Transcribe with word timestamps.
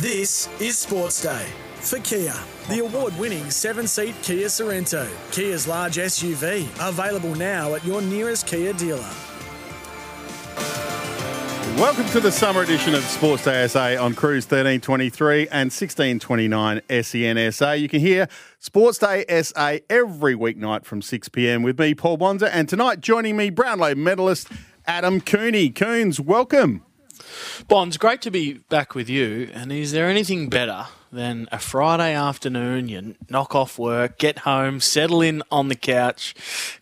This 0.00 0.48
is 0.58 0.78
Sports 0.78 1.20
Day 1.20 1.46
for 1.74 1.98
Kia. 1.98 2.34
The 2.70 2.78
award 2.78 3.14
winning 3.18 3.50
seven 3.50 3.86
seat 3.86 4.14
Kia 4.22 4.46
Sorento, 4.46 5.06
Kia's 5.30 5.68
large 5.68 5.96
SUV, 5.96 6.66
available 6.80 7.34
now 7.34 7.74
at 7.74 7.84
your 7.84 8.00
nearest 8.00 8.46
Kia 8.46 8.72
dealer. 8.72 9.10
Welcome 11.76 12.06
to 12.12 12.20
the 12.20 12.32
summer 12.32 12.62
edition 12.62 12.94
of 12.94 13.02
Sports 13.02 13.44
Day 13.44 13.66
SA 13.66 14.02
on 14.02 14.14
Cruise 14.14 14.46
1323 14.46 15.48
and 15.48 15.70
1629 15.70 16.80
SENSA. 16.88 17.78
You 17.78 17.88
can 17.90 18.00
hear 18.00 18.26
Sports 18.58 18.96
Day 18.96 19.26
SA 19.42 19.80
every 19.90 20.34
weeknight 20.34 20.86
from 20.86 21.02
6 21.02 21.28
pm 21.28 21.62
with 21.62 21.78
me, 21.78 21.94
Paul 21.94 22.16
Bonza, 22.16 22.54
and 22.54 22.70
tonight 22.70 23.02
joining 23.02 23.36
me, 23.36 23.50
Brownlow 23.50 23.96
medalist 23.96 24.48
Adam 24.86 25.20
Cooney. 25.20 25.68
Coons, 25.68 26.18
welcome. 26.18 26.86
Bonds, 27.68 27.96
great 27.96 28.22
to 28.22 28.30
be 28.30 28.54
back 28.68 28.94
with 28.94 29.08
you. 29.08 29.50
And 29.52 29.70
is 29.72 29.92
there 29.92 30.08
anything 30.08 30.48
better 30.48 30.86
than 31.12 31.48
a 31.52 31.58
Friday 31.58 32.14
afternoon? 32.14 32.88
You 32.88 33.14
knock 33.28 33.54
off 33.54 33.78
work, 33.78 34.18
get 34.18 34.40
home, 34.40 34.80
settle 34.80 35.20
in 35.22 35.42
on 35.50 35.68
the 35.68 35.74
couch, 35.76 36.34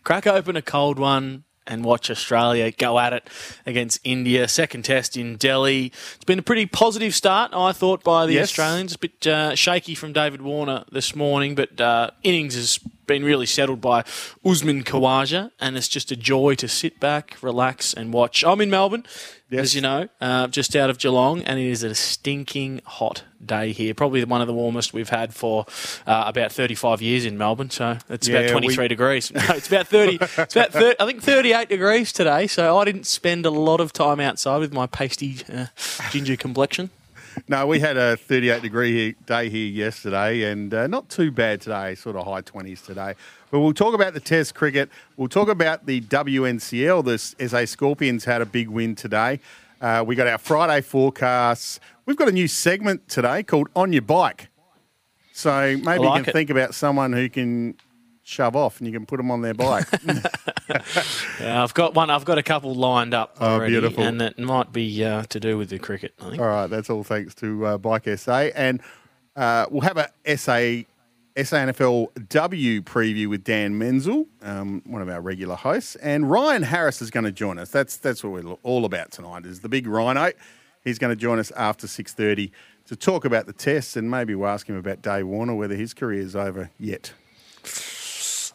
crack 0.03 0.25
open 0.27 0.55
a 0.55 0.61
cold 0.61 0.99
one, 0.99 1.43
and 1.67 1.85
watch 1.85 2.09
Australia 2.09 2.71
go 2.71 2.97
at 2.97 3.13
it 3.13 3.29
against 3.65 3.99
India. 4.03 4.47
Second 4.47 4.85
test 4.85 5.15
in 5.15 5.35
Delhi. 5.35 5.87
It's 6.15 6.25
been 6.25 6.39
a 6.39 6.43
pretty 6.43 6.65
positive 6.65 7.13
start, 7.13 7.51
I 7.53 7.73
thought, 7.73 8.03
by 8.03 8.25
the 8.25 8.33
Yes. 8.33 8.45
Australians. 8.49 8.95
A 8.95 8.97
bit 8.97 9.27
uh, 9.27 9.53
shaky 9.55 9.93
from 9.93 10.11
David 10.11 10.41
Warner 10.41 10.85
this 10.91 11.15
morning, 11.15 11.53
but 11.53 11.79
uh, 11.79 12.09
innings 12.23 12.55
has 12.55 12.79
been 13.09 13.25
really 13.25 13.47
settled 13.47 13.81
by 13.81 14.03
Usman 14.45 14.83
Khawaja, 14.83 15.49
and 15.59 15.75
it's 15.75 15.87
just 15.87 16.11
a 16.11 16.15
joy 16.15 16.53
to 16.55 16.67
sit 16.67 16.99
back, 16.99 17.35
relax, 17.41 17.91
and 17.93 18.13
watch. 18.13 18.43
I'm 18.45 18.61
in 18.61 18.69
Melbourne, 18.69 19.03
Yes. 19.49 19.61
as 19.63 19.75
you 19.75 19.81
know, 19.81 20.07
uh, 20.21 20.47
just 20.47 20.75
out 20.75 20.91
of 20.91 20.99
Geelong, 20.99 21.41
and 21.41 21.59
it 21.59 21.65
is 21.65 21.81
a 21.81 21.95
stinking 21.95 22.81
hot 22.85 23.23
day 23.43 23.71
here. 23.71 23.95
Probably 23.95 24.23
one 24.23 24.41
of 24.41 24.47
the 24.47 24.53
warmest 24.53 24.93
we've 24.93 25.09
had 25.09 25.33
for 25.33 25.65
uh, 26.05 26.25
about 26.27 26.51
35 26.51 27.01
years 27.01 27.25
in 27.25 27.35
Melbourne. 27.35 27.71
So 27.71 27.97
it's 28.09 28.27
Yeah, 28.27 28.41
about 28.41 28.51
23 28.51 28.83
we- 28.83 28.87
degrees. 28.89 29.31
No, 29.33 29.41
it's 29.55 29.67
about 29.67 29.87
30. 29.87 30.19
It's 30.21 30.55
about 30.55 30.71
30, 30.71 30.95
I 30.99 31.05
think 31.07 31.23
38 31.23 31.67
degrees 31.67 32.13
today. 32.13 32.45
So 32.45 32.77
I 32.77 32.85
didn't 32.85 33.07
spend 33.07 33.47
a 33.47 33.49
lot 33.49 33.79
of 33.81 33.91
time 33.91 34.19
outside 34.19 34.59
with 34.59 34.71
my 34.71 34.85
pasty 34.85 35.37
uh, 35.51 35.65
ginger 36.11 36.35
complexion. 36.35 36.91
No, 37.47 37.67
we 37.67 37.79
had 37.79 37.97
a 37.97 38.17
38 38.17 38.61
degree 38.61 39.15
day 39.25 39.49
here 39.49 39.67
yesterday 39.67 40.43
and 40.51 40.73
uh, 40.73 40.87
not 40.87 41.09
too 41.09 41.31
bad 41.31 41.61
today, 41.61 41.95
sort 41.95 42.15
of 42.15 42.25
high 42.25 42.41
20s 42.41 42.85
today. 42.85 43.13
But 43.51 43.59
we'll 43.59 43.73
talk 43.73 43.93
about 43.93 44.13
the 44.13 44.19
Test 44.19 44.55
cricket. 44.55 44.89
We'll 45.17 45.29
talk 45.29 45.47
about 45.47 45.85
the 45.85 46.01
WNCL. 46.01 47.05
The 47.05 47.47
SA 47.47 47.65
Scorpions 47.65 48.25
had 48.25 48.41
a 48.41 48.45
big 48.45 48.69
win 48.69 48.95
today. 48.95 49.39
Uh, 49.81 50.03
we 50.05 50.15
got 50.15 50.27
our 50.27 50.37
Friday 50.37 50.81
forecasts. 50.81 51.79
We've 52.05 52.17
got 52.17 52.27
a 52.27 52.33
new 52.33 52.47
segment 52.47 53.07
today 53.07 53.43
called 53.43 53.69
On 53.75 53.93
Your 53.93 54.01
Bike. 54.01 54.49
So 55.31 55.77
maybe 55.77 56.03
you 56.03 56.11
can 56.11 56.25
it. 56.25 56.33
think 56.33 56.49
about 56.49 56.75
someone 56.75 57.13
who 57.13 57.29
can 57.29 57.75
shove 58.29 58.55
off 58.55 58.79
and 58.79 58.87
you 58.87 58.93
can 58.93 59.05
put 59.05 59.17
them 59.17 59.31
on 59.31 59.41
their 59.41 59.53
bike. 59.53 59.87
Yeah, 61.39 61.63
I've 61.63 61.73
got 61.73 61.95
one. 61.95 62.09
I've 62.11 62.25
got 62.25 62.37
a 62.37 62.43
couple 62.43 62.75
lined 62.75 63.13
up 63.15 63.37
Oh, 63.39 63.55
already, 63.55 63.71
beautiful. 63.71 64.03
and 64.03 64.21
that 64.21 64.37
might 64.37 64.71
be 64.71 65.03
uh, 65.03 65.23
to 65.23 65.39
do 65.39 65.57
with 65.57 65.69
the 65.69 65.79
cricket. 65.79 66.13
I 66.19 66.29
think. 66.29 66.39
All 66.41 66.47
right, 66.47 66.67
that's 66.67 66.89
all 66.91 67.03
thanks 67.03 67.33
to 67.35 67.65
uh, 67.65 67.77
Bike 67.79 68.07
SA. 68.19 68.49
And 68.53 68.79
uh, 69.35 69.65
we'll 69.71 69.81
have 69.81 69.97
a 69.97 70.37
SA, 70.37 70.83
SANFL 71.35 72.27
W 72.29 72.81
preview 72.81 73.27
with 73.29 73.43
Dan 73.43 73.77
Menzel, 73.79 74.27
um, 74.43 74.83
one 74.85 75.01
of 75.01 75.09
our 75.09 75.21
regular 75.21 75.55
hosts. 75.55 75.95
And 75.95 76.29
Ryan 76.29 76.61
Harris 76.63 77.01
is 77.01 77.09
going 77.09 77.23
to 77.25 77.31
join 77.31 77.57
us. 77.57 77.71
That's 77.71 77.97
that's 77.97 78.23
what 78.23 78.33
we're 78.33 78.53
all 78.61 78.85
about 78.85 79.11
tonight 79.11 79.45
is 79.45 79.61
the 79.61 79.69
big 79.69 79.87
Rhino. 79.87 80.31
He's 80.83 80.99
going 80.99 81.11
to 81.15 81.19
join 81.19 81.39
us 81.39 81.51
after 81.51 81.87
6.30 81.87 82.51
to 82.85 82.95
talk 82.95 83.25
about 83.25 83.47
the 83.47 83.53
tests 83.53 83.95
and 83.97 84.09
maybe 84.11 84.35
we'll 84.35 84.49
ask 84.49 84.67
him 84.67 84.75
about 84.75 85.01
Dave 85.01 85.25
Warner, 85.25 85.55
whether 85.55 85.75
his 85.75 85.93
career 85.95 86.21
is 86.21 86.35
over 86.35 86.69
yet. 86.79 87.13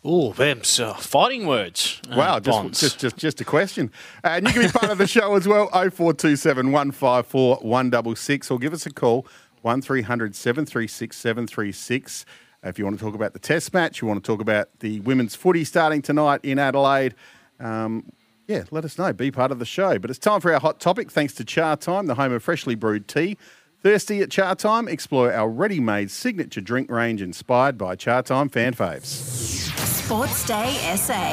Oh, 0.06 0.32
them's 0.34 0.78
uh, 0.78 0.92
fighting 0.94 1.46
words. 1.46 2.00
uh, 2.10 2.16
Wow, 2.16 2.38
just, 2.38 2.80
just 2.80 2.98
just 2.98 3.16
just 3.16 3.40
a 3.40 3.44
question. 3.44 3.90
Uh, 4.22 4.28
and 4.36 4.46
you 4.46 4.52
can 4.52 4.62
be 4.62 4.68
part 4.68 4.90
of 4.92 4.98
the 4.98 5.06
show 5.06 5.34
as 5.34 5.48
well. 5.48 5.68
0427 5.68 6.72
154 6.72 7.56
166 7.62 8.50
or 8.50 8.58
give 8.58 8.74
us 8.74 8.84
a 8.84 8.90
call 8.92 9.26
1300 9.62 10.36
736 10.36 11.16
736. 11.16 12.26
If 12.64 12.78
you 12.78 12.84
want 12.84 12.98
to 12.98 13.04
talk 13.04 13.14
about 13.14 13.32
the 13.32 13.38
test 13.38 13.72
match, 13.72 14.02
you 14.02 14.08
want 14.08 14.22
to 14.22 14.26
talk 14.26 14.40
about 14.42 14.68
the 14.80 15.00
women's 15.00 15.34
footy 15.34 15.64
starting 15.64 16.02
tonight 16.02 16.40
in 16.42 16.58
Adelaide, 16.58 17.14
um, 17.60 18.10
yeah, 18.46 18.64
let 18.70 18.84
us 18.84 18.98
know. 18.98 19.12
Be 19.12 19.30
part 19.30 19.52
of 19.52 19.58
the 19.58 19.64
show. 19.66 19.98
But 19.98 20.10
it's 20.10 20.18
time 20.18 20.40
for 20.42 20.52
our 20.52 20.60
hot 20.60 20.80
topic. 20.80 21.10
Thanks 21.10 21.32
to 21.34 21.44
Chatime, 21.44 22.06
the 22.08 22.14
home 22.14 22.32
of 22.32 22.42
freshly 22.42 22.74
brewed 22.74 23.08
tea. 23.08 23.38
Thirsty 23.82 24.20
at 24.22 24.28
Chatime? 24.30 24.88
Explore 24.88 25.32
our 25.32 25.48
ready-made 25.48 26.10
signature 26.10 26.62
drink 26.62 26.90
range 26.90 27.20
inspired 27.22 27.76
by 27.78 27.96
Chatime 27.96 28.50
fan 28.50 28.72
faves. 28.74 29.93
Sports 30.04 30.44
Day 30.44 30.70
SA. 30.96 31.30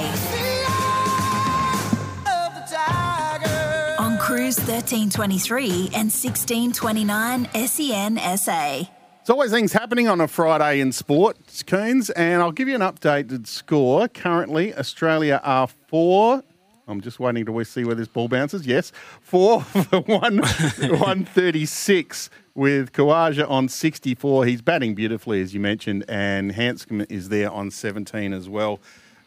On 4.00 4.18
Cruise 4.18 4.58
1323 4.60 5.68
and 5.94 6.10
1629 6.10 7.50
SEN 7.68 8.18
SA. 8.38 8.52
There's 8.54 9.30
always 9.30 9.52
things 9.52 9.74
happening 9.74 10.08
on 10.08 10.22
a 10.22 10.28
Friday 10.30 10.80
in 10.80 10.94
sports, 10.94 11.64
Coons, 11.64 12.12
and 12.12 12.42
I'll 12.42 12.54
give 12.54 12.70
you 12.70 12.76
an 12.76 12.80
updated 12.80 13.46
score. 13.46 14.08
Currently, 14.08 14.74
Australia 14.74 15.42
are 15.44 15.68
four. 15.68 16.42
I'm 16.88 17.02
just 17.02 17.20
waiting 17.20 17.46
to 17.46 17.64
see 17.66 17.84
where 17.84 17.96
this 17.96 18.08
ball 18.08 18.30
bounces. 18.30 18.66
Yes, 18.66 18.94
four 19.20 19.62
for 19.64 20.00
one, 20.00 20.38
136 20.38 22.30
with 22.56 22.92
Khawaja 22.94 23.50
on 23.50 23.70
64. 23.70 24.46
He's 24.46 24.62
batting 24.62 24.96
beautifully, 24.96 25.42
as 25.42 25.54
you 25.54 25.60
mentioned, 25.60 26.06
and 26.08 26.52
Handscomb 26.52 27.06
is 27.10 27.30
there 27.30 27.52
on 27.52 27.72
17 27.72 28.34
as 28.34 28.50
well. 28.50 28.80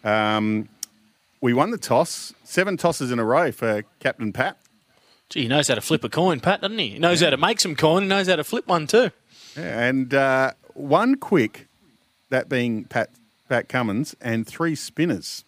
Um, 0.03 0.69
we 1.41 1.53
won 1.53 1.71
the 1.71 1.79
toss, 1.79 2.33
seven 2.45 2.77
tosses 2.77 3.11
in 3.11 3.19
a 3.19 3.25
row 3.25 3.53
for 3.53 3.83
Captain 4.01 4.33
Pat. 4.33 4.59
Gee, 5.29 5.43
he 5.43 5.49
knows 5.49 5.69
how 5.69 5.75
to 5.75 5.81
flip 5.81 6.05
a 6.05 6.09
coin, 6.09 6.41
Pat, 6.41 6.61
doesn't 6.61 6.79
he? 6.79 6.91
He 6.91 6.99
knows 6.99 7.21
how 7.21 7.31
to 7.31 7.37
make 7.37 7.61
some 7.61 7.75
coin. 7.75 8.03
He 8.03 8.09
knows 8.09 8.29
how 8.29 8.37
to 8.37 8.45
flip 8.45 8.67
one 8.67 8.87
too. 8.87 9.11
And 9.57 10.13
uh, 10.13 10.53
one 10.75 11.17
quick, 11.17 11.67
that 12.31 12.49
being 12.49 12.85
Pat 12.85 13.11
Pat 13.49 13.69
Cummins, 13.69 14.17
and 14.21 14.47
three 14.47 14.75
spinners. 14.75 15.45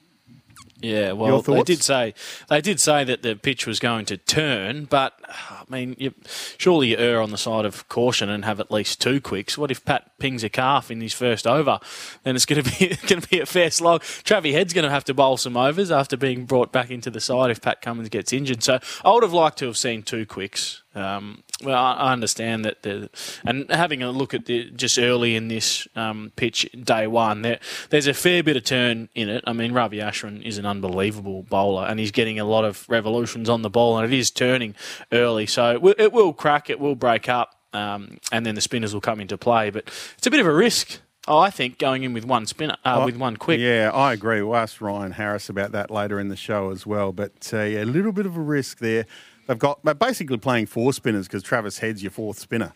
Yeah, 0.81 1.13
well, 1.13 1.41
they 1.41 1.63
did 1.63 1.83
say 1.83 2.13
they 2.49 2.61
did 2.61 2.81
say 2.81 3.03
that 3.05 3.23
the 3.23 3.35
pitch 3.35 3.67
was 3.67 3.79
going 3.79 4.05
to 4.07 4.19
turn, 4.19 4.85
but 4.85 5.19
I 5.27 5.63
mean, 5.71 5.97
you, 5.99 6.13
surely 6.59 6.89
you 6.89 6.99
err 6.99 7.23
on 7.23 7.31
the 7.31 7.39
side 7.39 7.65
of 7.65 7.89
caution 7.89 8.29
and 8.29 8.45
have 8.45 8.61
at 8.61 8.71
least 8.71 9.01
two 9.01 9.21
quicks. 9.21 9.57
What 9.57 9.71
if 9.71 9.85
Pat 9.87 10.19
pings 10.19 10.45
a 10.45 10.51
calf 10.51 10.91
in 10.91 11.01
his 11.01 11.15
first 11.15 11.47
over? 11.47 11.81
Then 12.25 12.37
it's 12.37 12.45
going 12.45 12.63
to 12.63 12.79
be 12.79 12.89
going 13.07 13.23
to 13.23 13.29
be 13.29 13.41
a 13.41 13.47
fair 13.47 13.71
slog. 13.71 14.03
Travie 14.03 14.53
Head's 14.53 14.75
going 14.75 14.85
to 14.85 14.91
have 14.91 15.05
to 15.05 15.15
bowl 15.15 15.39
some 15.39 15.57
overs 15.57 15.91
after 15.91 16.17
being 16.17 16.45
brought 16.45 16.73
back 16.73 16.91
into 16.91 17.11
the 17.11 17.21
side 17.21 17.51
if 17.51 17.63
Pat 17.63 17.81
Cummins 17.81 18.11
gets 18.11 18.33
injured. 18.33 18.63
So 18.63 18.79
I 19.03 19.13
would 19.13 19.23
have 19.23 19.33
liked 19.33 19.59
to 19.61 19.67
have 19.67 19.79
seen 19.79 20.03
two 20.03 20.27
quicks. 20.27 20.83
Um, 20.97 21.43
well, 21.63 21.83
I 21.83 22.13
understand 22.13 22.65
that, 22.65 22.83
the, 22.83 23.11
and 23.45 23.71
having 23.71 24.03
a 24.03 24.11
look 24.11 24.33
at 24.33 24.47
the 24.47 24.71
just 24.71 24.99
early 24.99 25.37
in 25.37 25.49
this 25.49 25.87
um, 25.95 26.33
pitch, 26.37 26.69
day 26.73 27.07
one, 27.07 27.43
there, 27.43 27.61
there's 27.91 28.07
a 28.07 28.15
fair 28.15 28.43
bit 28.43 28.57
of 28.57 28.65
turn 28.65 29.11
in 29.15 29.29
it. 29.29 29.45
I 29.47 29.53
mean, 29.53 29.73
Ravi 29.73 29.99
Ashwin 29.99 30.43
is 30.43 30.57
an 30.57 30.65
unbelievable 30.65 31.43
bowler, 31.43 31.87
and 31.87 32.01
he's 32.01 32.13
getting 32.13 32.41
a 32.41 32.45
lot 32.45 32.65
of 32.65 32.89
revolutions 32.89 33.51
on 33.51 33.61
the 33.61 33.71
ball, 33.71 33.99
and 33.99 34.11
it 34.11 34.19
is 34.19 34.31
turning 34.31 34.75
early, 35.13 35.47
so 35.47 35.71
it 35.73 35.83
will, 35.83 35.95
it 35.99 36.13
will 36.13 36.33
crack, 36.33 36.71
it 36.71 36.81
will 36.81 36.95
break 36.97 37.29
up, 37.29 37.55
um, 37.75 38.19
and 38.33 38.47
then 38.47 38.55
the 38.55 38.63
spinners 38.63 38.95
will 38.95 39.03
come 39.03 39.21
into 39.21 39.37
play. 39.37 39.69
But 39.69 39.85
it's 40.17 40.27
a 40.27 40.31
bit 40.31 40.41
of 40.41 40.47
a 40.47 40.55
risk, 40.55 41.01
I 41.29 41.51
think, 41.51 41.79
going 41.79 42.05
in 42.05 42.15
with 42.15 42.25
one 42.25 42.47
spinner, 42.47 42.77
uh, 42.85 43.03
with 43.05 43.17
one 43.17 43.37
quick. 43.37 43.61
Yeah, 43.61 43.91
I 43.93 44.15
agree. 44.15 44.41
We'll 44.41 44.57
ask 44.57 44.81
Ryan 44.81 45.13
Harris 45.13 45.51
about 45.51 45.73
that 45.73 45.91
later 45.91 46.19
in 46.21 46.29
the 46.29 46.37
show 46.37 46.71
as 46.71 46.87
well. 46.87 47.13
But 47.13 47.51
uh, 47.53 47.63
yeah, 47.63 47.83
a 47.83 47.85
little 47.85 48.13
bit 48.13 48.25
of 48.25 48.37
a 48.37 48.41
risk 48.41 48.79
there. 48.79 49.07
They've 49.47 49.59
got 49.59 49.85
they're 49.85 49.95
basically 49.95 50.39
playing 50.39 50.67
four 50.67 50.93
spinners 50.93 51.27
because 51.27 51.43
Travis 51.43 51.79
Head's 51.79 52.03
your 52.03 52.11
fourth 52.11 52.39
spinner. 52.39 52.73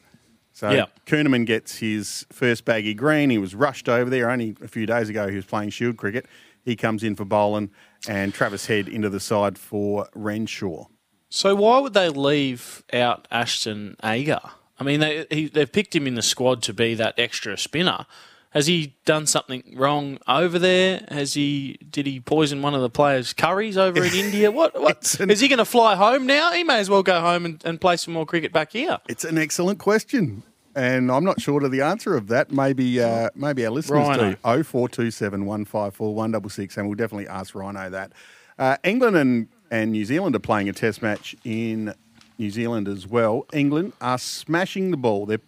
So 0.53 0.71
Yeah. 0.71 0.87
Kuhnemann 1.07 1.47
gets 1.47 1.79
his 1.79 2.27
first 2.33 2.65
baggy 2.65 2.95
green. 2.95 3.31
He 3.31 3.39
was 3.39 3.55
rushed 3.55 3.89
over 3.89 4.11
there 4.11 4.31
only 4.31 4.57
a 4.63 4.69
few 4.69 4.87
days 4.87 5.09
ago. 5.09 5.29
He 5.29 5.37
was 5.37 5.47
playing 5.47 5.71
Shield 5.71 5.97
cricket. 5.97 6.27
He 6.63 6.77
comes 6.77 7.03
in 7.03 7.17
for 7.17 7.25
bowling, 7.25 7.71
and 8.07 8.35
Travis 8.35 8.67
Head 8.67 8.89
into 8.89 9.09
the 9.09 9.21
side 9.21 9.57
for 9.59 10.09
Renshaw. 10.15 10.87
So 11.31 11.55
why 11.55 11.79
would 11.79 11.95
they 11.95 12.09
leave 12.09 12.85
out 12.93 13.27
Ashton 13.31 13.97
Agar? 14.05 14.51
I 14.79 14.85
mean, 14.85 15.01
they 15.01 15.27
he, 15.31 15.49
they've 15.49 15.71
picked 15.71 15.95
him 15.95 16.07
in 16.07 16.15
the 16.15 16.23
squad 16.23 16.63
to 16.65 16.75
be 16.75 16.95
that 16.95 17.15
extra 17.19 17.57
spinner. 17.57 18.07
Has 18.51 18.67
he 18.67 18.97
done 19.05 19.27
something 19.27 19.75
wrong 19.77 20.19
over 20.27 20.59
there? 20.59 21.07
Has 21.09 21.35
he 21.35 21.79
did 21.89 22.07
he 22.07 22.19
poison 22.21 22.63
one 22.63 22.75
of 22.75 22.81
the 22.81 22.91
players' 22.91 23.33
curries 23.33 23.77
over 23.79 24.03
in 24.05 24.13
India? 24.15 24.51
What 24.51 24.79
what 24.81 25.19
an- 25.21 25.31
is 25.31 25.39
he 25.41 25.47
going 25.49 25.59
to 25.59 25.65
fly 25.65 25.95
home 25.95 26.27
now? 26.27 26.51
He 26.53 26.65
may 26.65 26.81
as 26.81 26.91
well 26.91 27.03
go 27.05 27.21
home 27.21 27.45
and, 27.45 27.63
and 27.65 27.81
play 27.81 27.97
some 27.97 28.13
more 28.13 28.27
cricket 28.27 28.53
back 28.53 28.73
here. 28.73 28.99
It's 29.09 29.25
an 29.25 29.39
excellent 29.39 29.79
question. 29.79 30.43
And 30.75 31.11
I'm 31.11 31.25
not 31.25 31.41
sure 31.41 31.65
of 31.65 31.71
the 31.73 31.81
answer 31.81 32.17
of 32.17 32.29
that. 32.29 32.51
Maybe 32.53 33.01
uh, 33.01 33.31
maybe 33.35 33.65
our 33.67 33.73
listeners 33.73 34.07
Rhino. 34.09 34.31
do. 34.33 34.37
0427 34.65 35.45
154 35.45 36.15
166, 36.15 36.77
and 36.77 36.87
we'll 36.89 36.95
definitely 36.97 37.29
ask 37.29 37.55
Rhino 37.55 37.91
that. 37.91 38.13
Uh, 38.59 38.77
England 38.85 39.17
and, 39.17 39.49
and 39.71 39.91
New 39.93 40.05
Zealand 40.05 40.37
are 40.37 40.41
playing 40.41 40.69
a 40.69 40.73
test 40.73 41.03
match 41.03 41.35
in 41.45 41.93
New 42.39 42.51
Zealand 42.51 42.87
as 42.89 43.07
well. 43.07 43.47
England 43.53 43.93
are 44.01 44.19
smashing 44.19 44.91
the 44.93 44.97
ball. 44.97 45.27
They're 45.27 45.41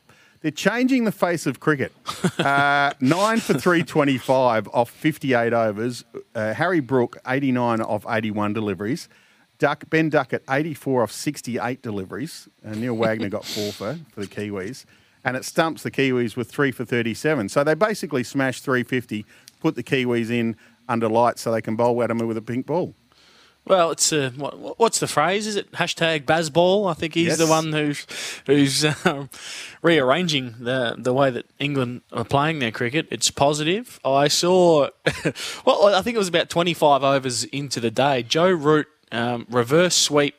they're 0.42 0.50
changing 0.50 1.04
the 1.04 1.12
face 1.12 1.46
of 1.46 1.60
cricket. 1.60 1.92
Uh, 2.38 2.92
nine 3.00 3.38
for 3.38 3.54
325 3.54 4.68
off 4.72 4.90
58 4.90 5.52
overs. 5.52 6.04
Uh, 6.34 6.52
Harry 6.52 6.80
Brook, 6.80 7.16
89 7.26 7.80
off 7.80 8.04
81 8.08 8.52
deliveries. 8.52 9.08
Duck, 9.58 9.88
ben 9.88 10.08
Duckett, 10.08 10.42
84 10.50 11.04
off 11.04 11.12
68 11.12 11.80
deliveries. 11.82 12.48
Uh, 12.66 12.74
Neil 12.74 12.96
Wagner 12.96 13.28
got 13.28 13.44
four 13.44 13.72
for, 13.72 13.98
for 14.12 14.20
the 14.20 14.26
Kiwis. 14.26 14.84
And 15.24 15.36
it 15.36 15.44
stumps 15.44 15.84
the 15.84 15.90
Kiwis 15.90 16.36
with 16.36 16.50
three 16.50 16.72
for 16.72 16.84
37. 16.84 17.48
So 17.48 17.62
they 17.62 17.74
basically 17.74 18.24
smashed 18.24 18.64
350, 18.64 19.24
put 19.60 19.76
the 19.76 19.84
Kiwis 19.84 20.30
in 20.30 20.56
under 20.88 21.08
lights 21.08 21.42
so 21.42 21.52
they 21.52 21.62
can 21.62 21.76
bowl 21.76 22.02
at 22.02 22.08
them 22.08 22.18
with 22.18 22.36
a 22.36 22.42
pink 22.42 22.66
ball. 22.66 22.94
Well, 23.64 23.92
it's 23.92 24.12
uh, 24.12 24.32
what, 24.36 24.78
what's 24.78 24.98
the 24.98 25.06
phrase? 25.06 25.46
Is 25.46 25.56
it 25.56 25.70
hashtag 25.72 26.24
Bazball? 26.24 26.90
I 26.90 26.94
think 26.94 27.14
he's 27.14 27.28
Yes. 27.28 27.38
the 27.38 27.46
one 27.46 27.72
who's 27.72 28.06
who's 28.46 28.84
um, 29.06 29.30
rearranging 29.82 30.54
the 30.58 30.94
the 30.98 31.12
way 31.12 31.30
that 31.30 31.46
England 31.58 32.02
are 32.12 32.24
playing 32.24 32.58
their 32.58 32.72
cricket. 32.72 33.06
It's 33.10 33.30
positive. 33.30 34.00
I 34.04 34.28
saw, 34.28 34.88
well, 35.64 35.94
I 35.94 36.02
think 36.02 36.14
it 36.16 36.18
was 36.18 36.28
about 36.28 36.50
twenty 36.50 36.74
five 36.74 37.02
overs 37.04 37.44
into 37.44 37.80
the 37.80 37.90
day. 37.90 38.22
Joe 38.22 38.50
Root 38.50 38.88
um, 39.12 39.46
reverse 39.50 39.94
sweep 39.96 40.34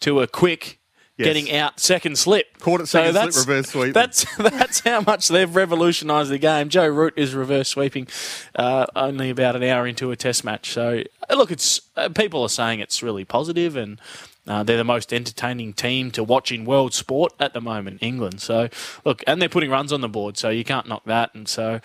to 0.00 0.20
a 0.20 0.26
quick. 0.26 0.78
Yes. 1.20 1.26
Getting 1.26 1.52
out 1.52 1.78
second 1.78 2.16
slip, 2.16 2.58
Caught 2.60 2.80
it 2.80 2.86
second 2.86 3.12
slip, 3.12 3.24
that's, 3.24 3.46
reverse 3.46 3.68
sweep. 3.68 3.92
That's 3.92 4.36
that's 4.38 4.80
how 4.80 5.02
much 5.02 5.28
they've 5.28 5.54
revolutionised 5.54 6.30
the 6.30 6.38
game. 6.38 6.70
Joe 6.70 6.88
Root 6.88 7.12
is 7.18 7.34
reverse 7.34 7.68
sweeping 7.68 8.08
uh, 8.54 8.86
only 8.96 9.28
about 9.28 9.54
an 9.54 9.62
hour 9.62 9.86
into 9.86 10.10
a 10.12 10.16
Test 10.16 10.44
match. 10.44 10.72
So 10.72 11.04
uh, 11.28 11.34
look, 11.34 11.50
it's 11.50 11.82
uh, 11.94 12.08
people 12.08 12.42
are 12.42 12.48
saying 12.48 12.80
it's 12.80 13.02
really 13.02 13.26
positive, 13.26 13.76
and 13.76 14.00
uh, 14.46 14.62
they're 14.62 14.78
the 14.78 14.84
most 14.84 15.12
entertaining 15.12 15.74
team 15.74 16.10
to 16.12 16.24
watch 16.24 16.50
in 16.50 16.64
world 16.64 16.94
sport 16.94 17.34
at 17.38 17.52
the 17.52 17.60
moment, 17.60 17.98
England. 18.00 18.40
So 18.40 18.70
look, 19.04 19.22
and 19.26 19.42
they're 19.42 19.50
putting 19.50 19.68
runs 19.68 19.92
on 19.92 20.00
the 20.00 20.08
board, 20.08 20.38
so 20.38 20.48
you 20.48 20.64
can't 20.64 20.88
knock 20.88 21.04
that. 21.04 21.34
And 21.34 21.46
so 21.46 21.80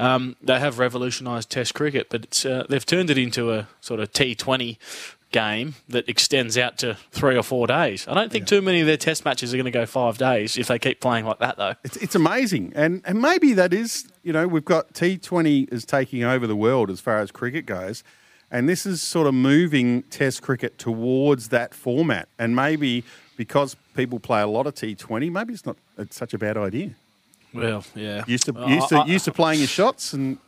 um, 0.00 0.34
they 0.42 0.58
have 0.58 0.80
revolutionised 0.80 1.50
Test 1.50 1.72
cricket, 1.74 2.08
but 2.10 2.24
it's, 2.24 2.44
uh, 2.44 2.66
they've 2.68 2.84
turned 2.84 3.10
it 3.10 3.18
into 3.18 3.52
a 3.52 3.68
sort 3.80 4.00
of 4.00 4.12
T 4.12 4.34
Twenty 4.34 4.80
game 5.32 5.74
that 5.88 6.08
extends 6.08 6.56
out 6.56 6.78
to 6.78 6.94
three 7.10 7.36
or 7.36 7.42
four 7.42 7.66
days. 7.66 8.06
I 8.06 8.14
don't 8.14 8.30
think 8.30 8.46
too 8.46 8.62
many 8.62 8.80
of 8.80 8.86
their 8.86 8.96
test 8.96 9.24
matches 9.24 9.52
are 9.52 9.56
going 9.56 9.64
to 9.64 9.70
go 9.70 9.86
five 9.86 10.18
days 10.18 10.56
if 10.56 10.68
they 10.68 10.78
keep 10.78 11.00
playing 11.00 11.24
like 11.24 11.38
that, 11.40 11.56
though. 11.56 11.74
It's, 11.84 11.96
it's 11.96 12.14
amazing. 12.14 12.72
And, 12.74 13.02
and 13.04 13.20
maybe 13.20 13.52
that 13.54 13.72
is, 13.72 14.06
you 14.22 14.32
know, 14.32 14.46
we've 14.46 14.64
got 14.64 14.92
T20 14.92 15.72
is 15.72 15.84
taking 15.84 16.22
over 16.22 16.46
the 16.46 16.56
world 16.56 16.90
as 16.90 17.00
far 17.00 17.18
as 17.18 17.30
cricket 17.30 17.66
goes. 17.66 18.04
And 18.50 18.68
this 18.68 18.84
is 18.84 19.02
sort 19.02 19.26
of 19.26 19.34
moving 19.34 20.02
Test 20.04 20.42
cricket 20.42 20.76
towards 20.78 21.48
that 21.48 21.74
format. 21.74 22.28
And 22.38 22.54
maybe 22.54 23.02
because 23.36 23.76
people 23.94 24.20
play 24.20 24.42
a 24.42 24.46
lot 24.46 24.66
of 24.66 24.74
T20, 24.74 25.32
maybe 25.32 25.54
it's 25.54 25.64
not 25.64 25.76
it's 25.96 26.16
such 26.16 26.34
a 26.34 26.38
bad 26.38 26.56
idea. 26.56 26.94
Well, 27.54 27.84
yeah. 27.94 28.24
Used 28.26 28.46
to 28.46 28.54
used 28.68 28.88
to 28.90 29.04
used 29.06 29.24
to 29.26 29.32
playing 29.32 29.58
your 29.60 29.68
shots, 29.68 30.12
and 30.12 30.38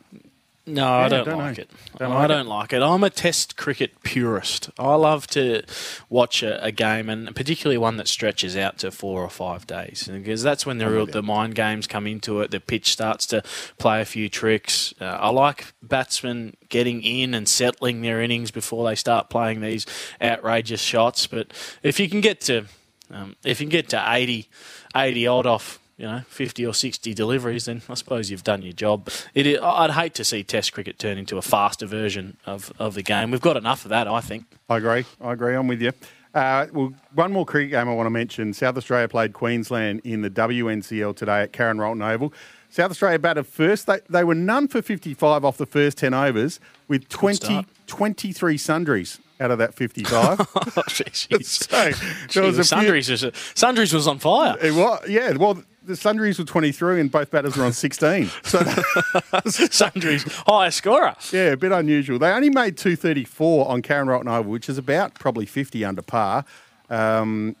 No, 0.67 0.87
I 0.87 1.09
don't, 1.09 1.25
don't 1.25 1.37
like 1.37 1.57
know. 1.57 1.61
it. 1.61 1.69
Don't 1.97 2.11
I 2.11 2.15
like 2.15 2.27
don't 2.27 2.47
like 2.47 2.73
it. 2.73 2.81
I'm 2.81 3.03
a 3.03 3.09
Test 3.09 3.55
cricket 3.55 4.01
purist. 4.01 4.71
I 4.79 4.95
love 4.95 5.27
to 5.27 5.61
watch 6.09 6.41
a, 6.41 6.63
a 6.63 6.71
game, 6.71 7.09
and 7.09 7.35
particularly 7.35 7.77
one 7.77 7.97
that 7.97 8.07
stretches 8.07 8.57
out 8.57 8.79
to 8.79 8.91
four 8.91 9.21
or 9.21 9.29
five 9.29 9.67
days, 9.67 10.09
because 10.11 10.41
that's 10.41 10.65
when 10.65 10.79
the 10.79 10.89
real, 10.89 11.05
the 11.05 11.21
mind 11.21 11.53
games 11.53 11.85
come 11.85 12.07
into 12.07 12.41
it. 12.41 12.49
The 12.49 12.59
pitch 12.59 12.91
starts 12.91 13.27
to 13.27 13.43
play 13.77 14.01
a 14.01 14.05
few 14.05 14.27
tricks. 14.27 14.93
Uh, 14.99 15.05
I 15.05 15.29
like 15.29 15.73
batsmen 15.83 16.57
getting 16.69 17.03
in 17.03 17.35
and 17.35 17.47
settling 17.47 18.01
their 18.01 18.21
innings 18.21 18.49
before 18.49 18.87
they 18.87 18.95
start 18.95 19.29
playing 19.29 19.61
these 19.61 19.85
outrageous 20.21 20.81
shots. 20.81 21.27
But 21.27 21.53
if 21.83 21.99
you 21.99 22.09
can 22.09 22.21
get 22.21 22.41
to 22.41 22.65
um, 23.11 23.35
if 23.43 23.59
you 23.61 23.65
can 23.65 23.71
get 23.71 23.89
to 23.89 24.03
80, 24.07 24.49
80 24.95 25.27
odd 25.27 25.45
off 25.45 25.79
you 25.97 26.05
know, 26.05 26.21
50 26.27 26.65
or 26.65 26.73
60 26.73 27.13
deliveries, 27.13 27.65
then 27.65 27.81
I 27.87 27.93
suppose 27.93 28.29
you've 28.29 28.43
done 28.43 28.61
your 28.61 28.73
job. 28.73 29.09
It, 29.33 29.61
I'd 29.61 29.91
hate 29.91 30.13
to 30.15 30.25
see 30.25 30.43
Test 30.43 30.73
cricket 30.73 30.99
turn 30.99 31.17
into 31.17 31.37
a 31.37 31.41
faster 31.41 31.85
version 31.85 32.37
of, 32.45 32.73
of 32.79 32.95
the 32.95 33.01
game. 33.01 33.31
We've 33.31 33.41
got 33.41 33.57
enough 33.57 33.85
of 33.85 33.89
that, 33.89 34.07
I 34.07 34.19
think. 34.21 34.45
I 34.69 34.77
agree. 34.77 35.05
I 35.21 35.33
agree. 35.33 35.55
I'm 35.55 35.67
with 35.67 35.81
you. 35.81 35.93
Uh, 36.33 36.67
well, 36.73 36.93
one 37.13 37.31
more 37.31 37.45
cricket 37.45 37.71
game 37.71 37.87
I 37.87 37.93
want 37.93 38.07
to 38.07 38.11
mention. 38.11 38.53
South 38.53 38.75
Australia 38.75 39.07
played 39.07 39.31
Queensland 39.31 40.01
in 40.03 40.21
the 40.21 40.29
WNCL 40.29 41.15
today 41.15 41.43
at 41.43 41.53
Karen 41.53 41.77
Rolton 41.77 42.01
Oval. 42.01 42.33
South 42.69 42.91
Australia 42.91 43.17
batted 43.17 43.47
first. 43.47 43.87
They, 43.87 43.99
they 44.09 44.25
were 44.25 44.35
none 44.35 44.67
for 44.67 44.81
55 44.81 45.45
off 45.45 45.55
the 45.55 45.65
first 45.65 45.97
10 45.97 46.13
overs 46.13 46.59
with 46.89 47.07
20, 47.07 47.65
23 47.87 48.57
sundries 48.57 49.19
out 49.39 49.49
of 49.51 49.59
that 49.59 49.73
55. 49.75 50.39
Oh, 50.77 50.81
jeez. 50.89 52.29
so 52.31 52.41
was 52.41 52.55
a 52.55 52.63
few, 52.63 52.63
Sundries, 52.63 53.09
was, 53.09 53.25
Sundries 53.53 53.93
was 53.93 54.07
on 54.07 54.19
fire. 54.19 54.57
it 54.61 54.73
was, 54.73 55.07
yeah, 55.07 55.31
well, 55.33 55.63
the 55.85 55.95
sundries 55.95 56.39
were 56.39 56.45
23 56.45 56.99
and 57.01 57.11
both 57.11 57.31
batters 57.31 57.55
were 57.57 57.65
on 57.65 57.73
16. 57.73 58.29
So, 58.43 58.59
Sundries, 59.47 60.23
highest 60.47 60.77
scorer. 60.77 61.15
yeah, 61.31 61.51
a 61.51 61.57
bit 61.57 61.71
unusual. 61.71 62.19
They 62.19 62.31
only 62.31 62.49
made 62.49 62.77
234 62.77 63.67
on 63.67 63.81
Karen 63.81 64.07
Rolton 64.07 64.27
Oval, 64.27 64.51
which 64.51 64.69
is 64.69 64.77
about 64.77 65.13
probably 65.15 65.45
50 65.45 65.83
under 65.85 66.01
par. 66.01 66.45
Um, 66.89 67.55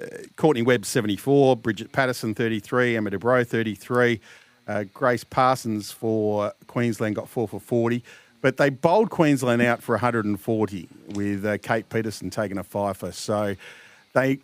uh, 0.00 0.06
Courtney 0.36 0.62
Webb 0.62 0.84
74, 0.84 1.56
Bridget 1.56 1.92
Patterson 1.92 2.34
33, 2.34 2.96
Emma 2.96 3.10
de 3.10 3.18
Broughe 3.18 3.46
33, 3.46 4.20
uh, 4.68 4.84
Grace 4.92 5.24
Parsons 5.24 5.90
for 5.90 6.52
Queensland 6.66 7.16
got 7.16 7.28
four 7.28 7.48
for 7.48 7.60
40. 7.60 8.02
But 8.42 8.58
they 8.58 8.68
bowled 8.68 9.10
Queensland 9.10 9.62
out 9.62 9.82
for 9.82 9.94
140 9.94 10.88
with 11.14 11.44
uh, 11.44 11.58
Kate 11.58 11.88
Peterson 11.88 12.30
taking 12.30 12.58
a 12.58 12.62
fifer. 12.64 13.10
So 13.12 13.56
they 14.12 14.38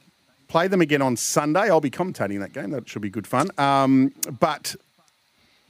play 0.53 0.69
them 0.69 0.83
again 0.83 1.01
on 1.01 1.17
Sunday. 1.17 1.63
I'll 1.71 1.81
be 1.81 1.91
commentating 1.91 2.39
that 2.41 2.53
game. 2.53 2.71
That 2.73 2.87
should 2.87 3.01
be 3.01 3.09
good 3.09 3.27
fun. 3.27 3.49
Um, 3.57 4.13
but 4.39 4.77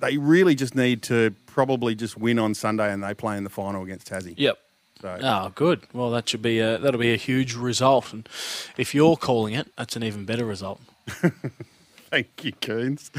they 0.01 0.17
really 0.19 0.57
just 0.57 0.75
need 0.75 1.03
to 1.05 1.33
probably 1.47 1.95
just 1.95 2.19
win 2.19 2.41
on 2.41 2.53
Sunday 2.53 2.93
and 2.93 3.01
they 3.01 3.15
play 3.15 3.37
in 3.37 3.45
the 3.45 3.51
final 3.51 3.85
against 3.85 4.11
Tassie. 4.11 4.35
Yep. 4.37 4.59
So, 5.01 5.19
Oh, 5.23 5.53
good. 5.55 5.83
Well, 5.93 6.11
that 6.11 6.29
should 6.29 6.43
be 6.43 6.59
a, 6.59 6.79
that'll 6.79 6.99
be 7.01 7.12
a 7.12 7.17
huge 7.17 7.55
result, 7.55 8.12
and 8.12 8.29
if 8.77 8.93
you're 8.95 9.17
calling 9.17 9.55
it, 9.55 9.69
that's 9.77 9.95
an 9.97 10.03
even 10.03 10.25
better 10.25 10.45
result. 10.45 10.81
Thank 12.12 12.45
you, 12.45 12.52
Coons. 12.52 13.11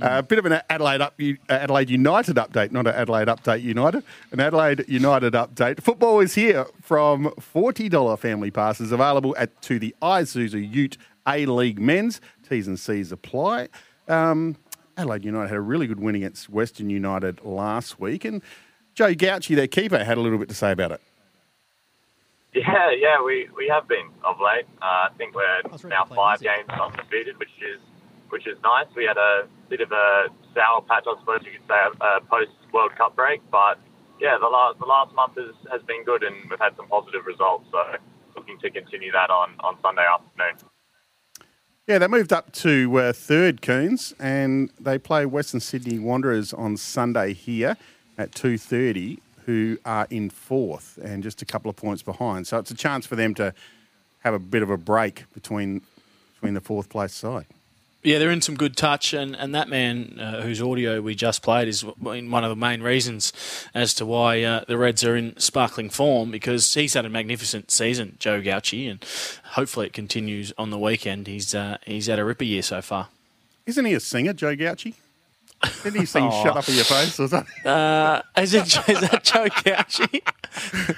Uh, 0.00 0.20
a 0.20 0.22
bit 0.22 0.38
of 0.38 0.46
an 0.46 0.62
Adelaide 0.70 1.02
up, 1.02 1.20
Adelaide 1.50 1.90
United 1.90 2.36
update, 2.36 2.72
not 2.72 2.86
an 2.86 2.94
Adelaide 2.94 3.28
Update 3.28 3.62
United. 3.62 4.02
An 4.32 4.40
Adelaide 4.40 4.86
United 4.88 5.34
update. 5.34 5.82
Football 5.82 6.20
is 6.20 6.34
here 6.34 6.64
from 6.80 7.30
forty-dollar 7.38 8.16
family 8.16 8.50
passes 8.50 8.90
available 8.90 9.36
at 9.36 9.60
to 9.60 9.78
the 9.78 9.94
Isuzu 10.00 10.66
Ute 10.72 10.96
A 11.26 11.44
League 11.44 11.78
Men's. 11.78 12.22
T's 12.48 12.66
and 12.66 12.80
C's 12.80 13.12
apply. 13.12 13.68
Um, 14.08 14.56
Adelaide 14.96 15.26
United 15.26 15.48
had 15.48 15.58
a 15.58 15.60
really 15.60 15.86
good 15.86 16.00
win 16.00 16.14
against 16.14 16.48
Western 16.48 16.88
United 16.88 17.44
last 17.44 18.00
week, 18.00 18.24
and 18.24 18.40
Joe 18.94 19.12
Gauci, 19.12 19.56
their 19.56 19.66
keeper, 19.66 20.02
had 20.02 20.16
a 20.16 20.22
little 20.22 20.38
bit 20.38 20.48
to 20.48 20.54
say 20.54 20.72
about 20.72 20.92
it. 20.92 21.02
Yeah, 22.54 22.92
yeah, 22.98 23.22
we, 23.22 23.46
we 23.54 23.68
have 23.68 23.86
been 23.86 24.08
of 24.24 24.40
late. 24.40 24.64
Uh, 24.80 24.86
I 24.86 25.08
think 25.18 25.34
we're 25.34 25.60
now 25.84 26.06
five 26.06 26.40
games 26.40 26.66
undefeated, 26.70 27.38
which 27.38 27.50
is 27.60 27.78
which 28.30 28.46
is 28.46 28.56
nice. 28.62 28.86
We 28.94 29.04
had 29.04 29.16
a 29.16 29.46
bit 29.68 29.80
of 29.80 29.92
a 29.92 30.28
sour 30.54 30.82
patch, 30.82 31.04
I 31.06 31.18
suppose 31.20 31.40
you 31.44 31.52
could 31.52 31.68
say, 31.68 31.80
uh, 32.00 32.20
post 32.30 32.50
World 32.72 32.92
Cup 32.96 33.16
break, 33.16 33.40
but 33.50 33.78
yeah, 34.20 34.36
the 34.40 34.48
last 34.48 34.78
the 34.78 34.86
last 34.86 35.14
month 35.14 35.34
has, 35.36 35.54
has 35.70 35.82
been 35.82 36.04
good, 36.04 36.22
and 36.22 36.34
we've 36.50 36.58
had 36.58 36.76
some 36.76 36.88
positive 36.88 37.26
results. 37.26 37.66
So 37.70 37.78
looking 38.36 38.58
to 38.58 38.70
continue 38.70 39.12
that 39.12 39.30
on, 39.30 39.50
on 39.60 39.76
Sunday 39.82 40.04
afternoon. 40.04 40.68
Yeah, 41.86 41.98
they 41.98 42.06
moved 42.06 42.32
up 42.32 42.52
to 42.52 42.98
uh, 42.98 43.12
third, 43.12 43.62
Coons, 43.62 44.12
and 44.20 44.70
they 44.78 44.98
play 44.98 45.24
Western 45.24 45.60
Sydney 45.60 45.98
Wanderers 45.98 46.52
on 46.52 46.76
Sunday 46.76 47.32
here 47.32 47.76
at 48.18 48.34
two 48.34 48.58
thirty, 48.58 49.20
who 49.46 49.78
are 49.84 50.06
in 50.10 50.28
fourth 50.28 50.98
and 51.02 51.22
just 51.22 51.40
a 51.40 51.46
couple 51.46 51.70
of 51.70 51.76
points 51.76 52.02
behind. 52.02 52.46
So 52.46 52.58
it's 52.58 52.70
a 52.70 52.74
chance 52.74 53.06
for 53.06 53.16
them 53.16 53.34
to 53.36 53.54
have 54.20 54.34
a 54.34 54.38
bit 54.38 54.62
of 54.62 54.70
a 54.70 54.76
break 54.76 55.24
between 55.32 55.80
between 56.34 56.54
the 56.54 56.60
fourth 56.60 56.88
place 56.88 57.14
side. 57.14 57.46
Yeah, 58.08 58.18
they're 58.18 58.30
in 58.30 58.40
some 58.40 58.54
good 58.56 58.74
touch, 58.74 59.12
and, 59.12 59.36
and 59.36 59.54
that 59.54 59.68
man 59.68 60.18
uh, 60.18 60.40
whose 60.40 60.62
audio 60.62 61.02
we 61.02 61.14
just 61.14 61.42
played 61.42 61.68
is 61.68 61.82
one 61.82 62.42
of 62.42 62.48
the 62.48 62.56
main 62.56 62.82
reasons 62.82 63.34
as 63.74 63.92
to 63.94 64.06
why 64.06 64.42
uh, 64.42 64.64
the 64.66 64.78
Reds 64.78 65.04
are 65.04 65.14
in 65.14 65.38
sparkling 65.38 65.90
form 65.90 66.30
because 66.30 66.72
he's 66.72 66.94
had 66.94 67.04
a 67.04 67.10
magnificent 67.10 67.70
season, 67.70 68.16
Joe 68.18 68.40
Gauci, 68.40 68.90
and 68.90 69.04
hopefully 69.52 69.88
it 69.88 69.92
continues 69.92 70.54
on 70.56 70.70
the 70.70 70.78
weekend. 70.78 71.26
He's 71.26 71.54
uh, 71.54 71.76
he's 71.84 72.06
had 72.06 72.18
a 72.18 72.24
ripper 72.24 72.44
year 72.44 72.62
so 72.62 72.80
far. 72.80 73.08
Isn't 73.66 73.84
he 73.84 73.92
a 73.92 74.00
singer, 74.00 74.32
Joe 74.32 74.56
Gauci? 74.56 74.94
Didn't 75.82 76.00
he 76.00 76.06
sing 76.06 76.30
"Shut 76.42 76.56
Up 76.56 76.66
in 76.66 76.76
Your 76.76 76.84
Face" 76.84 77.20
or 77.20 77.28
something? 77.28 77.66
Uh, 77.66 78.22
is, 78.38 78.54
it, 78.54 78.64
is 78.88 79.00
that 79.00 79.22
Joe 79.22 79.48
Gauci? 79.48 80.22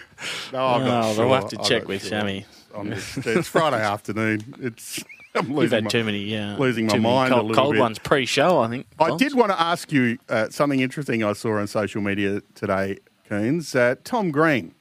No, 0.53 0.65
I'm 0.67 0.85
not 0.85 1.05
Oh, 1.05 1.15
sure. 1.15 1.27
we'll 1.27 1.35
have 1.41 1.49
to 1.49 1.57
check 1.59 1.89
with 1.89 2.03
sure. 2.03 2.11
Sammy. 2.11 2.47
Just- 2.85 3.27
it's 3.27 3.49
Friday 3.49 3.83
afternoon. 3.83 4.55
It's 4.61 5.03
I'm 5.35 5.55
losing 5.55 5.77
had 5.77 5.85
my, 5.85 5.91
too 5.91 6.05
many, 6.05 6.19
yeah, 6.21 6.57
losing 6.57 6.87
my 6.87 6.99
mind 6.99 7.33
a 7.33 7.37
cold, 7.37 7.55
cold 7.55 7.79
ones 7.79 7.99
pre-show. 7.99 8.59
I 8.59 8.69
think. 8.69 8.87
I 8.99 9.17
did 9.17 9.35
want 9.35 9.53
to 9.53 9.61
ask 9.61 9.93
you 9.93 10.19
uh, 10.29 10.49
something 10.51 10.81
interesting 10.81 11.23
I 11.23 11.33
saw 11.35 11.59
on 11.59 11.67
social 11.67 12.01
media 12.01 12.43
today, 12.55 12.99
Coons. 13.29 13.75
Uh, 13.75 13.95
Tom 14.03 14.31
Green 14.31 14.75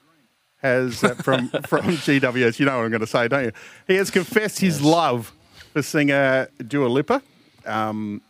has, 0.62 1.04
uh, 1.04 1.16
from, 1.16 1.50
from 1.68 1.86
GWS, 1.86 2.60
you 2.60 2.66
know 2.66 2.78
what 2.78 2.86
I'm 2.86 2.90
going 2.90 3.02
to 3.02 3.08
say, 3.08 3.28
don't 3.28 3.46
you? 3.46 3.52
He 3.88 3.96
has 3.96 4.12
confessed 4.12 4.60
his 4.60 4.82
love 4.82 5.34
for 5.74 5.82
singer 5.82 6.48
Dua 6.66 6.88
Lipa. 6.88 7.22
Um, 7.66 8.22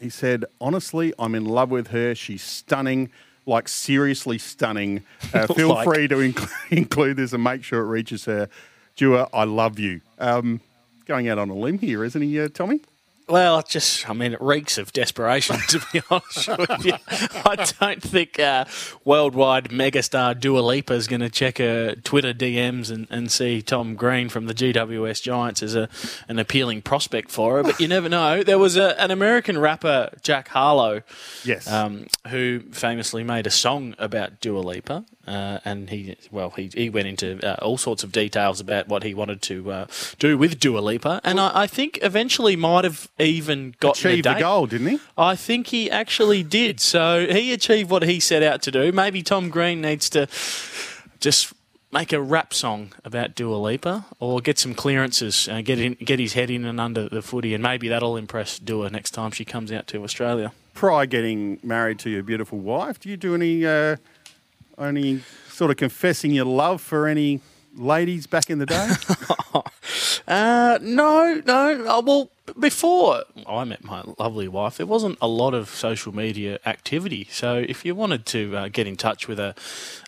he 0.00 0.10
said, 0.10 0.44
honestly, 0.60 1.14
I'm 1.18 1.34
in 1.34 1.44
love 1.44 1.70
with 1.70 1.88
her. 1.88 2.14
She's 2.14 2.42
stunning, 2.42 3.10
like 3.46 3.68
seriously 3.68 4.38
stunning. 4.38 5.04
Uh, 5.32 5.46
feel 5.54 5.68
Like. 5.68 5.84
free 5.84 6.08
to 6.08 6.16
inc- 6.16 6.50
include 6.70 7.16
this 7.16 7.32
and 7.32 7.42
make 7.42 7.64
sure 7.64 7.80
it 7.80 7.86
reaches 7.86 8.24
her. 8.26 8.48
Dua, 8.96 9.28
I 9.32 9.44
love 9.44 9.78
you. 9.78 10.00
Um, 10.18 10.60
going 11.12 11.28
out 11.28 11.38
on 11.38 11.50
a 11.50 11.54
limb 11.54 11.78
here, 11.78 12.02
isn't 12.04 12.22
he, 12.22 12.40
uh, 12.40 12.48
Tommy? 12.48 12.80
Well, 13.28 13.60
it 13.60 13.68
just, 13.68 14.08
I 14.10 14.14
mean, 14.14 14.32
it 14.32 14.40
reeks 14.42 14.78
of 14.78 14.92
desperation, 14.92 15.56
to 15.68 15.80
be 15.92 16.00
honest 16.10 16.48
with 16.48 16.84
you. 16.84 16.94
I 17.46 17.66
don't 17.80 18.02
think 18.02 18.38
uh, 18.40 18.64
worldwide 19.04 19.68
megastar 19.70 20.38
Dua 20.38 20.58
Lipa 20.60 20.94
is 20.94 21.06
going 21.06 21.20
to 21.20 21.30
check 21.30 21.58
her 21.58 21.94
Twitter 21.94 22.32
DMs 22.34 22.90
and, 22.90 23.06
and 23.10 23.30
see 23.30 23.62
Tom 23.62 23.94
Green 23.94 24.28
from 24.28 24.46
the 24.46 24.54
GWS 24.54 25.22
Giants 25.22 25.62
as 25.62 25.74
a, 25.76 25.88
an 26.28 26.38
appealing 26.40 26.82
prospect 26.82 27.30
for 27.30 27.56
her. 27.58 27.62
But 27.62 27.78
you 27.78 27.88
never 27.88 28.08
know. 28.08 28.42
There 28.42 28.58
was 28.58 28.76
a, 28.76 29.00
an 29.00 29.10
American 29.10 29.56
rapper, 29.58 30.10
Jack 30.22 30.48
Harlow, 30.48 31.02
Yes. 31.44 31.70
um, 31.70 32.06
who 32.28 32.60
famously 32.72 33.22
made 33.22 33.46
a 33.46 33.50
song 33.50 33.94
about 33.98 34.40
Dua 34.40 34.60
Lipa. 34.60 35.04
Uh, 35.26 35.58
and 35.64 35.90
he, 35.90 36.16
well, 36.32 36.50
he, 36.50 36.68
he 36.74 36.90
went 36.90 37.06
into 37.06 37.38
uh, 37.46 37.54
all 37.64 37.78
sorts 37.78 38.02
of 38.02 38.10
details 38.10 38.60
about 38.60 38.88
what 38.88 39.04
he 39.04 39.14
wanted 39.14 39.40
to 39.42 39.70
uh, 39.70 39.86
do 40.18 40.36
with 40.36 40.58
Dua 40.58 40.80
Lipa, 40.80 41.20
and 41.22 41.38
I, 41.38 41.62
I 41.62 41.66
think 41.68 41.98
eventually 42.02 42.56
might 42.56 42.84
have 42.84 43.08
even 43.20 43.74
got 43.78 43.96
Achieved 43.96 44.26
the 44.26 44.34
goal, 44.34 44.66
didn't 44.66 44.88
he? 44.88 45.00
I 45.16 45.36
think 45.36 45.68
he 45.68 45.88
actually 45.90 46.42
did. 46.42 46.80
So 46.80 47.26
he 47.26 47.52
achieved 47.52 47.88
what 47.90 48.02
he 48.02 48.18
set 48.18 48.42
out 48.42 48.62
to 48.62 48.70
do. 48.72 48.90
Maybe 48.90 49.22
Tom 49.22 49.48
Green 49.48 49.80
needs 49.80 50.10
to 50.10 50.26
just 51.20 51.52
make 51.92 52.12
a 52.12 52.20
rap 52.20 52.52
song 52.54 52.92
about 53.04 53.34
Dua 53.34 53.56
Lipa, 53.56 54.06
or 54.18 54.40
get 54.40 54.58
some 54.58 54.74
clearances, 54.74 55.46
uh, 55.48 55.60
get 55.60 55.78
in, 55.78 55.94
get 55.94 56.18
his 56.18 56.32
head 56.32 56.50
in 56.50 56.64
and 56.64 56.80
under 56.80 57.08
the 57.08 57.22
footy, 57.22 57.54
and 57.54 57.62
maybe 57.62 57.86
that'll 57.86 58.16
impress 58.16 58.58
Dua 58.58 58.90
next 58.90 59.10
time 59.12 59.30
she 59.30 59.44
comes 59.44 59.70
out 59.70 59.86
to 59.88 60.02
Australia. 60.02 60.52
prior 60.74 61.04
getting 61.06 61.60
married 61.62 61.98
to 62.00 62.10
your 62.10 62.22
beautiful 62.22 62.58
wife, 62.58 62.98
do 62.98 63.10
you 63.10 63.16
do 63.16 63.34
any 63.34 63.64
any 64.78 65.20
sort 65.48 65.70
of 65.70 65.76
confessing 65.76 66.32
your 66.32 66.44
love 66.46 66.80
for 66.80 67.06
any 67.06 67.40
ladies 67.74 68.26
back 68.26 68.50
in 68.50 68.58
the 68.58 68.66
day? 68.66 68.88
Uh, 70.28 70.78
no, 70.80 71.42
no. 71.44 71.84
Uh, 71.84 72.00
well, 72.00 72.30
before 72.58 73.22
I 73.46 73.64
met 73.64 73.84
my 73.84 74.02
lovely 74.18 74.48
wife, 74.48 74.76
there 74.76 74.86
wasn't 74.86 75.16
a 75.20 75.28
lot 75.28 75.54
of 75.54 75.68
social 75.68 76.14
media 76.14 76.58
activity. 76.66 77.28
So 77.30 77.64
if 77.66 77.84
you 77.84 77.94
wanted 77.94 78.26
to 78.26 78.56
uh, 78.56 78.68
get 78.68 78.86
in 78.86 78.96
touch 78.96 79.28
with 79.28 79.38
a, 79.38 79.54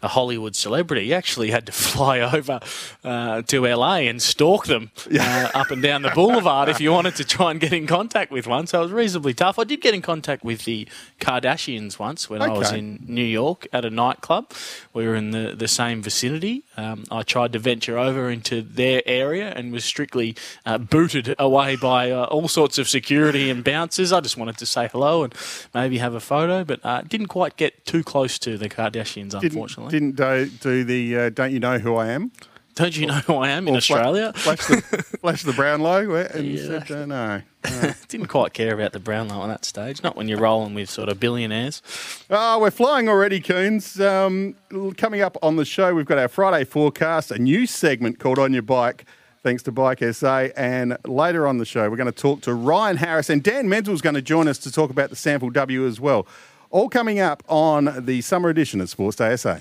a 0.02 0.08
Hollywood 0.08 0.56
celebrity, 0.56 1.06
you 1.06 1.14
actually 1.14 1.50
had 1.52 1.66
to 1.66 1.72
fly 1.94 2.20
over 2.20 2.60
uh, 3.04 3.42
to 3.42 3.66
LA 3.66 3.96
and 3.98 4.20
stalk 4.20 4.66
them 4.66 4.90
uh, 5.12 5.50
up 5.54 5.70
and 5.70 5.80
down 5.80 6.02
the 6.02 6.10
boulevard 6.10 6.68
if 6.68 6.80
you 6.80 6.90
wanted 6.90 7.14
to 7.16 7.24
try 7.24 7.52
and 7.52 7.60
get 7.60 7.72
in 7.72 7.86
contact 7.86 8.32
with 8.32 8.46
one. 8.46 8.66
So 8.66 8.80
it 8.80 8.82
was 8.84 8.92
reasonably 8.92 9.34
tough. 9.34 9.58
I 9.58 9.64
did 9.64 9.80
get 9.80 9.94
in 9.94 10.02
contact 10.02 10.44
with 10.44 10.64
the 10.64 10.88
Kardashians 11.20 11.98
once 11.98 12.28
when 12.28 12.42
I 12.42 12.50
was 12.50 12.72
in 12.72 13.04
New 13.06 13.24
York 13.24 13.66
at 13.72 13.84
a 13.84 13.90
nightclub. 13.90 14.52
We 14.92 15.06
were 15.06 15.14
in 15.14 15.30
the, 15.30 15.54
the 15.56 15.68
same 15.68 16.02
vicinity. 16.02 16.64
Um, 16.76 17.04
I 17.10 17.22
tried 17.22 17.52
to 17.52 17.58
venture 17.60 17.96
over 17.96 18.28
into 18.28 18.60
their 18.60 19.02
area 19.06 19.52
and 19.54 19.72
was 19.72 19.84
strictly 19.84 20.34
uh, 20.66 20.78
booted 20.78 21.34
away 21.38 21.76
by 21.76 22.10
uh, 22.24 22.34
all 22.34 22.48
sorts 22.48 22.78
of 22.78 22.88
security 22.88 23.50
and 23.50 23.62
bouncers. 23.64 24.12
I 24.12 24.20
just 24.20 24.36
wanted 24.36 24.58
to 24.58 24.66
say 24.66 24.88
hello 24.90 25.24
and 25.24 25.34
maybe 25.74 25.98
have 25.98 26.14
a 26.14 26.20
photo, 26.20 26.64
but 26.64 26.80
uh, 26.84 27.02
didn't 27.02 27.28
quite 27.28 27.56
get 27.56 27.84
too 27.84 28.02
close 28.02 28.38
to 28.40 28.56
the 28.58 28.68
Kardashians, 28.68 29.30
didn't 29.30 29.44
unfortunately. 29.44 29.90
didn't 29.92 30.16
do, 30.16 30.46
do 30.60 30.84
the 30.84 31.16
uh, 31.18 31.30
don't 31.30 31.52
you 31.52 31.60
know 31.60 31.78
who 31.78 31.96
I 31.96 32.08
am? 32.08 32.32
Don't 32.74 32.96
you 32.96 33.06
know 33.06 33.14
who 33.20 33.34
I 33.36 33.50
am 33.50 33.68
in 33.68 33.76
Australia? 33.76 34.32
flash 34.34 34.66
the 34.66 34.80
flash 35.20 35.42
the 35.44 35.52
Brownlow 35.52 36.12
and 36.14 36.44
Yeah. 36.58 36.84
said 36.84 36.90
uh, 36.90 37.06
no. 37.06 37.42
Didn't 38.08 38.26
quite 38.26 38.52
care 38.52 38.74
about 38.74 38.92
the 38.92 38.98
brown 38.98 39.28
Brownlow 39.28 39.44
at 39.44 39.46
that 39.46 39.64
stage. 39.64 40.02
Not 40.02 40.16
when 40.16 40.26
you're 40.28 40.40
rolling 40.40 40.74
with 40.74 40.90
sort 40.90 41.08
of 41.08 41.20
billionaires. 41.20 41.82
Oh, 42.28 42.58
we're 42.58 42.72
flying 42.72 43.08
already, 43.08 43.40
Coons. 43.40 44.00
Um, 44.00 44.56
coming 44.96 45.20
up 45.20 45.36
on 45.40 45.54
the 45.56 45.64
show, 45.64 45.94
we've 45.94 46.04
got 46.04 46.18
our 46.18 46.26
Friday 46.28 46.64
forecast, 46.64 47.30
a 47.30 47.38
new 47.38 47.64
segment 47.66 48.18
called 48.18 48.38
On 48.40 48.52
Your 48.52 48.62
Bike, 48.62 49.04
thanks 49.44 49.62
to 49.62 49.70
Bike 49.70 50.02
SA. 50.12 50.48
And 50.56 50.96
later 51.06 51.46
on 51.46 51.58
the 51.58 51.64
show, 51.64 51.88
we're 51.88 51.96
going 51.96 52.10
to 52.10 52.12
talk 52.12 52.40
to 52.42 52.54
Ryan 52.54 52.96
Harris, 52.96 53.30
and 53.30 53.44
Dan 53.44 53.68
Menzel's 53.68 54.00
going 54.00 54.16
to 54.16 54.22
join 54.22 54.48
us 54.48 54.58
to 54.58 54.72
talk 54.72 54.90
about 54.90 55.10
the 55.10 55.16
SANFL 55.16 55.52
W 55.52 55.86
as 55.86 56.00
well. 56.00 56.26
All 56.70 56.88
coming 56.88 57.20
up 57.20 57.44
on 57.48 58.04
the 58.04 58.20
summer 58.22 58.48
edition 58.48 58.80
of 58.80 58.90
Sports 58.90 59.16
Day 59.18 59.36
SA. 59.36 59.58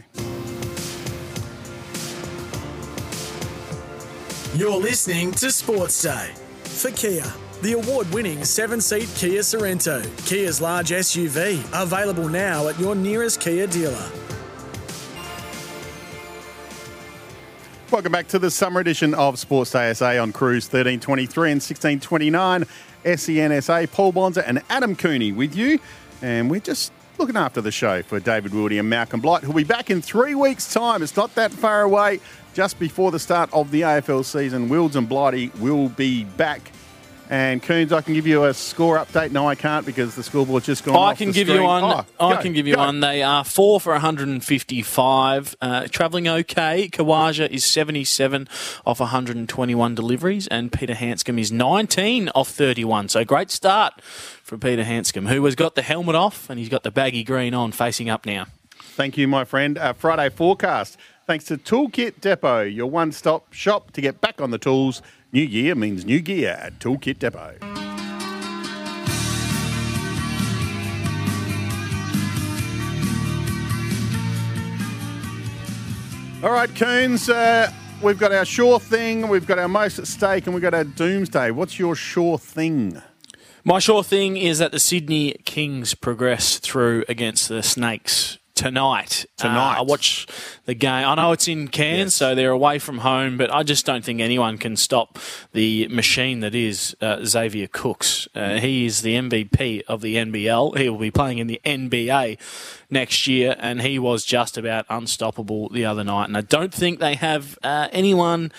You're 4.56 4.80
listening 4.80 5.32
to 5.34 5.52
Sports 5.52 6.02
Day 6.02 6.32
for 6.64 6.90
Kia. 6.92 7.26
The 7.62 7.74
award 7.74 8.12
winning 8.14 8.44
seven 8.44 8.82
seat 8.82 9.10
Kia 9.16 9.42
Sorento, 9.42 10.04
Kia's 10.26 10.60
large 10.60 10.90
SUV, 10.90 11.64
available 11.74 12.30
now 12.30 12.68
at 12.68 12.80
your 12.80 12.96
nearest 12.96 13.40
Kia 13.40 13.68
dealer. 13.68 14.10
Welcome 17.94 18.12
back 18.12 18.28
to 18.30 18.40
the 18.40 18.50
summer 18.50 18.80
edition 18.80 19.14
of 19.14 19.38
Sports 19.38 19.70
Day 19.70 19.94
SA 19.94 20.20
on 20.20 20.34
Cruise 20.34 20.66
1323 20.66 21.52
and 21.52 21.62
1629 21.62 22.66
SENSA. 23.06 23.92
Paul 23.92 24.12
Bonza 24.12 24.48
and 24.48 24.64
Adam 24.68 24.96
Cooney 24.96 25.32
with 25.32 25.56
you. 25.56 25.78
And 26.24 26.50
we're 26.50 26.60
just 26.60 26.92
looking 27.20 27.38
after 27.38 27.62
the 27.62 27.72
show 27.72 28.02
for 28.02 28.20
David 28.20 28.52
Wildy 28.52 28.80
and 28.80 28.90
Malcolm 28.90 29.22
Blight, 29.22 29.44
who'll 29.44 29.54
be 29.54 29.64
back 29.64 29.92
in 29.92 30.02
three 30.02 30.34
weeks' 30.34 30.74
time. 30.74 31.04
It's 31.04 31.16
not 31.16 31.36
that 31.36 31.52
far 31.52 31.84
away. 31.84 32.20
Just 32.56 32.80
before 32.80 33.12
the 33.12 33.20
start 33.20 33.52
of 33.54 33.70
the 33.70 33.82
AFL 33.82 34.26
season, 34.26 34.70
Wilds 34.70 34.96
and 34.96 35.08
Blighty 35.08 35.52
will 35.60 35.90
be 35.90 36.24
back. 36.24 36.72
And 37.30 37.64
Coons, 37.64 37.94
I 37.94 38.02
can 38.02 38.14
give 38.14 38.28
you 38.28 38.44
a 38.44 38.54
score 38.54 38.98
update. 38.98 39.32
No, 39.32 39.48
I 39.48 39.56
can't 39.56 39.86
because 39.86 40.16
the 40.16 40.24
scoreboard's 40.24 40.66
just 40.66 40.84
gone. 40.84 40.96
I 40.96 41.00
off 41.00 41.18
can 41.18 41.32
give 41.32 41.48
you 41.48 41.64
one. 41.64 41.84
Oh, 41.84 42.06
I 42.20 42.36
go, 42.36 42.42
can 42.42 42.54
give 42.54 42.68
you 42.68 42.76
go. 42.76 42.82
one. 42.82 43.00
They 43.00 43.24
are 43.24 43.44
four 43.44 43.80
for 43.80 43.94
155. 43.94 45.56
Uh, 45.62 45.88
travelling 45.88 46.28
okay. 46.28 46.90
Khawaja 46.90 47.50
is 47.50 47.66
77 47.66 48.48
off 48.86 49.00
121 49.00 49.96
deliveries, 49.96 50.48
and 50.48 50.72
Peter 50.72 50.94
Handscomb 50.94 51.40
is 51.40 51.52
19 51.52 52.30
off 52.36 52.50
31. 52.50 53.10
So 53.10 53.24
great 53.24 53.50
start 53.50 54.02
for 54.02 54.58
Peter 54.58 54.84
Handscomb, 54.84 55.28
who 55.28 55.44
has 55.46 55.56
got 55.56 55.76
the 55.76 55.82
helmet 55.82 56.16
off 56.16 56.50
and 56.50 56.60
he's 56.60 56.70
got 56.70 56.84
the 56.84 56.92
baggy 56.92 57.24
green 57.24 57.54
on, 57.54 57.72
facing 57.72 58.10
up 58.10 58.26
now. 58.26 58.48
Thank 58.96 59.18
you, 59.18 59.28
my 59.28 59.46
friend. 59.46 59.78
Uh, 59.78 59.94
Friday 59.94 60.30
forecast. 60.30 60.98
Thanks 61.26 61.46
to 61.46 61.58
Toolkit 61.58 62.20
Depot, 62.20 62.64
your 62.64 62.90
one 62.90 63.14
stop 63.14 63.54
shop 63.54 63.92
to 63.92 64.02
get 64.02 64.20
back 64.20 64.42
on 64.42 64.52
the 64.52 64.58
tools. 64.58 65.02
New 65.34 65.42
year 65.42 65.74
means 65.74 66.06
new 66.06 66.20
gear 66.20 66.52
at 66.62 66.78
Toolkit 66.78 67.18
Depot. 67.18 67.58
All 76.44 76.52
right, 76.52 76.70
Coons, 76.76 77.30
uh, 77.30 77.72
we've 78.04 78.20
got 78.20 78.32
our 78.32 78.46
sure 78.46 78.80
thing, 78.80 79.28
we've 79.28 79.48
got 79.48 79.58
our 79.58 79.68
most 79.68 79.98
at 79.98 80.06
stake, 80.06 80.46
and 80.46 80.54
we've 80.54 80.62
got 80.62 80.76
our 80.76 80.84
doomsday. 80.84 81.50
What's 81.50 81.80
your 81.80 81.96
sure 81.96 82.38
thing? 82.38 83.02
My 83.64 83.80
sure 83.80 84.04
thing 84.04 84.38
is 84.38 84.60
that 84.60 84.72
the 84.72 84.80
Sydney 84.80 85.34
Kings 85.46 85.96
progress 85.96 86.60
through 86.60 87.06
against 87.10 87.50
the 87.50 87.64
Snakes 87.64 88.38
tonight. 88.56 89.26
Tonight. 89.38 89.76
Uh, 89.76 89.80
I 89.80 89.82
watch 89.82 90.28
the 90.66 90.74
game. 90.74 91.08
I 91.08 91.16
know 91.16 91.32
it's 91.32 91.48
in 91.48 91.68
Cairns, 91.68 92.16
so 92.16 92.36
they're 92.36 92.52
away 92.52 92.80
from 92.80 93.00
home, 93.00 93.38
but 93.38 93.52
I 93.54 93.64
just 93.64 93.86
don't 93.86 94.04
think 94.04 94.22
anyone 94.22 94.58
can 94.58 94.76
stop 94.76 95.20
the 95.54 95.88
machine 95.88 96.42
that 96.42 96.56
is 96.56 96.96
uh, 97.02 97.26
Xavier 97.26 97.68
Cooks. 97.68 98.28
Uh, 98.36 98.60
he 98.60 98.86
is 98.86 99.02
the 99.02 99.16
MVP 99.16 99.84
of 99.88 100.02
the 100.02 100.16
NBL. 100.16 100.78
He 100.78 100.90
will 100.90 101.00
be 101.00 101.12
playing 101.12 101.40
in 101.40 101.48
the 101.48 101.60
NBA 101.66 102.38
next 102.90 103.28
year, 103.28 103.56
and 103.60 103.82
he 103.82 104.00
was 104.00 104.24
just 104.26 104.58
about 104.58 104.86
unstoppable 104.90 105.70
the 105.70 105.86
other 105.86 106.04
night. 106.04 106.26
And 106.26 106.38
I 106.38 106.42
don't 106.42 106.74
think 106.74 107.00
they 107.00 107.16
have 107.16 107.58
uh, 107.64 107.88
anyone 107.92 108.52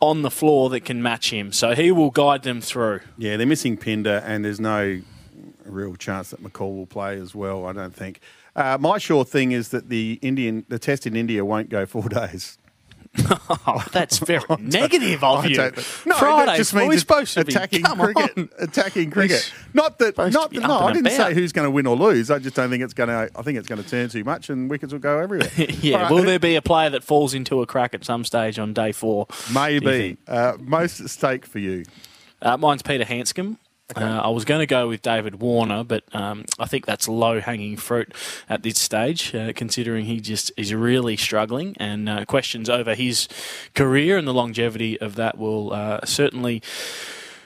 on 0.00 0.22
the 0.22 0.30
floor 0.30 0.68
that 0.70 0.80
can 0.80 1.00
match 1.00 1.32
him. 1.32 1.52
So 1.52 1.74
he 1.74 1.92
will 1.92 2.10
guide 2.10 2.42
them 2.42 2.60
through. 2.60 3.00
Yeah, 3.16 3.36
they're 3.36 3.46
missing 3.46 3.76
Pinder, 3.76 4.22
and 4.26 4.44
there's 4.44 4.58
no 4.60 5.00
real 5.64 5.94
chance 5.94 6.30
that 6.30 6.42
McCall 6.42 6.76
will 6.76 6.86
play 6.86 7.18
as 7.18 7.34
well. 7.34 7.66
I 7.66 7.72
don't 7.72 7.94
think. 7.94 8.20
Uh, 8.54 8.76
my 8.80 8.98
sure 8.98 9.24
thing 9.24 9.52
is 9.52 9.68
that 9.68 9.88
the 9.88 10.18
Indian, 10.22 10.64
the 10.68 10.78
test 10.78 11.06
in 11.06 11.16
India 11.16 11.44
won't 11.44 11.68
go 11.70 11.86
four 11.86 12.08
days. 12.08 12.58
Oh, 13.66 13.84
that's 13.92 14.18
very 14.26 14.42
negative 14.58 15.22
of 15.22 15.44
you. 15.46 15.58
no, 15.58 16.14
Friday, 16.14 16.56
just 16.56 16.72
means 16.74 17.00
supposed 17.00 17.34
to 17.34 17.40
attacking 17.40 17.80
be. 17.80 17.82
Come 17.82 17.98
cricket. 17.98 18.38
on. 18.38 18.48
Attacking 18.58 19.10
cricket. 19.10 19.52
Not 19.74 19.98
that. 19.98 20.16
Not 20.16 20.50
that, 20.50 20.62
no. 20.62 20.78
I 20.78 20.92
didn't 20.92 21.10
say 21.10 21.34
who's 21.34 21.52
going 21.52 21.66
to 21.66 21.70
win 21.70 21.86
or 21.86 21.94
lose. 21.94 22.30
I 22.30 22.38
just 22.38 22.56
don't 22.56 22.70
think 22.70 22.82
it's 22.82 22.94
going 22.94 23.10
to. 23.10 23.30
I 23.36 23.42
think 23.42 23.58
it's 23.58 23.68
going 23.68 23.82
to 23.82 23.88
turn 23.88 24.08
too 24.08 24.24
much, 24.24 24.48
and 24.48 24.70
wickets 24.70 24.92
will 24.94 25.00
go 25.00 25.18
everywhere. 25.18 25.50
yeah, 25.56 26.02
right, 26.02 26.10
will 26.10 26.22
there 26.22 26.38
be 26.38 26.56
a 26.56 26.62
player 26.62 26.88
that 26.88 27.04
falls 27.04 27.34
into 27.34 27.60
a 27.60 27.66
crack 27.66 27.92
at 27.92 28.02
some 28.04 28.24
stage 28.24 28.58
on 28.58 28.72
day 28.72 28.92
four? 28.92 29.26
Maybe 29.52 30.16
uh, 30.26 30.56
most 30.58 31.00
at 31.00 31.10
stake 31.10 31.44
for 31.44 31.58
you. 31.58 31.84
Uh, 32.40 32.56
mine's 32.56 32.82
Peter 32.82 33.04
Handscomb. 33.04 33.58
Uh, 33.96 34.20
I 34.24 34.28
was 34.28 34.44
going 34.44 34.60
to 34.60 34.66
go 34.66 34.88
with 34.88 35.02
David 35.02 35.40
Warner, 35.40 35.84
but 35.84 36.04
um, 36.14 36.44
I 36.58 36.66
think 36.66 36.86
that's 36.86 37.08
low 37.08 37.40
hanging 37.40 37.76
fruit 37.76 38.12
at 38.48 38.62
this 38.62 38.78
stage, 38.78 39.34
uh, 39.34 39.52
considering 39.54 40.06
he 40.06 40.20
just 40.20 40.52
is 40.56 40.74
really 40.74 41.16
struggling. 41.16 41.76
And 41.78 42.08
uh, 42.08 42.24
questions 42.24 42.68
over 42.68 42.94
his 42.94 43.28
career 43.74 44.16
and 44.16 44.26
the 44.26 44.34
longevity 44.34 45.00
of 45.00 45.16
that 45.16 45.38
will 45.38 45.72
uh, 45.72 46.00
certainly 46.04 46.62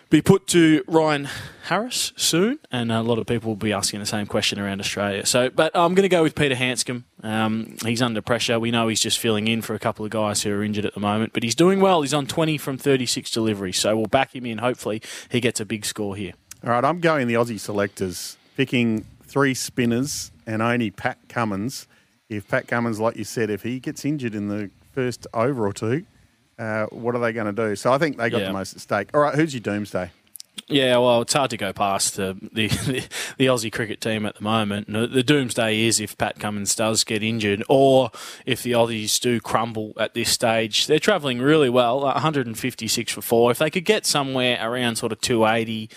be 0.09 0.23
put 0.23 0.47
to 0.49 0.85
Ryan 0.87 1.29
Harris 1.65 2.13
soon, 2.17 2.61
and 2.71 2.93
a 2.93 3.03
lot 3.03 3.19
of 3.19 3.27
people 3.27 3.51
will 3.51 3.57
be 3.57 3.73
asking 3.73 4.01
the 4.01 4.07
same 4.07 4.27
question 4.27 4.61
around 4.61 4.81
Australia. 4.81 5.27
So, 5.27 5.51
but 5.51 5.73
I'm 5.75 5.95
going 5.95 6.05
to 6.05 6.09
go 6.09 6.23
with 6.23 6.35
Peter 6.35 6.55
Handscomb. 6.55 7.05
Um, 7.23 7.77
he's 7.85 8.01
under 8.01 8.23
pressure. 8.23 8.61
We 8.61 8.71
know 8.71 8.87
he's 8.89 9.01
just 9.01 9.19
filling 9.19 9.49
in 9.49 9.63
for 9.63 9.75
a 9.75 9.79
couple 9.79 10.05
of 10.05 10.13
guys 10.13 10.43
who 10.43 10.53
are 10.53 10.63
injured 10.63 10.85
at 10.85 10.95
the 10.95 11.01
moment, 11.01 11.33
but 11.33 11.43
he's 11.43 11.57
doing 11.57 11.81
well. 11.81 12.03
He's 12.03 12.15
on 12.15 12.27
20 12.27 12.57
from 12.59 12.79
36 12.79 13.31
deliveries, 13.31 13.79
so 13.79 13.97
we'll 13.97 14.07
back 14.07 14.35
him 14.35 14.47
in. 14.47 14.59
Hopefully, 14.59 15.03
he 15.29 15.41
gets 15.41 15.59
a 15.59 15.65
big 15.65 15.85
score 15.85 16.15
here. 16.15 16.35
All 16.65 16.71
right, 16.71 16.85
I'm 16.85 17.01
going 17.01 17.27
the 17.27 17.35
Aussie 17.35 17.61
selectors, 17.61 18.37
picking 18.57 19.05
three 19.25 19.55
spinners 19.55 20.31
and 20.47 20.63
only 20.63 20.91
Pat 20.91 21.19
Cummins. 21.29 21.89
If 22.29 22.49
Pat 22.49 22.69
Cummins, 22.69 23.01
like 23.01 23.17
you 23.17 23.25
said, 23.25 23.51
if 23.51 23.63
he 23.63 23.81
gets 23.81 24.05
injured 24.05 24.35
in 24.35 24.49
the 24.49 24.71
first 24.93 25.27
over 25.35 25.67
or 25.67 25.73
two, 25.73 26.07
uh, 26.59 26.87
what 26.87 27.15
are 27.15 27.19
they 27.19 27.33
going 27.33 27.47
to 27.55 27.69
do? 27.69 27.77
So 27.77 27.93
I 27.93 27.99
think 27.99 28.17
they 28.17 28.31
got 28.31 28.41
Yeah. 28.41 28.47
the 28.49 28.53
most 28.53 28.75
at 28.75 28.81
stake. 28.81 29.11
All 29.15 29.21
right, 29.21 29.35
who's 29.35 29.53
your 29.55 29.61
doomsday? 29.61 30.11
Yeah, 30.69 30.99
well, 30.99 31.23
it's 31.23 31.33
hard 31.33 31.51
to 31.51 31.57
go 31.57 31.73
past 31.73 32.17
the 32.17 32.37
the, 32.53 32.67
the, 33.39 33.47
Aussie 33.47 33.73
cricket 33.73 34.01
team 34.01 34.27
at 34.27 34.35
the 34.35 34.43
moment. 34.43 34.93
The, 34.93 35.07
the 35.07 35.23
doomsday 35.23 35.83
is 35.83 36.01
if 36.01 36.19
Pat 36.19 36.41
Cummins 36.41 36.75
does 36.75 37.05
get 37.05 37.23
injured, 37.23 37.63
or 37.69 38.11
if 38.45 38.63
the 38.63 38.73
Aussies 38.73 39.21
do 39.21 39.41
crumble 39.41 39.93
at 39.97 40.15
this 40.15 40.31
stage. 40.31 40.87
They're 40.87 40.99
travelling 40.99 41.39
really 41.39 41.71
well, 41.71 42.01
156 42.01 43.13
for 43.13 43.23
four. 43.23 43.51
If 43.51 43.59
they 43.59 43.71
could 43.71 43.85
get 43.85 44.07
somewhere 44.07 44.59
around 44.61 44.97
sort 44.97 45.13
of 45.13 45.21
280 45.21 45.89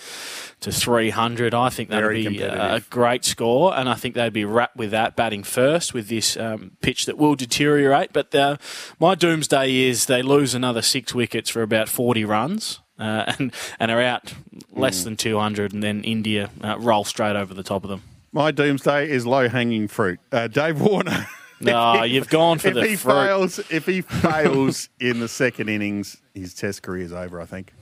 to 0.60 0.70
300, 0.70 1.52
I 1.52 1.68
think 1.70 1.88
that'd 1.88 2.04
Very 2.04 2.28
be 2.28 2.44
uh, 2.44 2.76
a 2.76 2.80
great 2.80 3.24
score, 3.24 3.76
and 3.76 3.88
I 3.88 3.94
think 3.94 4.14
they'd 4.14 4.32
be 4.32 4.44
wrapped 4.44 4.76
with 4.76 4.92
that 4.92 5.16
batting 5.16 5.42
first 5.42 5.94
with 5.94 6.08
this 6.08 6.36
um, 6.36 6.72
pitch 6.80 7.06
that 7.06 7.18
will 7.18 7.34
deteriorate. 7.34 8.12
But 8.12 8.32
uh, 8.34 8.56
my 9.00 9.16
doomsday 9.16 9.74
is 9.88 10.06
they 10.06 10.22
lose 10.22 10.54
another 10.54 10.82
six 10.82 11.12
wickets 11.12 11.50
for 11.50 11.62
about 11.62 11.88
40 11.88 12.24
runs. 12.24 12.80
Uh, 13.00 13.32
and 13.38 13.52
and 13.80 13.90
are 13.90 14.00
out 14.02 14.34
less 14.72 15.04
than 15.04 15.16
200, 15.16 15.72
and 15.72 15.82
then 15.82 16.04
India 16.04 16.50
uh, 16.62 16.76
roll 16.78 17.02
straight 17.04 17.34
over 17.34 17.54
the 17.54 17.62
top 17.62 17.82
of 17.82 17.90
them. 17.90 18.02
My 18.32 18.50
doomsday 18.50 19.08
is 19.10 19.26
low 19.26 19.48
hanging 19.48 19.88
fruit. 19.88 20.20
Uh, 20.30 20.46
Dave 20.48 20.80
Warner. 20.80 21.26
No, 21.62 22.04
you've 22.04 22.30
gone 22.30 22.58
for 22.58 22.68
if 22.68 22.74
the 22.74 22.86
he 22.86 22.96
fruit. 22.96 23.12
fails, 23.12 23.58
if 23.70 23.84
he 23.84 24.00
fails 24.22 24.88
in 24.98 25.20
the 25.20 25.28
second 25.28 25.68
innings, 25.68 26.16
his 26.34 26.54
Test 26.54 26.82
career 26.82 27.04
is 27.04 27.12
over. 27.12 27.38
I 27.38 27.44
think. 27.44 27.74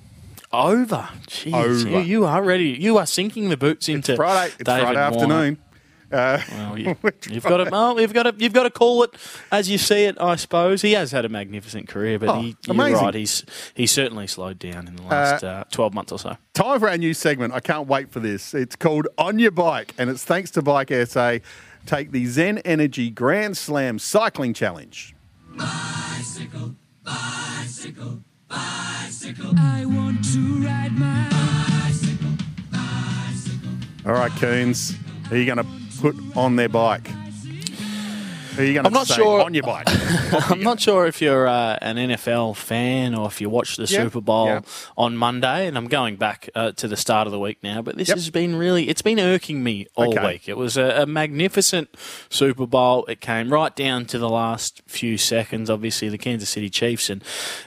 Over. 0.52 1.08
Jeez, 1.28 1.52
Over. 1.54 1.88
You, 1.88 2.00
you 2.00 2.24
are 2.24 2.42
ready. 2.42 2.70
You 2.70 2.98
are 2.98 3.06
sinking 3.06 3.50
the 3.50 3.56
boots 3.56 3.88
into 3.88 4.12
it's 4.14 4.16
Friday. 4.16 4.52
It's 4.58 4.64
David 4.64 4.94
Friday 4.94 5.16
Warner. 5.16 5.56
Afternoon. 6.12 6.60
Uh, 6.60 6.68
Well, 6.68 6.78
you, 6.78 6.86
have 7.34 7.42
got 7.42 7.56
to. 7.58 7.68
Well, 7.70 8.00
you've 8.00 8.12
got 8.12 8.22
to. 8.24 8.34
You've 8.36 8.52
got 8.52 8.62
to 8.64 8.70
call 8.70 9.02
it 9.02 9.10
as 9.52 9.68
you 9.70 9.78
see 9.78 10.04
it. 10.04 10.20
I 10.20 10.36
suppose 10.36 10.82
he 10.82 10.92
has 10.92 11.12
had 11.12 11.24
a 11.24 11.28
magnificent 11.28 11.88
career, 11.88 12.18
but 12.18 12.28
Oh, 12.30 12.40
he, 12.40 12.56
you're 12.66 12.74
amazing. 12.74 13.04
right. 13.04 13.14
He's 13.14 13.44
he's 13.74 13.90
certainly 13.92 14.26
slowed 14.26 14.58
down 14.58 14.88
in 14.88 14.96
the 14.96 15.02
last 15.02 15.44
uh, 15.44 15.64
twelve 15.70 15.94
months 15.94 16.12
or 16.12 16.18
so. 16.18 16.36
Time 16.54 16.80
for 16.80 16.88
our 16.88 16.96
new 16.98 17.14
segment. 17.14 17.52
I 17.52 17.60
can't 17.60 17.86
wait 17.88 18.10
for 18.10 18.20
this. 18.20 18.54
It's 18.54 18.76
called 18.76 19.06
On 19.18 19.38
Your 19.38 19.50
Bike, 19.50 19.94
and 19.98 20.08
it's 20.10 20.24
thanks 20.24 20.50
to 20.52 20.62
Bike 20.62 20.90
SA. 21.06 21.38
Take 21.86 22.10
the 22.10 22.26
Zen 22.26 22.58
Energy 22.58 23.10
Grand 23.10 23.56
Slam 23.56 23.98
Cycling 23.98 24.52
Challenge. 24.54 25.14
Bicycle, 25.56 26.74
bicycle, 27.04 28.20
bicycle. 28.48 29.52
I 29.58 29.84
want 29.86 30.24
to 30.32 30.62
ride 30.64 30.92
my 30.92 31.28
bicycle, 31.80 32.30
bicycle. 32.70 33.70
All 34.06 34.12
right, 34.12 34.30
Coons, 34.32 34.96
are 35.30 35.36
you 35.36 35.46
going 35.46 35.58
to 35.58 35.66
put 36.00 36.16
on 36.36 36.56
their 36.56 36.68
bike? 36.68 37.08
Who 38.58 38.64
are 38.64 38.66
you 38.66 38.74
going 38.74 38.86
I'm 38.86 38.92
not 38.92 39.06
say 39.06 39.14
sure- 39.14 39.40
on 39.42 39.54
your 39.54 39.62
bike? 39.62 39.86
I'm 40.50 40.62
not 40.62 40.80
sure 40.80 41.06
if 41.06 41.22
you're 41.22 41.46
uh, 41.46 41.78
an 41.80 41.96
NFL 41.96 42.56
fan 42.56 43.14
or 43.14 43.28
if 43.28 43.40
you 43.40 43.48
watched 43.48 43.76
the 43.76 43.84
Yeah, 43.84 44.02
Super 44.02 44.20
Bowl 44.20 44.46
yeah. 44.46 44.60
on 44.96 45.16
Monday, 45.16 45.68
and 45.68 45.76
I'm 45.76 45.86
going 45.86 46.16
back 46.16 46.50
uh, 46.56 46.72
to 46.72 46.88
the 46.88 46.96
start 46.96 47.26
of 47.28 47.32
the 47.32 47.38
week 47.38 47.58
now. 47.62 47.82
But 47.82 47.96
this 47.96 48.08
Yep. 48.08 48.16
has 48.16 48.30
been 48.30 48.56
really, 48.56 48.88
it's 48.88 49.00
been 49.02 49.20
irking 49.20 49.62
me 49.62 49.86
all 49.94 50.08
Okay. 50.12 50.26
week. 50.26 50.48
It 50.48 50.56
was 50.56 50.76
a, 50.76 51.02
a 51.02 51.06
magnificent 51.06 51.88
Super 52.28 52.66
Bowl. 52.66 53.04
It 53.06 53.20
came 53.20 53.52
right 53.52 53.74
down 53.76 54.06
to 54.06 54.18
the 54.18 54.28
last 54.28 54.82
few 54.86 55.16
seconds. 55.18 55.70
Obviously, 55.70 56.08
the 56.08 56.18
Kansas 56.18 56.48
City 56.50 56.68
Chiefs 56.68 57.08
and 57.10 57.22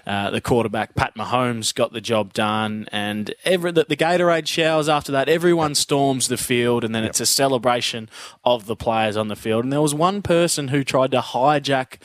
uh, 0.06 0.30
the 0.30 0.42
quarterback 0.42 0.94
Pat 0.96 1.16
Mahomes 1.16 1.74
got 1.74 1.94
the 1.94 2.02
job 2.02 2.34
done, 2.34 2.88
and 2.92 3.34
every 3.46 3.72
the, 3.72 3.86
the 3.88 3.96
Gatorade 3.96 4.48
showers 4.48 4.90
after 4.90 5.12
that. 5.14 5.30
Everyone 5.30 5.74
storms 5.74 6.28
the 6.28 6.38
field, 6.38 6.84
and 6.84 6.94
then 6.94 7.06
it's 7.06 7.22
a 7.22 7.26
celebration 7.26 8.10
of 8.44 8.66
the 8.66 8.76
players 8.76 9.16
on 9.16 9.30
the 9.30 9.36
field. 9.38 9.64
And 9.64 9.72
there 9.72 9.82
was 9.82 9.94
one 9.96 10.22
person 10.22 10.68
who 10.68 10.81
tried 10.84 11.12
to 11.12 11.20
hijack 11.20 11.98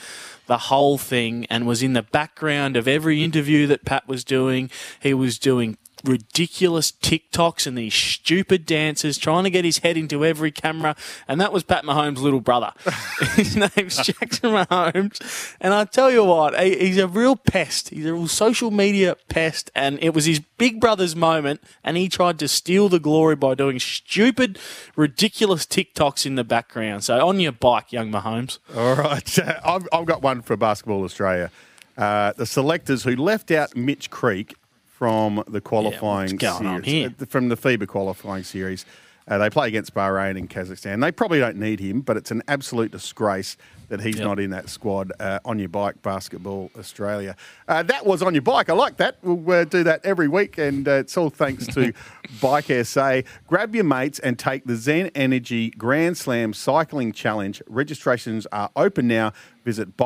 the 0.46 0.58
whole 0.58 0.98
thing 0.98 1.46
and 1.46 1.66
was 1.66 1.82
in 1.82 1.92
the 1.92 2.02
background 2.02 2.76
of 2.76 2.86
every 2.86 3.22
interview 3.22 3.66
that 3.66 3.84
Pat 3.84 4.06
was 4.08 4.24
doing. 4.24 4.70
He 5.00 5.14
was 5.14 5.38
doing 5.38 5.76
ridiculous 6.06 6.92
TikToks 6.92 7.66
and 7.66 7.76
these 7.76 7.94
stupid 7.94 8.64
dances, 8.66 9.18
trying 9.18 9.44
to 9.44 9.50
get 9.50 9.64
his 9.64 9.78
head 9.78 9.96
into 9.96 10.24
every 10.24 10.50
camera. 10.50 10.96
And 11.28 11.40
that 11.40 11.52
was 11.52 11.62
Pat 11.62 11.84
Mahomes' 11.84 12.18
little 12.18 12.40
brother. 12.40 12.72
his 13.34 13.56
name's 13.56 13.96
Jackson 13.96 14.50
Mahomes. 14.52 15.54
And 15.60 15.74
I 15.74 15.84
tell 15.84 16.10
you 16.10 16.24
what, 16.24 16.58
he- 16.60 16.78
he's 16.78 16.98
a 16.98 17.08
real 17.08 17.36
pest. 17.36 17.90
He's 17.90 18.06
a 18.06 18.12
real 18.12 18.28
social 18.28 18.70
media 18.70 19.16
pest. 19.28 19.70
And 19.74 19.98
it 20.02 20.14
was 20.14 20.24
his 20.24 20.40
big 20.58 20.80
brother's 20.80 21.16
moment. 21.16 21.60
And 21.84 21.96
he 21.96 22.08
tried 22.08 22.38
to 22.38 22.48
steal 22.48 22.88
the 22.88 23.00
glory 23.00 23.36
by 23.36 23.54
doing 23.54 23.78
stupid, 23.80 24.58
ridiculous 24.96 25.66
TikToks 25.66 26.26
in 26.26 26.34
the 26.36 26.44
background. 26.44 27.04
So 27.04 27.26
on 27.26 27.40
your 27.40 27.52
bike, 27.52 27.92
young 27.92 28.10
Mahomes. 28.12 28.58
All 28.76 28.94
right. 28.96 29.38
I've, 29.64 29.88
I've 29.92 30.06
got 30.06 30.22
one 30.22 30.42
for 30.42 30.56
Basketball 30.56 31.04
Australia. 31.04 31.50
Uh, 31.96 32.32
the 32.36 32.44
selectors 32.46 33.04
who 33.04 33.16
left 33.16 33.50
out 33.50 33.74
Mitch 33.74 34.10
Creek 34.10 34.54
from 34.98 35.42
the 35.46 35.60
qualifying 35.60 36.32
on 36.42 36.82
series, 36.84 37.12
uh, 37.20 37.24
from 37.26 37.48
the 37.48 37.56
FIBA 37.56 37.86
qualifying 37.86 38.44
series. 38.44 38.86
Uh, 39.28 39.38
they 39.38 39.50
play 39.50 39.66
against 39.66 39.92
Bahrain 39.92 40.38
and 40.38 40.48
Kazakhstan. 40.48 41.00
They 41.02 41.10
probably 41.10 41.40
don't 41.40 41.56
need 41.56 41.80
him, 41.80 42.00
but 42.00 42.16
it's 42.16 42.30
an 42.30 42.44
absolute 42.46 42.92
disgrace 42.92 43.56
that 43.88 44.00
he's 44.00 44.16
Yep. 44.18 44.24
not 44.24 44.38
in 44.40 44.50
that 44.50 44.68
squad 44.68 45.12
uh, 45.18 45.40
on 45.44 45.58
your 45.58 45.68
bike, 45.68 46.00
Basketball 46.00 46.70
Australia. 46.78 47.34
Uh, 47.66 47.82
that 47.82 48.06
was 48.06 48.22
on 48.22 48.34
your 48.34 48.42
bike. 48.42 48.70
I 48.70 48.74
like 48.74 48.98
that. 48.98 49.16
We'll 49.22 49.50
uh, 49.50 49.64
do 49.64 49.82
that 49.82 50.04
every 50.04 50.28
week, 50.28 50.58
and 50.58 50.86
uh, 50.86 50.92
it's 50.92 51.16
all 51.16 51.30
thanks 51.30 51.66
to 51.74 51.92
Bike 52.40 52.70
SA. 52.84 53.22
Grab 53.48 53.74
your 53.74 53.82
mates 53.84 54.20
and 54.20 54.38
take 54.38 54.64
the 54.64 54.76
Zen 54.76 55.10
Energy 55.16 55.70
Grand 55.70 56.16
Slam 56.16 56.52
Cycling 56.52 57.10
Challenge. 57.12 57.60
Registrations 57.66 58.46
are 58.52 58.70
open 58.76 59.08
now. 59.08 59.32
Visit 59.64 59.96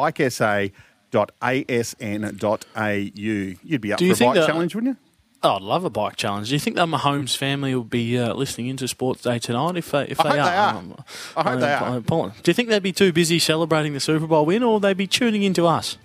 bikesa.asn.au. 1.10 3.58
You'd 3.64 3.80
be 3.80 3.92
up 3.92 3.98
Do 3.98 4.14
for 4.14 4.24
a 4.24 4.26
bike 4.26 4.34
that- 4.36 4.46
challenge, 4.46 4.74
wouldn't 4.74 4.96
you? 4.96 5.04
Oh, 5.42 5.56
I'd 5.56 5.62
love 5.62 5.86
a 5.86 5.90
bike 5.90 6.16
challenge. 6.16 6.48
Do 6.48 6.54
you 6.54 6.58
think 6.58 6.76
the 6.76 6.84
Mahomes 6.84 7.34
family 7.34 7.74
will 7.74 7.82
be 7.82 8.18
uh, 8.18 8.34
listening 8.34 8.66
into 8.66 8.86
Sports 8.86 9.22
Day 9.22 9.38
tonight? 9.38 9.74
If 9.74 9.90
they, 9.90 10.02
if 10.02 10.20
I 10.20 10.24
they 10.24 10.28
hope 10.38 10.38
are, 10.38 10.50
they 10.50 10.56
are. 10.56 10.74
Um, 10.76 11.04
I 11.34 11.42
hope 11.50 11.60
they 11.60 11.72
are. 11.72 12.00
Paul, 12.02 12.28
Do 12.42 12.50
you 12.50 12.52
think 12.52 12.68
they'd 12.68 12.82
be 12.82 12.92
too 12.92 13.10
busy 13.10 13.38
celebrating 13.38 13.94
the 13.94 14.00
Super 14.00 14.26
Bowl 14.26 14.44
win, 14.44 14.62
or 14.62 14.80
they'd 14.80 14.88
they 14.90 14.94
be 14.94 15.06
tuning 15.06 15.42
into 15.42 15.66
us? 15.66 15.96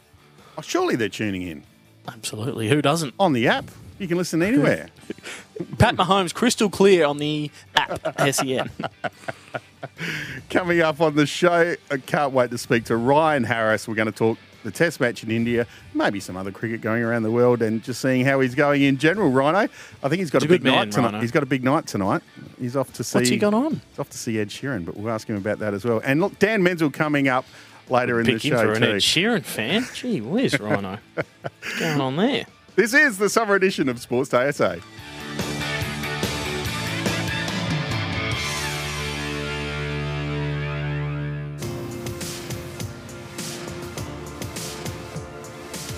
Oh, 0.58 0.62
surely 0.62 0.96
they're 0.96 1.10
tuning 1.10 1.42
in 1.42 1.64
Absolutely. 2.08 2.70
Who 2.70 2.82
doesn't? 2.82 3.14
on 3.20 3.34
the 3.34 3.50
app. 3.50 3.66
You 4.00 4.08
can 4.08 4.18
listen 4.18 4.42
anywhere. 4.42 4.88
Pat 5.80 5.98
Mahomes, 5.98 6.34
crystal 6.34 6.70
clear 6.70 7.06
on 7.06 7.18
the 7.18 7.52
app 7.76 8.00
SEN. 8.34 8.70
Coming 10.50 10.80
up 10.82 11.02
on 11.02 11.16
the 11.16 11.26
show, 11.26 11.76
I 11.92 11.98
can't 11.98 12.32
wait 12.32 12.52
to 12.52 12.58
speak 12.58 12.86
to 12.86 12.96
Ryan 12.96 13.44
Harris. 13.44 13.86
We're 13.86 13.96
going 13.96 14.06
to 14.06 14.12
talk 14.18 14.38
the 14.66 14.72
Test 14.72 15.00
match 15.00 15.24
in 15.24 15.32
India, 15.32 15.66
maybe 15.94 16.20
some 16.20 16.36
other 16.36 16.52
cricket 16.52 16.82
going 16.82 17.02
around 17.04 17.24
the 17.24 17.32
world, 17.32 17.62
and 17.62 17.82
just 17.82 18.02
seeing 18.02 18.26
how 18.26 18.42
he's 18.42 18.56
going 18.56 18.82
in 18.82 18.98
general. 18.98 19.30
Rhino, 19.30 19.60
I 19.60 19.68
think 20.10 20.16
he's 20.16 20.30
got 20.32 20.42
He's 20.42 20.52
a 20.52 20.54
big 20.54 20.64
man, 20.64 20.74
night 20.74 20.92
tonight. 20.92 21.06
Rhino. 21.08 21.22
He's 21.22 21.32
got 21.32 21.44
a 21.44 21.46
big 21.46 21.64
night 21.64 21.88
tonight. 21.88 22.22
He's 22.60 22.76
off 22.76 22.92
to 22.94 23.04
see. 23.04 23.20
What's 23.20 23.30
he 23.30 23.38
got 23.38 23.54
on? 23.54 23.82
He's 23.90 24.00
off 24.00 24.10
to 24.10 24.18
see 24.18 24.40
Ed 24.40 24.50
Sheeran, 24.50 24.86
but 24.86 24.98
we'll 24.98 25.14
ask 25.14 25.30
him 25.30 25.38
about 25.38 25.60
that 25.60 25.74
as 25.74 25.86
well. 25.86 26.02
And 26.04 26.20
look, 26.20 26.38
Dan 26.40 26.62
Menzel 26.64 26.92
coming 26.92 27.28
up 27.28 27.46
later 27.90 28.20
in 28.20 28.26
Pick 28.26 28.42
the 28.42 28.50
show 28.50 28.58
for 28.58 28.74
an 28.74 28.82
too. 28.82 28.88
Ed 28.90 28.96
Sheeran 28.98 29.44
fan. 29.44 29.86
Gee 29.94 30.20
whiz, 30.22 30.60
Rhino. 30.60 30.98
What's 31.14 31.80
going 31.80 32.02
on 32.02 32.16
there? 32.18 32.46
This 32.76 32.94
is 32.94 33.18
the 33.18 33.30
summer 33.30 33.56
edition 33.56 33.88
of 33.88 34.00
Sports 34.02 34.30
Day 34.30 34.52
SA. 34.52 34.76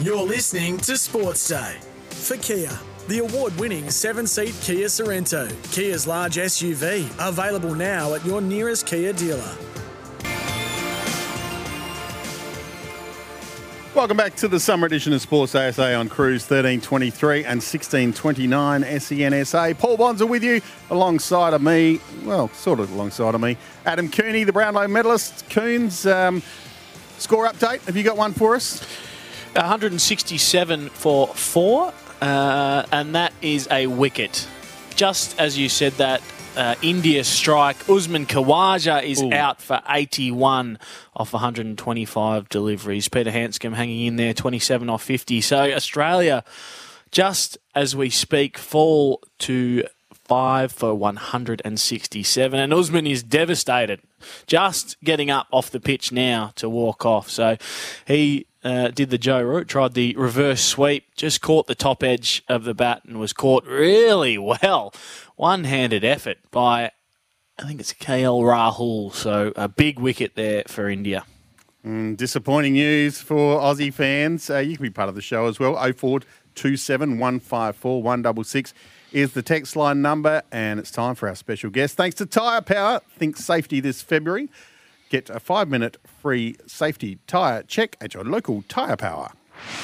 You're 0.07 0.23
listening 0.23 0.77
to 0.77 0.97
Sports 0.97 1.49
Day 1.49 1.75
for 2.07 2.37
Kia. 2.37 2.71
The 3.09 3.19
award 3.19 3.53
winning 3.59 3.91
seven 3.91 4.25
seat 4.25 4.57
Kia 4.61 4.85
Sorento, 4.85 5.49
Kia's 5.73 6.07
large 6.07 6.37
SUV, 6.37 7.09
available 7.19 7.75
now 7.75 8.13
at 8.13 8.25
your 8.25 8.39
nearest 8.39 8.85
Kia 8.85 9.11
dealer. 9.11 9.53
Welcome 13.93 14.15
back 14.15 14.35
to 14.35 14.47
the 14.47 14.61
summer 14.61 14.87
edition 14.87 15.11
of 15.11 15.21
Sports 15.21 15.53
ASA 15.55 15.95
on 15.95 16.07
Cruise 16.07 16.43
1323 16.43 17.39
and 17.39 17.57
1629 17.57 18.83
SENSA. 18.83 19.77
Paul 19.77 19.97
Bonds 19.97 20.23
with 20.23 20.41
you 20.41 20.61
alongside 20.89 21.53
of 21.53 21.61
me, 21.61 21.99
well, 22.23 22.47
sort 22.53 22.79
of 22.79 22.89
alongside 22.93 23.35
of 23.35 23.41
me, 23.41 23.57
Adam 23.85 24.09
Cooney, 24.09 24.45
the 24.45 24.53
Brownlow 24.53 24.87
medalist. 24.87 25.49
Coons, 25.49 26.05
um, 26.05 26.41
score 27.17 27.45
update. 27.45 27.81
Have 27.81 27.97
you 27.97 28.03
got 28.03 28.15
one 28.15 28.31
for 28.31 28.55
us? 28.55 28.87
167 29.57 30.89
for 30.89 31.27
four, 31.27 31.93
uh, 32.21 32.83
and 32.91 33.15
that 33.15 33.33
is 33.41 33.67
a 33.71 33.87
wicket. 33.87 34.47
Just 34.95 35.39
as 35.39 35.57
you 35.57 35.69
said 35.69 35.93
that, 35.93 36.21
uh, 36.55 36.75
India 36.81 37.23
strike. 37.23 37.87
Usman 37.89 38.25
Khawaja 38.25 39.03
is 39.03 39.21
Ooh. 39.21 39.31
out 39.31 39.61
for 39.61 39.81
81 39.87 40.79
off 41.15 41.33
125 41.33 42.49
deliveries. 42.49 43.07
Peter 43.07 43.31
Handscomb 43.31 43.73
hanging 43.73 44.07
in 44.07 44.15
there, 44.15 44.33
27 44.33 44.89
off 44.89 45.03
50. 45.03 45.39
So 45.41 45.71
Australia, 45.71 46.43
just 47.11 47.57
as 47.75 47.95
we 47.95 48.09
speak, 48.09 48.57
fall 48.57 49.21
to 49.39 49.83
five 50.27 50.71
for 50.71 50.93
167. 50.93 52.59
And 52.59 52.73
Usman 52.73 53.07
is 53.07 53.23
devastated, 53.23 54.01
just 54.45 54.97
getting 55.03 55.29
up 55.29 55.47
off 55.51 55.69
the 55.69 55.79
pitch 55.79 56.11
now 56.11 56.51
to 56.55 56.67
walk 56.69 57.05
off. 57.05 57.29
So 57.29 57.57
he 58.05 58.47
uh, 58.67 58.89
did 58.89 59.09
the 59.09 59.17
Joe 59.17 59.41
Root, 59.41 59.69
tried 59.69 59.93
the 59.93 60.13
reverse 60.17 60.61
sweep, 60.61 61.15
just 61.15 61.41
caught 61.41 61.67
the 61.67 61.75
top 61.75 62.03
edge 62.03 62.43
of 62.49 62.65
the 62.65 62.73
bat 62.73 63.01
and 63.05 63.17
was 63.17 63.31
caught 63.31 63.65
really 63.65 64.37
well. 64.37 64.93
One 65.37 65.63
handed 65.63 66.03
effort 66.03 66.39
by, 66.51 66.91
I 67.57 67.65
think 67.65 67.79
it's 67.79 67.93
KL 67.93 68.43
Rahul. 68.43 69.13
So 69.13 69.53
a 69.55 69.69
big 69.69 69.99
wicket 69.99 70.35
there 70.35 70.63
for 70.67 70.89
India. 70.89 71.23
Mm, 71.85 72.17
disappointing 72.17 72.73
news 72.73 73.21
for 73.21 73.57
Aussie 73.57 73.93
fans. 73.93 74.49
Uh, 74.49 74.57
you 74.57 74.75
can 74.75 74.83
be 74.83 74.89
part 74.89 75.07
of 75.07 75.15
the 75.15 75.21
show 75.21 75.45
as 75.45 75.59
well. 75.59 75.75
0427 75.75 77.19
154 77.19 78.03
166 78.03 78.73
is 79.13 79.31
the 79.31 79.41
text 79.41 79.77
line 79.77 80.01
number, 80.01 80.41
and 80.51 80.77
it's 80.77 80.91
time 80.91 81.15
for 81.15 81.29
our 81.29 81.35
special 81.35 81.69
guest. 81.69 81.95
Thanks 81.95 82.17
to 82.17 82.25
Tyre 82.25 82.61
Power, 82.61 82.99
think 83.17 83.37
safety 83.37 83.79
this 83.79 84.01
February. 84.01 84.49
Get 85.09 85.29
a 85.29 85.39
five 85.39 85.69
minute 85.69 85.95
free 86.21 86.57
safety 86.65 87.19
tyre 87.27 87.63
check 87.63 87.95
at 88.01 88.13
your 88.13 88.25
local 88.25 88.63
Tyre 88.63 88.97
Power. 88.97 89.31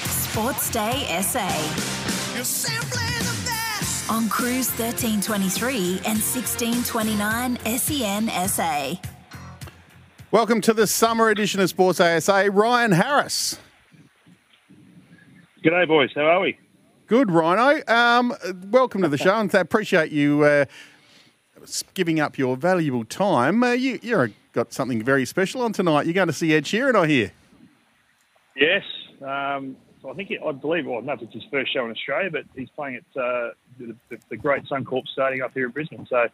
Sports 0.02 0.70
Day 0.70 1.06
SA. 1.22 1.48
On 4.12 4.28
Cruise 4.28 4.68
1323 4.68 6.00
and 6.04 6.20
1629 6.20 7.58
SEN 7.78 8.48
SA. 8.48 9.00
Welcome 10.30 10.60
to 10.60 10.74
the 10.74 10.86
summer 10.86 11.30
edition 11.30 11.60
of 11.60 11.70
Sports 11.70 12.00
ASA. 12.00 12.50
Ryan 12.50 12.92
Harris. 12.92 13.58
G'day, 15.64 15.88
boys. 15.88 16.10
How 16.14 16.22
are 16.22 16.40
we? 16.40 16.58
Good, 17.06 17.30
Rhino. 17.30 17.82
Um, 17.88 18.34
welcome 18.70 19.00
to 19.00 19.08
the 19.08 19.16
show, 19.16 19.36
and 19.36 19.54
I 19.54 19.60
appreciate 19.60 20.12
you 20.12 20.44
uh, 20.44 20.66
giving 21.94 22.20
up 22.20 22.36
your 22.36 22.58
valuable 22.58 23.06
time. 23.06 23.62
Uh, 23.62 23.72
you 23.72 23.98
you're 24.02 24.30
got 24.54 24.72
something 24.72 25.02
very 25.02 25.26
special 25.26 25.60
on 25.60 25.72
tonight. 25.72 26.06
You're 26.06 26.14
going 26.14 26.28
to 26.28 26.32
see 26.32 26.54
Ed 26.54 26.64
Sheeran, 26.64 26.94
I 26.94 27.06
hear. 27.06 27.32
Yes. 28.56 28.84
Um, 29.20 29.76
so 30.00 30.10
I 30.10 30.14
think 30.14 30.30
it, 30.30 30.40
I 30.44 30.52
believe, 30.52 30.86
well, 30.86 30.94
I 30.94 30.98
don't 30.98 31.06
know 31.06 31.12
if 31.14 31.22
it's 31.22 31.34
his 31.34 31.42
first 31.50 31.72
show 31.72 31.84
in 31.84 31.90
Australia, 31.90 32.30
but 32.30 32.44
he's 32.54 32.70
playing 32.70 32.96
at 32.96 33.20
uh, 33.20 33.50
the, 33.78 33.96
the, 34.08 34.18
the 34.30 34.36
great 34.36 34.64
Suncorp 34.64 35.06
Stadium 35.08 35.44
up 35.44 35.52
here 35.52 35.66
in 35.66 35.72
Brisbane. 35.72 36.06
So 36.08 36.28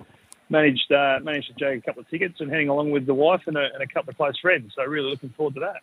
managed 0.48 0.92
uh, 0.92 1.20
managed 1.22 1.48
to 1.48 1.54
jag 1.54 1.78
a 1.78 1.80
couple 1.80 2.02
of 2.02 2.10
tickets 2.10 2.40
and 2.40 2.50
heading 2.50 2.68
along 2.68 2.90
with 2.90 3.06
the 3.06 3.14
wife 3.14 3.42
and 3.46 3.56
a, 3.56 3.72
and 3.72 3.82
a 3.82 3.86
couple 3.86 4.10
of 4.10 4.16
close 4.16 4.38
friends. 4.38 4.72
So 4.76 4.84
really 4.84 5.08
looking 5.10 5.30
forward 5.30 5.54
to 5.54 5.60
that. 5.60 5.82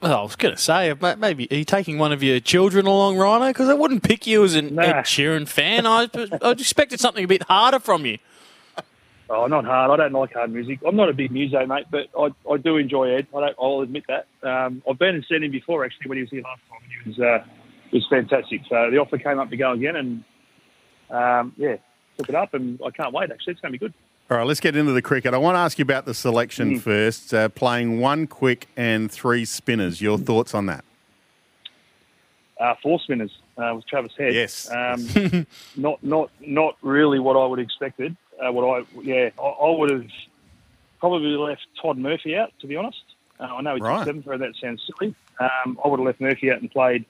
Well, 0.00 0.20
I 0.20 0.22
was 0.22 0.36
going 0.36 0.54
to 0.54 0.60
say, 0.60 0.94
maybe 1.18 1.48
are 1.50 1.56
you 1.56 1.64
taking 1.64 1.98
one 1.98 2.12
of 2.12 2.22
your 2.22 2.38
children 2.38 2.86
along, 2.86 3.18
Rhino? 3.18 3.48
Because 3.48 3.68
I 3.68 3.74
wouldn't 3.74 4.04
pick 4.04 4.28
you 4.28 4.44
as 4.44 4.54
an 4.54 4.76
Nah. 4.76 4.82
Ed 4.82 4.92
Sheeran 5.02 5.48
fan. 5.48 5.86
I, 5.86 6.08
I 6.40 6.52
expected 6.52 7.00
something 7.00 7.24
a 7.24 7.28
bit 7.28 7.42
harder 7.42 7.80
from 7.80 8.06
you. 8.06 8.18
Oh, 9.30 9.46
not 9.46 9.64
hard. 9.64 9.90
I 9.90 9.96
don't 9.96 10.12
like 10.12 10.32
hard 10.32 10.50
music. 10.52 10.80
I'm 10.86 10.96
not 10.96 11.08
a 11.08 11.12
big 11.12 11.30
muso, 11.30 11.64
mate, 11.66 11.86
but 11.90 12.08
I, 12.18 12.30
I 12.50 12.56
do 12.56 12.76
enjoy 12.78 13.10
Ed. 13.10 13.26
I 13.36 13.40
don't, 13.40 13.56
I'll 13.60 13.80
admit 13.80 14.04
that. 14.08 14.26
Um, 14.42 14.82
I've 14.88 14.98
been 14.98 15.16
and 15.16 15.24
seen 15.28 15.44
him 15.44 15.50
before, 15.50 15.84
actually, 15.84 16.08
when 16.08 16.16
he 16.18 16.22
was 16.22 16.30
here 16.30 16.42
last 16.42 16.60
time. 16.70 16.80
and 16.82 17.14
He 17.14 17.20
was 17.20 17.20
uh, 17.20 17.44
was 17.92 18.06
fantastic. 18.08 18.62
So 18.68 18.90
the 18.90 18.98
offer 18.98 19.18
came 19.18 19.38
up 19.38 19.50
to 19.50 19.56
go 19.56 19.72
again, 19.72 19.96
and 19.96 20.24
um, 21.10 21.52
yeah, 21.56 21.76
took 22.16 22.28
it 22.28 22.34
up, 22.34 22.54
and 22.54 22.80
I 22.84 22.90
can't 22.90 23.12
wait. 23.12 23.30
Actually, 23.30 23.52
it's 23.52 23.60
going 23.60 23.72
to 23.72 23.78
be 23.78 23.84
good. 23.84 23.94
All 24.30 24.36
right, 24.36 24.46
let's 24.46 24.60
get 24.60 24.76
into 24.76 24.92
the 24.92 25.02
cricket. 25.02 25.34
I 25.34 25.38
want 25.38 25.56
to 25.56 25.60
ask 25.60 25.78
you 25.78 25.82
about 25.82 26.04
the 26.04 26.14
selection 26.14 26.80
first. 26.80 27.32
Uh, 27.32 27.48
playing 27.48 28.00
one 28.00 28.26
quick 28.26 28.68
and 28.76 29.10
three 29.10 29.44
spinners. 29.44 30.00
Your 30.00 30.18
thoughts 30.18 30.54
on 30.54 30.66
that? 30.66 30.84
uh, 32.60 32.74
four 32.82 32.98
spinners 33.00 33.30
uh, 33.56 33.72
with 33.74 33.86
Travis 33.86 34.12
Head. 34.18 34.34
Yes. 34.34 34.70
Um, 34.70 35.46
not 35.76 36.02
not 36.02 36.30
not 36.40 36.76
really 36.82 37.18
what 37.18 37.36
I 37.36 37.46
would 37.46 37.58
have 37.58 37.66
expected. 37.66 38.16
Uh, 38.40 38.52
what 38.52 38.64
I 38.64 38.84
yeah 39.02 39.30
I, 39.38 39.42
I 39.42 39.70
would 39.78 39.90
have 39.90 40.06
probably 41.00 41.30
left 41.30 41.66
Todd 41.80 41.98
Murphy 41.98 42.36
out 42.36 42.52
to 42.60 42.66
be 42.66 42.76
honest. 42.76 43.02
Uh, 43.40 43.44
I 43.44 43.60
know 43.62 43.74
he's 43.74 43.82
Right. 43.84 44.04
seven 44.06 44.22
for 44.22 44.36
that 44.36 44.54
sounds 44.60 44.82
silly. 44.86 45.14
Um, 45.40 45.78
I 45.84 45.88
would 45.88 46.00
have 46.00 46.06
left 46.06 46.20
Murphy 46.20 46.50
out 46.50 46.60
and 46.60 46.70
played 46.70 47.04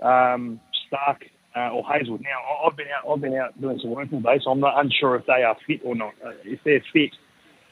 um, 0.00 0.60
Starc 0.90 1.28
uh, 1.56 1.70
or 1.70 1.84
Hazlewood. 1.84 2.22
Now 2.22 2.66
I've 2.66 2.76
been 2.76 2.88
out 2.88 3.10
I've 3.10 3.20
been 3.20 3.34
out 3.34 3.60
doing 3.60 3.78
some 3.80 3.90
work 3.90 4.10
day, 4.10 4.40
so 4.42 4.50
I'm 4.50 4.60
not 4.60 4.78
unsure 4.78 5.16
if 5.16 5.26
they 5.26 5.42
are 5.42 5.56
fit 5.66 5.80
or 5.84 5.94
not. 5.94 6.14
Uh, 6.24 6.32
if 6.44 6.60
they're 6.64 6.82
fit, 6.92 7.12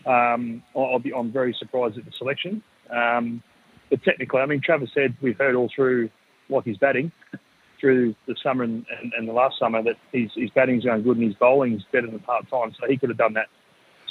um, 0.06 0.62
I'll 0.76 0.98
be 0.98 1.12
I'm 1.14 1.30
very 1.30 1.54
surprised 1.58 1.98
at 1.98 2.04
the 2.04 2.12
selection. 2.12 2.62
Um, 2.90 3.42
but 3.90 4.02
technically, 4.02 4.40
I 4.40 4.46
mean, 4.46 4.60
Travis 4.60 4.90
said 4.94 5.16
we've 5.20 5.38
heard 5.38 5.54
all 5.54 5.70
through 5.74 6.10
like 6.48 6.64
his 6.64 6.76
batting 6.78 7.12
through 7.80 8.14
the 8.26 8.34
summer 8.42 8.64
and, 8.64 8.84
and, 9.00 9.12
and 9.16 9.28
the 9.28 9.32
last 9.32 9.58
summer 9.58 9.82
that 9.82 9.96
his, 10.12 10.30
his 10.34 10.50
batting's 10.50 10.84
going 10.84 11.02
good 11.02 11.16
and 11.16 11.26
his 11.26 11.34
bowling's 11.34 11.82
better 11.92 12.06
than 12.06 12.18
part 12.20 12.48
time. 12.50 12.74
So 12.80 12.86
he 12.86 12.96
could 12.96 13.08
have 13.08 13.18
done 13.18 13.34
that 13.34 13.48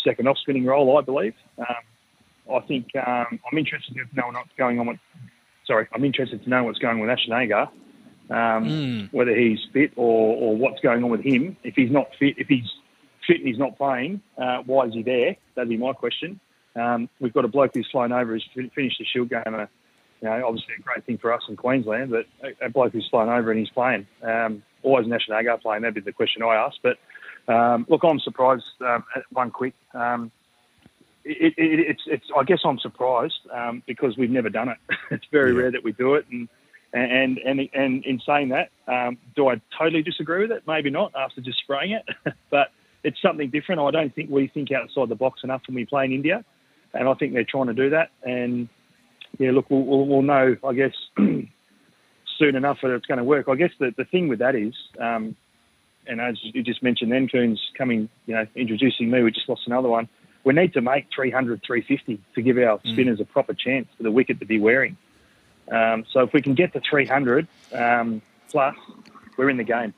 second 0.04 0.28
off 0.28 0.38
spinning 0.38 0.66
role, 0.66 0.98
I 0.98 1.02
believe. 1.02 1.34
Um, 1.58 2.56
I 2.56 2.60
think 2.62 2.88
um, 2.96 3.40
I'm 3.52 3.58
interested 3.58 3.96
to 3.96 4.16
know 4.16 4.28
what's 4.28 4.50
going 4.58 4.80
on 4.80 4.88
with. 4.88 5.00
Sorry, 5.66 5.88
I'm 5.94 6.06
interested 6.06 6.42
to 6.44 6.50
know 6.50 6.64
what's 6.64 6.80
going 6.80 6.96
on 6.96 7.02
with 7.02 7.10
Ashton 7.10 7.34
Agar, 7.34 7.70
um, 8.30 9.10
whether 9.12 9.36
he's 9.36 9.60
fit 9.74 9.92
or, 9.98 10.36
or 10.38 10.56
what's 10.56 10.80
going 10.80 11.04
on 11.04 11.10
with 11.10 11.22
him. 11.22 11.58
If 11.64 11.76
he's 11.76 11.92
not 11.92 12.08
fit, 12.18 12.36
if 12.38 12.48
he's 12.48 12.72
fit 13.28 13.40
and 13.40 13.48
he's 13.48 13.58
not 13.58 13.78
playing, 13.78 14.22
uh, 14.38 14.60
why 14.66 14.86
is 14.86 14.94
he 14.94 15.04
there? 15.04 15.36
That'd 15.56 15.70
be 15.70 15.78
my 15.78 15.92
question. 15.92 16.40
Um, 16.78 17.10
we've 17.20 17.34
got 17.34 17.44
a 17.44 17.50
bloke 17.50 17.72
who's 17.74 17.90
flown 17.92 18.14
over, 18.14 18.34
who's 18.34 18.50
finished 18.74 19.00
the 19.00 19.06
Shield 19.06 19.30
game. 19.30 19.44
Uh, 19.46 19.66
you 20.22 20.30
know, 20.30 20.48
obviously 20.48 20.74
a 20.78 20.82
great 20.82 21.06
thing 21.06 21.18
for 21.18 21.32
us 21.34 21.44
in 21.48 21.56
Queensland, 21.56 22.12
but 22.12 22.26
a, 22.44 22.66
a 22.66 22.70
bloke 22.70 22.94
who's 22.94 23.08
flown 23.10 23.30
over 23.30 23.52
and 23.52 23.60
he's 23.60 23.70
playing. 23.70 24.08
Um, 24.24 24.64
always 24.84 25.08
National 25.08 25.38
Agar 25.38 25.58
playing, 25.58 25.84
that'd 25.84 25.96
be 25.96 26.02
the 26.02 26.12
question 26.12 26.42
I 26.44 26.56
asked. 26.56 26.80
But 26.82 26.98
um, 27.54 27.86
look, 27.90 28.04
I'm 28.04 28.20
surprised 28.20 28.66
um, 28.82 29.04
at 29.16 29.24
one 29.32 29.52
quick. 29.52 29.74
Um, 29.94 30.32
it, 31.24 31.54
it, 31.58 31.80
it's, 31.80 32.02
it's, 32.08 32.26
I 32.36 32.44
guess 32.44 32.60
I'm 32.64 32.80
surprised 32.80 33.40
um, 33.54 33.84
because 33.86 34.18
we've 34.18 34.32
never 34.32 34.50
done 34.50 34.70
it. 34.70 34.78
it's 35.12 35.26
very 35.32 35.54
rare 35.54 35.72
that 35.72 35.84
we 35.84 35.92
do 35.92 36.16
it. 36.16 36.26
And, 36.32 36.48
and, 36.94 37.38
and, 37.40 37.70
and 37.74 38.06
in 38.06 38.22
saying 38.26 38.50
that, 38.50 38.70
um, 38.88 39.18
do 39.36 39.50
I 39.50 39.62
totally 39.78 40.04
disagree 40.04 40.42
with 40.42 40.52
it? 40.52 40.64
Maybe 40.66 40.90
not 40.90 41.14
after 41.16 41.42
just 41.42 41.60
spraying 41.60 41.92
it, 41.92 42.06
but 42.50 42.72
it's 43.04 43.22
something 43.22 43.50
different. 43.50 43.82
I 43.82 43.92
don't 43.92 44.14
think 44.16 44.30
we 44.30 44.48
think 44.48 44.72
outside 44.72 45.10
the 45.10 45.16
box 45.16 45.42
enough 45.44 45.62
when 45.68 45.76
we 45.76 45.86
play 45.86 46.06
in 46.06 46.14
India. 46.14 46.44
And 46.94 47.08
I 47.08 47.14
think 47.14 47.34
they're 47.34 47.44
trying 47.44 47.68
to 47.68 47.74
do 47.74 47.90
that. 47.92 48.12
And 48.24 48.70
yeah, 49.38 49.52
look, 49.52 49.70
we'll, 49.70 49.84
we'll, 49.84 50.06
we'll 50.06 50.22
know, 50.22 50.56
I 50.64 50.74
guess, 50.74 50.94
soon 51.18 52.56
enough 52.56 52.80
that 52.82 52.92
it's 52.92 53.06
going 53.06 53.18
to 53.18 53.24
work. 53.24 53.48
I 53.48 53.56
guess 53.56 53.72
the, 53.80 53.94
the 53.96 54.06
thing 54.06 54.28
with 54.28 54.40
that 54.40 54.56
is, 54.56 54.74
um, 55.00 55.36
and 56.08 56.22
as 56.22 56.38
you 56.42 56.64
just 56.64 56.82
mentioned, 56.82 57.12
then 57.12 57.28
Coons 57.28 57.62
coming, 57.78 58.10
you 58.26 58.36
know, 58.36 58.46
introducing 58.56 59.10
me, 59.10 59.22
we 59.24 59.32
just 59.32 59.50
lost 59.50 59.64
another 59.68 59.90
one. 59.90 60.08
We 60.44 60.54
need 60.54 60.74
to 60.74 60.82
make 60.82 61.08
300, 61.14 61.62
350 61.66 62.24
to 62.36 62.42
give 62.42 62.58
our 62.58 62.80
spinners 62.86 63.20
a 63.20 63.26
proper 63.26 63.54
chance 63.54 63.88
for 63.98 64.04
the 64.04 64.12
wicket 64.12 64.40
to 64.40 64.46
be 64.46 64.60
wearing. 64.60 64.96
Um, 65.70 66.06
so 66.12 66.22
if 66.22 66.32
we 66.32 66.42
can 66.42 66.54
get 66.54 66.72
to 66.74 66.82
300 66.90 67.48
um, 67.74 68.22
plus, 68.50 68.76
we're 69.36 69.50
in 69.50 69.58
the 69.58 69.66
game. 69.66 69.94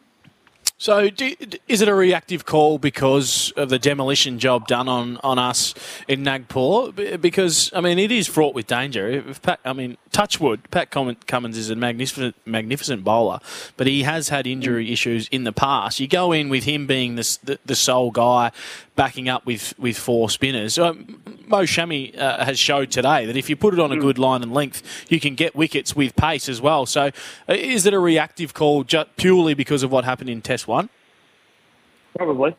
So, 0.81 1.09
do, 1.09 1.35
is 1.67 1.81
it 1.81 1.89
a 1.89 1.93
reactive 1.93 2.45
call 2.45 2.77
because 2.77 3.51
of 3.57 3.67
the 3.67 3.77
demolition 3.77 4.39
job 4.39 4.65
done 4.65 4.87
on, 4.87 5.17
on 5.25 5.37
us 5.37 5.73
in 6.07 6.23
Nagpur? 6.23 7.17
Because 7.17 7.69
I 7.75 7.81
mean, 7.81 7.99
it 7.99 8.13
is 8.13 8.27
fraught 8.27 8.55
with 8.55 8.67
danger. 8.67 9.09
If 9.09 9.41
I 9.65 9.73
mean, 9.73 9.97
Touchwood, 10.11 10.69
Pat 10.71 10.89
Cummins 10.91 11.57
is 11.57 11.69
a 11.69 11.75
magnificent, 11.75 12.35
magnificent 12.45 13.03
bowler, 13.03 13.39
but 13.77 13.87
he 13.87 14.03
has 14.03 14.29
had 14.29 14.47
injury 14.47 14.91
issues 14.91 15.27
in 15.29 15.43
the 15.43 15.51
past. 15.51 15.99
You 15.99 16.07
go 16.07 16.31
in 16.31 16.49
with 16.49 16.63
him 16.63 16.87
being 16.87 17.15
the, 17.15 17.37
the, 17.43 17.59
the 17.65 17.75
sole 17.75 18.11
guy, 18.11 18.51
backing 18.95 19.29
up 19.29 19.45
with, 19.45 19.77
with 19.77 19.97
four 19.97 20.29
spinners. 20.29 20.77
Um, 20.77 21.21
Mo 21.47 21.63
Shami 21.63 22.17
uh, 22.17 22.43
has 22.43 22.59
showed 22.59 22.91
today 22.91 23.25
that 23.25 23.37
if 23.37 23.49
you 23.49 23.55
put 23.55 23.73
it 23.73 23.79
on 23.79 23.91
a 23.91 23.97
good 23.97 24.17
line 24.17 24.43
and 24.43 24.53
length, 24.53 24.83
you 25.09 25.19
can 25.19 25.35
get 25.35 25.55
wickets 25.55 25.95
with 25.95 26.15
pace 26.15 26.49
as 26.49 26.61
well. 26.61 26.85
So, 26.85 27.11
uh, 27.47 27.53
is 27.53 27.85
it 27.85 27.93
a 27.93 27.99
reactive 27.99 28.53
call 28.53 28.83
purely 29.15 29.53
because 29.53 29.83
of 29.83 29.91
what 29.91 30.05
happened 30.05 30.29
in 30.29 30.41
Test 30.41 30.67
One? 30.67 30.89
Probably. 32.17 32.55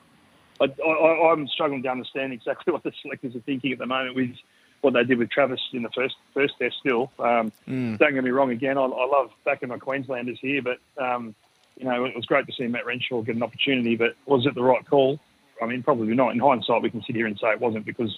I, 0.60 0.64
I, 0.64 1.32
I'm 1.32 1.48
struggling 1.48 1.82
to 1.82 1.88
understand 1.88 2.32
exactly 2.32 2.72
what 2.72 2.82
the 2.82 2.92
selectors 3.02 3.34
are 3.34 3.40
thinking 3.40 3.72
at 3.72 3.78
the 3.78 3.86
moment 3.86 4.14
with 4.14 4.34
what 4.80 4.94
they 4.94 5.04
did 5.04 5.18
with 5.18 5.30
Travis 5.30 5.60
in 5.72 5.82
the 5.82 5.90
first 5.90 6.14
first 6.34 6.54
test. 6.58 6.76
Still, 6.80 7.10
um, 7.18 7.52
don't 7.66 8.14
get 8.14 8.24
me 8.24 8.30
wrong. 8.30 8.50
Again, 8.50 8.78
I, 8.78 8.82
I 8.82 9.06
love 9.06 9.30
backing 9.44 9.68
my 9.68 9.78
Queenslanders 9.78 10.38
here, 10.40 10.62
but 10.62 10.78
um, 11.02 11.34
you 11.76 11.84
know 11.84 12.04
it 12.04 12.16
was 12.16 12.26
great 12.26 12.46
to 12.46 12.52
see 12.52 12.66
Matt 12.66 12.86
Renshaw 12.86 13.22
get 13.22 13.36
an 13.36 13.42
opportunity. 13.42 13.96
But 13.96 14.14
was 14.26 14.46
it 14.46 14.54
the 14.54 14.62
right 14.62 14.84
call? 14.88 15.18
I 15.62 15.66
mean, 15.66 15.82
probably 15.82 16.14
not. 16.14 16.32
In 16.32 16.38
hindsight, 16.38 16.82
we 16.82 16.90
can 16.90 17.02
sit 17.02 17.16
here 17.16 17.26
and 17.26 17.38
say 17.38 17.48
it 17.48 17.60
wasn't 17.60 17.84
because 17.84 18.14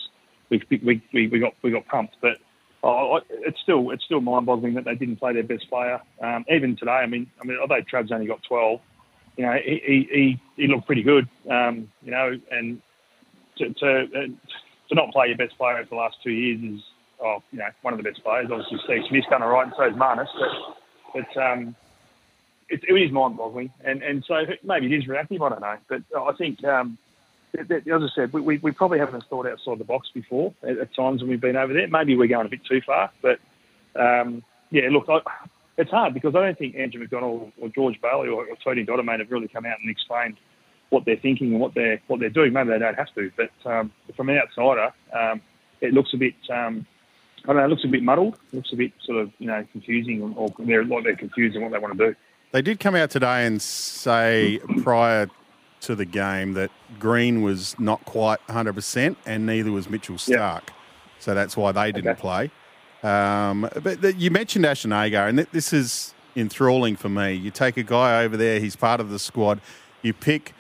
we 0.50 0.62
we, 0.70 1.02
we, 1.12 1.28
we 1.28 1.38
got 1.38 1.54
we 1.62 1.70
got 1.70 1.86
pumped. 1.86 2.16
But 2.20 2.38
it's 2.84 3.60
still 3.60 3.90
it's 3.90 4.04
still 4.04 4.20
mind-boggling 4.20 4.74
that 4.74 4.84
they 4.84 4.94
didn't 4.94 5.16
play 5.16 5.32
their 5.32 5.42
best 5.42 5.68
player. 5.68 6.00
Um, 6.20 6.44
even 6.50 6.76
today, 6.76 6.90
I 6.90 7.06
mean, 7.06 7.30
I 7.40 7.46
mean, 7.46 7.58
although 7.60 7.80
Trav's 7.80 8.12
only 8.12 8.26
got 8.26 8.42
12, 8.42 8.80
you 9.36 9.46
know, 9.46 9.52
he 9.64 9.80
he, 9.84 10.08
he, 10.12 10.40
he 10.62 10.68
looked 10.68 10.86
pretty 10.86 11.02
good. 11.02 11.28
Um, 11.48 11.90
you 12.02 12.10
know, 12.10 12.38
and 12.50 12.82
to 13.58 13.72
to, 13.74 14.00
uh, 14.02 14.50
to 14.94 15.02
not 15.02 15.12
play 15.12 15.28
your 15.28 15.36
best 15.36 15.56
player 15.56 15.78
over 15.78 15.88
the 15.88 15.96
last 15.96 16.16
two 16.22 16.30
years 16.30 16.60
is, 16.62 16.82
oh, 17.22 17.42
you 17.52 17.58
know, 17.58 17.68
one 17.82 17.94
of 17.94 17.98
the 17.98 18.08
best 18.08 18.22
players. 18.22 18.48
Obviously, 18.50 18.78
Steve 18.84 19.02
Smith's 19.08 19.26
done 19.28 19.42
all 19.42 19.50
right, 19.50 19.66
and 19.66 19.74
so 19.76 19.84
is 19.84 19.94
Marnus. 19.94 20.28
But 21.14 21.24
but 21.34 21.42
um, 21.42 21.74
it, 22.68 22.82
it 22.88 22.92
is 22.92 23.12
mind-boggling, 23.12 23.72
and 23.84 24.02
and 24.02 24.24
so 24.26 24.44
maybe 24.62 24.86
it 24.86 24.98
is 24.98 25.06
reactive. 25.06 25.42
I 25.42 25.48
don't 25.48 25.60
know, 25.60 25.76
but 25.88 26.02
I 26.16 26.32
think. 26.32 26.62
Um, 26.64 26.98
as 27.54 27.66
I 27.70 28.08
said, 28.14 28.32
we, 28.32 28.56
we, 28.56 28.72
probably 28.72 28.98
haven't 28.98 29.24
thought 29.28 29.46
outside 29.46 29.76
the 29.76 29.84
box 29.84 30.08
before 30.14 30.54
at, 30.62 30.78
at 30.78 30.94
times 30.94 31.20
when 31.20 31.28
we've 31.28 31.38
been 31.38 31.54
over 31.54 31.74
there. 31.74 31.86
Maybe 31.86 32.16
we're 32.16 32.26
going 32.26 32.46
a 32.46 32.48
bit 32.48 32.64
too 32.64 32.80
far, 32.80 33.10
but 33.20 33.40
um, 33.94 34.42
yeah, 34.70 34.88
look, 34.90 35.04
I, 35.10 35.20
it's 35.76 35.90
hard 35.90 36.14
because 36.14 36.34
I 36.34 36.40
don't 36.40 36.58
think 36.58 36.76
Andrew 36.76 37.00
McDonald 37.00 37.52
or 37.60 37.68
George 37.68 38.00
Bailey 38.00 38.28
or, 38.28 38.46
or 38.46 38.56
Tony 38.64 38.86
Dodemaide 38.86 39.18
have 39.18 39.30
really 39.30 39.48
come 39.48 39.66
out 39.66 39.78
and 39.80 39.90
explained 39.90 40.38
what 40.92 41.04
they're 41.06 41.16
thinking 41.16 41.52
and 41.52 41.60
what 41.60 41.74
they're 41.74 42.00
what 42.06 42.20
they're 42.20 42.28
doing. 42.28 42.52
Maybe 42.52 42.68
they 42.68 42.78
don't 42.78 42.94
have 42.96 43.12
to, 43.14 43.32
but 43.36 43.50
um, 43.70 43.90
from 44.14 44.28
an 44.28 44.38
outsider, 44.38 44.92
um, 45.18 45.40
it 45.80 45.92
looks 45.94 46.10
a 46.12 46.18
bit. 46.18 46.34
Um, 46.50 46.86
I 47.44 47.48
don't 47.48 47.56
know. 47.56 47.64
It 47.64 47.68
looks 47.68 47.84
a 47.84 47.88
bit 47.88 48.02
muddled. 48.02 48.34
It 48.52 48.56
looks 48.56 48.72
a 48.72 48.76
bit 48.76 48.92
sort 49.04 49.18
of 49.18 49.32
you 49.38 49.46
know 49.46 49.66
confusing, 49.72 50.22
or, 50.22 50.32
or 50.36 50.54
they're 50.66 50.84
like 50.84 51.04
they're 51.04 51.16
confused 51.16 51.56
in 51.56 51.62
what 51.62 51.72
they 51.72 51.78
want 51.78 51.98
to 51.98 52.10
do. 52.10 52.14
They 52.52 52.60
did 52.62 52.78
come 52.78 52.94
out 52.94 53.08
today 53.10 53.46
and 53.46 53.60
say 53.62 54.60
prior 54.82 55.30
to 55.80 55.94
the 55.94 56.04
game 56.04 56.52
that 56.52 56.70
Green 57.00 57.40
was 57.42 57.74
not 57.80 58.04
quite 58.04 58.38
100% 58.48 59.16
and 59.26 59.46
neither 59.46 59.72
was 59.72 59.88
Mitchell 59.88 60.14
Starc. 60.16 60.68
So 61.18 61.34
that's 61.34 61.56
why 61.56 61.72
they 61.72 61.90
didn't 61.90 62.10
Okay. 62.12 62.20
play. 62.20 62.50
Um, 63.02 63.68
but 63.82 64.02
the, 64.02 64.12
you 64.12 64.30
mentioned 64.30 64.64
Ashton 64.66 64.92
Agar, 64.92 65.26
and 65.26 65.38
th- 65.38 65.48
this 65.50 65.72
is 65.72 66.14
enthralling 66.36 66.94
for 66.94 67.08
me. 67.08 67.32
You 67.32 67.50
take 67.50 67.76
a 67.78 67.82
guy 67.82 68.22
over 68.22 68.36
there, 68.36 68.60
he's 68.60 68.76
part 68.76 69.00
of 69.00 69.08
the 69.10 69.18
squad. 69.18 69.60
You 70.02 70.12
pick 70.12 70.52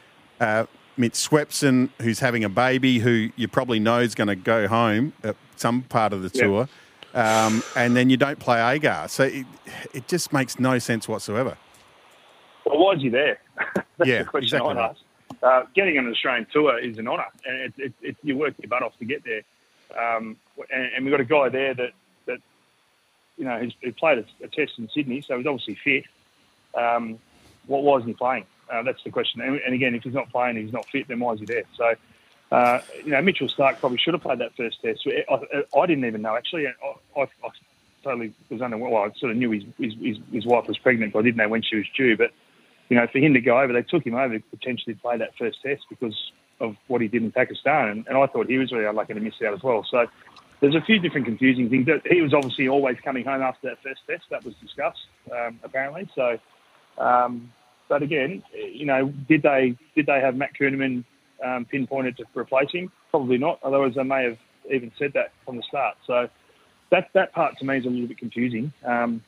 uh, 0.42 0.66
Mitch 0.96 1.12
Swepson, 1.14 1.88
who's 2.00 2.18
having 2.18 2.44
a 2.44 2.48
baby, 2.48 2.98
who 2.98 3.30
you 3.36 3.48
probably 3.48 3.78
know 3.80 4.00
is 4.00 4.14
going 4.14 4.28
to 4.28 4.36
go 4.36 4.68
home 4.68 5.12
at 5.22 5.36
some 5.56 5.82
part 5.82 6.12
of 6.12 6.22
the 6.22 6.30
Yeah. 6.34 6.42
tour. 6.44 6.68
Um, 7.14 7.62
and 7.76 7.94
then 7.94 8.08
you 8.10 8.16
don't 8.16 8.38
play 8.38 8.60
Agar. 8.74 9.06
So 9.08 9.24
it, 9.24 9.46
it 9.92 10.08
just 10.08 10.32
makes 10.32 10.58
no 10.58 10.78
sense 10.78 11.06
whatsoever. 11.08 11.56
Well, 12.64 12.78
why 12.78 12.94
is 12.94 13.02
he 13.02 13.08
there? 13.10 13.38
That's 13.98 14.08
Yeah, 14.08 14.18
the 14.22 14.24
question 14.24 14.56
exactly 14.58 14.74
right. 14.74 14.90
ask. 14.90 15.00
Uh, 15.42 15.62
getting 15.74 15.98
an 15.98 16.08
Australian 16.08 16.46
tour 16.52 16.78
is 16.78 16.98
an 16.98 17.08
honour, 17.08 17.26
and 17.44 17.60
it, 17.60 17.74
it, 17.78 17.92
it, 18.02 18.16
you 18.22 18.36
work 18.36 18.54
your 18.58 18.68
butt 18.68 18.82
off 18.82 18.96
to 18.98 19.04
get 19.04 19.22
there. 19.24 19.42
Um, 19.98 20.36
and, 20.72 20.90
and 20.96 21.04
we've 21.04 21.12
got 21.12 21.20
a 21.20 21.24
guy 21.24 21.48
there 21.48 21.74
that, 21.74 21.90
that 22.26 22.38
you 23.36 23.44
know, 23.44 23.58
he's, 23.60 23.72
he 23.80 23.90
played 23.90 24.18
a, 24.18 24.44
a 24.44 24.48
test 24.48 24.78
in 24.78 24.88
Sydney, 24.94 25.20
so 25.20 25.36
he's 25.36 25.46
obviously 25.46 25.74
fit. 25.82 26.04
Um, 26.74 27.18
what 27.66 27.82
why 27.82 27.96
isn't 27.98 28.08
he 28.08 28.14
playing? 28.14 28.46
Uh, 28.70 28.82
that's 28.82 29.02
the 29.04 29.10
question. 29.10 29.40
And, 29.40 29.60
and 29.64 29.74
again, 29.74 29.94
if 29.94 30.02
he's 30.02 30.14
not 30.14 30.30
playing, 30.30 30.56
he's 30.56 30.72
not 30.72 30.86
fit. 30.90 31.08
Then 31.08 31.20
why 31.20 31.32
is 31.34 31.40
he 31.40 31.46
there? 31.46 31.64
So, 31.76 31.94
uh, 32.50 32.80
you 33.04 33.10
know, 33.10 33.22
Mitchell 33.22 33.48
Starc 33.48 33.78
probably 33.78 33.98
should 33.98 34.14
have 34.14 34.22
played 34.22 34.38
that 34.38 34.56
first 34.56 34.80
test. 34.82 35.06
I, 35.06 35.34
I, 35.34 35.80
I 35.80 35.86
didn't 35.86 36.04
even 36.04 36.22
know 36.22 36.36
actually. 36.36 36.66
I, 36.66 37.20
I, 37.20 37.26
totally 38.02 38.32
was 38.50 38.60
unaware. 38.60 38.90
Well, 38.90 39.02
I 39.04 39.18
sort 39.18 39.32
of 39.32 39.38
knew 39.38 39.50
his, 39.50 39.62
his, 39.78 39.94
his, 40.00 40.16
his 40.32 40.46
wife 40.46 40.66
was 40.66 40.78
pregnant, 40.78 41.12
but 41.12 41.20
I 41.20 41.22
didn't 41.22 41.36
know 41.36 41.48
when 41.48 41.62
she 41.62 41.76
was 41.76 41.86
due. 41.96 42.16
But 42.16 42.32
you 42.88 42.96
know, 42.96 43.06
for 43.06 43.18
him 43.18 43.34
to 43.34 43.40
go 43.40 43.60
over, 43.60 43.72
they 43.72 43.82
took 43.82 44.04
him 44.04 44.14
over 44.14 44.38
to 44.38 44.44
potentially 44.50 44.94
play 44.94 45.16
that 45.18 45.36
first 45.38 45.62
test 45.62 45.82
because 45.88 46.14
of 46.60 46.76
what 46.88 47.00
he 47.00 47.08
did 47.08 47.22
in 47.22 47.32
Pakistan, 47.32 47.88
and, 47.88 48.06
and 48.06 48.18
I 48.18 48.26
thought 48.26 48.48
he 48.48 48.58
was 48.58 48.70
really 48.70 48.84
unlucky 48.84 49.14
to 49.14 49.20
miss 49.20 49.34
out 49.44 49.54
as 49.54 49.62
well. 49.62 49.86
So 49.90 50.06
there's 50.60 50.74
a 50.74 50.80
few 50.80 50.98
different 50.98 51.26
confusing 51.26 51.68
things. 51.70 51.88
He 52.08 52.20
was 52.20 52.32
obviously 52.32 52.68
always 52.68 52.96
coming 53.02 53.24
home 53.24 53.42
after 53.42 53.68
that 53.68 53.82
first 53.82 54.00
test. 54.06 54.24
That 54.30 54.44
was 54.44 54.54
discussed 54.62 55.06
um, 55.30 55.58
apparently. 55.64 56.08
So, 56.14 56.38
um, 56.98 57.52
but 57.92 58.02
again, 58.02 58.42
you 58.54 58.86
know, 58.86 59.12
did 59.28 59.42
they 59.42 59.76
did 59.94 60.06
they 60.06 60.18
have 60.18 60.34
Matt 60.34 60.52
Kuhnemann 60.58 61.04
um, 61.44 61.66
pinpointed 61.66 62.16
to 62.16 62.24
replace 62.34 62.72
him? 62.72 62.90
Probably 63.10 63.36
not. 63.36 63.58
Otherwise, 63.62 63.92
they 63.96 64.02
may 64.02 64.24
have 64.24 64.38
even 64.72 64.90
said 64.98 65.12
that 65.12 65.32
from 65.44 65.58
the 65.58 65.62
start. 65.68 65.98
So 66.06 66.26
that 66.90 67.10
that 67.12 67.34
part 67.34 67.58
to 67.58 67.66
me 67.66 67.76
is 67.76 67.84
a 67.84 67.90
little 67.90 68.06
bit 68.08 68.16
confusing. 68.16 68.72
Um, 68.86 69.22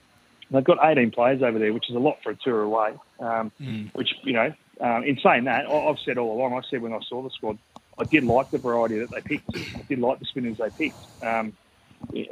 they've 0.51 0.65
got 0.65 0.79
18 0.83 1.11
players 1.11 1.43
over 1.43 1.59
there, 1.59 1.75
which 1.75 1.91
is 1.91 1.95
a 1.95 1.99
lot 1.99 2.17
for 2.23 2.31
a 2.31 2.37
tour 2.43 2.63
away. 2.63 2.95
Um, 3.21 3.53
Which 3.93 4.09
you 4.23 4.33
know, 4.33 4.51
um, 4.81 5.05
in 5.05 5.19
saying 5.23 5.45
that, 5.45 5.67
I- 5.67 5.87
I've 5.91 5.99
said 6.03 6.17
all 6.17 6.35
along. 6.35 6.55
I 6.55 6.63
said 6.71 6.81
when 6.81 6.95
I 6.95 7.01
saw 7.07 7.21
the 7.23 7.29
squad, 7.37 7.59
I 7.99 8.05
did 8.05 8.25
like 8.25 8.51
the 8.51 8.57
variety 8.57 8.99
that 8.99 9.11
they 9.11 9.21
picked. 9.21 9.55
I 9.79 9.83
did 9.91 9.99
like 9.99 10.21
the 10.21 10.25
spinners 10.25 10.57
they 10.57 10.71
picked. 10.71 11.05
Um, 11.21 11.53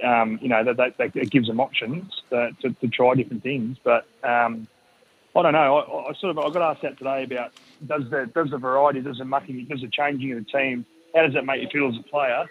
um, 0.03 0.39
you 0.41 0.49
know, 0.49 0.65
that, 0.65 0.79
that, 0.79 0.97
that 0.97 1.15
it 1.15 1.31
gives 1.31 1.47
them 1.47 1.61
options 1.61 2.11
uh, 2.33 2.49
to, 2.63 2.71
to 2.81 2.89
try 2.89 3.15
different 3.15 3.43
things. 3.43 3.77
But 3.85 4.07
um, 4.25 4.67
I 5.35 5.43
don't 5.43 5.53
know. 5.53 5.79
I, 5.79 6.11
I 6.11 6.13
sort 6.15 6.37
of 6.37 6.39
I 6.39 6.51
got 6.51 6.71
asked 6.71 6.83
that 6.83 6.99
today 6.99 7.25
about 7.25 7.53
does 7.87 8.09
the 8.11 8.31
does 8.35 8.51
the 8.51 8.59
variety, 8.59 9.01
does 9.01 9.19
the 9.19 9.25
mucking, 9.25 9.67
does 9.67 9.81
the 9.81 9.89
changing 9.89 10.33
of 10.33 10.45
the 10.45 10.51
team, 10.51 10.85
how 11.15 11.23
does 11.23 11.35
that 11.35 11.45
make 11.45 11.63
you 11.63 11.69
feel 11.73 11.89
as 11.89 11.99
a 11.99 12.03
player? 12.09 12.47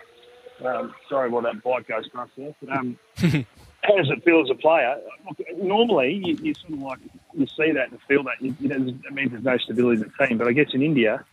Um, 0.65 0.93
sorry, 1.09 1.29
while 1.29 1.41
that 1.43 1.63
bike 1.63 1.87
goes 1.87 2.07
past 2.09 2.31
there. 2.37 2.53
But, 2.61 2.77
um, 2.77 2.99
how 3.17 3.95
does 3.97 4.09
it 4.09 4.23
feel 4.23 4.41
as 4.41 4.49
a 4.49 4.55
player? 4.55 4.99
Look, 5.27 5.39
normally, 5.57 6.21
you, 6.23 6.35
you 6.41 6.53
sort 6.53 6.73
of 6.73 6.79
like 6.79 6.99
you 7.33 7.47
see 7.47 7.71
that 7.71 7.91
and 7.91 7.99
feel 8.07 8.23
that. 8.23 8.41
You, 8.41 8.55
you 8.59 8.67
know, 8.69 8.75
it 8.75 9.13
means 9.13 9.31
there's 9.31 9.43
no 9.43 9.57
stability 9.57 10.01
in 10.01 10.11
the 10.17 10.25
team. 10.25 10.37
But 10.37 10.47
I 10.47 10.53
guess 10.53 10.67
in 10.73 10.81
India, 10.81 11.23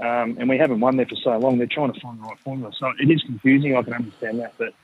um, 0.00 0.36
and 0.38 0.48
we 0.48 0.58
haven't 0.58 0.80
won 0.80 0.96
there 0.96 1.06
for 1.06 1.16
so 1.16 1.36
long, 1.38 1.58
they're 1.58 1.66
trying 1.66 1.92
to 1.92 2.00
find 2.00 2.18
the 2.18 2.22
right 2.22 2.38
formula. 2.40 2.72
So 2.78 2.92
it 3.00 3.10
is 3.10 3.22
confusing. 3.22 3.76
I 3.76 3.82
can 3.82 3.94
understand 3.94 4.40
that, 4.40 4.54
but 4.58 4.74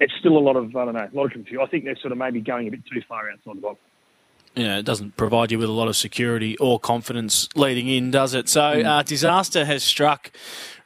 it's 0.00 0.14
still 0.18 0.36
a 0.36 0.40
lot 0.40 0.56
of 0.56 0.74
I 0.74 0.84
don't 0.86 0.94
know, 0.94 1.08
a 1.12 1.16
lot 1.16 1.26
of 1.26 1.32
confusion. 1.32 1.60
I 1.62 1.66
think 1.66 1.84
they're 1.84 1.96
sort 1.96 2.12
of 2.12 2.18
maybe 2.18 2.40
going 2.40 2.68
a 2.68 2.70
bit 2.70 2.86
too 2.86 3.02
far 3.06 3.30
outside 3.30 3.56
the 3.56 3.60
box. 3.60 3.80
You 4.54 4.64
know, 4.64 4.78
it 4.78 4.84
doesn't 4.84 5.16
provide 5.16 5.50
you 5.50 5.58
with 5.58 5.68
a 5.68 5.72
lot 5.72 5.88
of 5.88 5.96
security 5.96 6.56
or 6.58 6.78
confidence 6.78 7.48
leading 7.56 7.88
in, 7.88 8.10
does 8.10 8.34
it? 8.34 8.48
So, 8.48 8.62
uh, 8.62 9.02
disaster 9.02 9.64
has 9.64 9.82
struck 9.82 10.30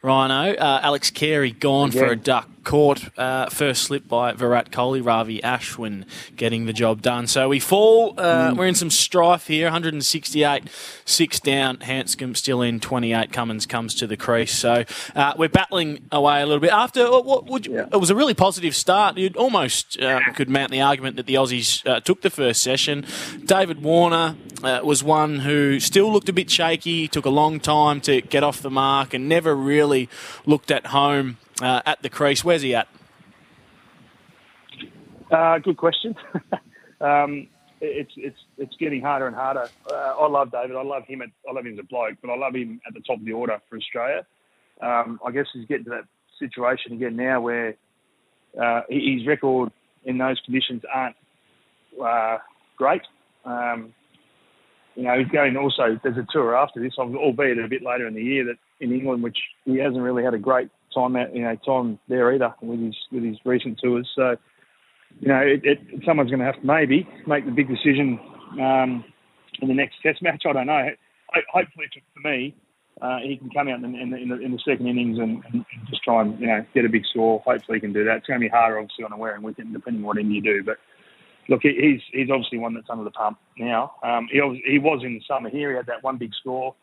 Rhino. 0.03 0.55
Uh, 0.55 0.81
Alex 0.83 1.11
Carey 1.11 1.51
gone 1.53 1.91
for 1.91 2.07
a 2.07 2.17
duck. 2.17 2.49
Caught 2.65 3.19
uh, 3.19 3.49
first 3.49 3.85
slip 3.85 4.07
by 4.07 4.33
Virat 4.33 4.71
Kohli, 4.71 5.03
Ravi 5.03 5.41
Ashwin 5.41 6.05
getting 6.37 6.67
the 6.67 6.75
job 6.75 7.01
done. 7.01 7.27
So 7.27 7.49
we 7.49 7.61
fall. 7.61 8.13
Uh, 8.19 8.53
We're 8.55 8.67
in 8.67 8.75
some 8.75 8.91
strife 8.91 9.47
here. 9.47 9.65
168, 9.67 10.65
six 11.07 11.41
down. 11.41 11.79
Handscomb 11.79 12.35
still 12.37 12.61
in 12.61 12.79
28. 12.79 13.33
Cummins 13.33 13.65
comes 13.65 13.95
to 13.95 14.07
the 14.07 14.19
crease. 14.19 14.53
So 14.53 14.85
uh, 15.17 15.33
we're 15.39 15.49
battling 15.49 16.01
away 16.13 16.43
a 16.43 16.47
little 16.47 16.61
bit. 16.61 16.71
After 16.71 17.11
what, 17.11 17.25
what 17.25 17.47
would 17.47 17.65
you, 17.65 17.77
Yeah. 17.77 17.87
it 17.91 17.97
was 17.97 18.11
a 18.11 18.15
really 18.15 18.35
positive 18.35 18.77
start. 18.77 19.17
You'd 19.17 19.37
almost 19.39 19.99
uh, 19.99 20.21
could 20.35 20.51
mount 20.51 20.71
the 20.71 20.83
argument 20.83 21.17
that 21.17 21.25
the 21.25 21.35
Aussies 21.37 21.87
uh, 21.89 22.01
took 22.01 22.21
the 22.21 22.29
first 22.31 22.61
session. 22.61 23.07
David 23.47 23.83
Warner 23.83 24.37
uh, 24.63 24.81
was 24.85 25.03
one 25.03 25.39
who 25.39 25.81
still 25.81 26.13
looked 26.13 26.29
a 26.29 26.35
bit 26.35 26.51
shaky. 26.51 27.09
Took 27.09 27.25
a 27.25 27.31
long 27.31 27.61
time 27.61 28.03
to 28.03 28.21
get 28.21 28.43
off 28.43 28.61
the 28.61 28.69
mark 28.71 29.15
and 29.15 29.27
never 29.27 29.57
really 29.57 29.88
looked 30.47 30.71
at 30.71 30.87
home 30.87 31.39
uh, 31.61 31.83
at 31.87 32.03
the 32.03 32.09
crease. 32.09 32.45
Where's 32.45 32.63
he 32.63 32.75
at? 32.75 32.89
Uh, 35.31 35.59
good 35.59 35.77
question. 35.77 36.15
um, 37.01 37.49
it's 37.81 38.13
it's 38.17 38.39
it's 38.57 38.75
getting 38.77 39.03
harder 39.03 39.27
and 39.27 39.37
harder. 39.37 39.69
Uh, 39.91 39.95
I 39.95 40.27
love 40.29 40.51
David. 40.51 40.77
I 40.77 40.83
love 40.83 41.05
him. 41.05 41.23
At, 41.23 41.31
I 41.49 41.53
love 41.53 41.67
him 41.67 41.75
as 41.75 41.79
a 41.79 41.85
bloke, 41.85 42.17
but 42.23 42.31
I 42.31 42.37
love 42.37 42.55
him 42.55 42.81
at 42.87 42.95
the 42.95 43.01
top 43.01 43.19
of 43.19 43.25
the 43.25 43.33
order 43.33 43.61
for 43.69 43.77
Australia. 43.77 44.27
Um, 44.81 45.21
I 45.25 45.31
guess 45.31 45.47
he's 45.53 45.67
getting 45.67 45.85
to 45.85 45.91
that 45.91 46.05
situation 46.39 46.93
again 46.93 47.17
now 47.17 47.41
where 47.41 47.75
uh, 48.61 48.83
his 48.89 49.27
record 49.27 49.71
in 50.05 50.19
those 50.19 50.41
conditions 50.45 50.83
aren't 50.93 51.17
uh, 52.03 52.39
great. 52.77 53.03
Um, 53.45 53.95
you 54.99 55.05
know, 55.05 55.17
he's 55.17 55.29
going 55.29 55.57
also. 55.57 55.97
There's 56.03 56.17
a 56.17 56.27
tour 56.29 56.57
after 56.57 56.83
this, 56.83 56.95
albeit 56.99 57.57
a 57.57 57.69
bit 57.69 57.85
later 57.85 58.09
in 58.09 58.15
the 58.15 58.23
year, 58.23 58.45
that 58.47 58.57
in 58.81 58.93
England, 58.93 59.23
which 59.23 59.39
he 59.65 59.77
hasn't 59.79 60.03
really 60.03 60.25
had 60.25 60.35
a 60.35 60.39
great 60.39 60.71
time 60.93 61.15
out, 61.15 61.33
you 61.33 61.43
know, 61.43 61.55
time 61.65 62.01
there 62.09 62.35
either 62.35 62.53
with 62.61 62.81
his 62.81 62.97
with 63.13 63.23
his 63.23 63.37
recent 63.45 63.79
tours. 63.81 64.11
So, 64.17 64.35
you 65.21 65.29
know, 65.29 65.39
it, 65.39 65.61
it, 65.63 65.79
someone's 66.05 66.31
going 66.31 66.41
to 66.41 66.47
have 66.47 66.61
to 66.61 66.67
maybe 66.67 67.09
make 67.29 67.45
the 67.45 67.53
big 67.53 67.69
decision 67.69 68.19
um, 68.61 69.05
in 69.63 69.69
the 69.69 69.75
next 69.75 70.03
Test 70.03 70.21
match. 70.21 70.43
I 70.45 70.53
don't 70.53 70.67
know. 70.67 70.89
Hopefully, 71.53 71.87
for 72.15 72.29
me, 72.29 72.57
uh, 73.01 73.19
he 73.23 73.37
can 73.37 73.51
come 73.51 73.69
out 73.69 73.79
in, 73.79 73.95
in, 73.95 74.11
the, 74.11 74.17
in, 74.17 74.29
the, 74.31 74.41
in 74.41 74.51
the 74.51 74.61
second 74.67 74.89
innings 74.89 75.21
and, 75.21 75.45
and, 75.53 75.65
just 75.89 76.03
try 76.03 76.23
and 76.23 76.41
you 76.41 76.49
know 76.49 76.67
get 76.75 76.85
a 76.85 76.89
big 76.89 77.05
score. 77.09 77.41
Hopefully, 77.47 77.77
he 77.77 77.81
can 77.81 77.93
do 77.93 78.03
that. 78.05 78.17
It's 78.17 78.27
going 78.27 78.41
to 78.41 78.45
be 78.45 78.51
harder, 78.51 78.81
obviously, 78.81 79.05
on 79.05 79.13
a 79.13 79.17
wearing 79.17 79.43
wicket, 79.43 79.73
depending 79.73 80.03
on 80.03 80.07
what 80.09 80.19
end 80.19 80.35
you 80.35 80.43
do. 80.43 80.65
But 80.65 80.79
look, 81.49 81.63
he's 81.63 82.01
he's 82.13 82.31
obviously 82.31 82.59
one 82.59 82.75
that's 82.75 82.91
under 82.91 83.05
the 83.05 83.11
pump 83.11 83.39
now. 83.59 83.95
Um, 84.03 84.29
he 84.31 84.41
was, 84.41 84.59
he 84.65 84.79
was 84.79 85.03
in 85.03 85.15
the 85.15 85.23
summer 85.27 85.49
here. 85.49 85.71
He 85.71 85.77
had 85.77 85.87
that 85.87 86.03
one 86.03 86.17
big 86.17 86.35
score. 86.35 86.75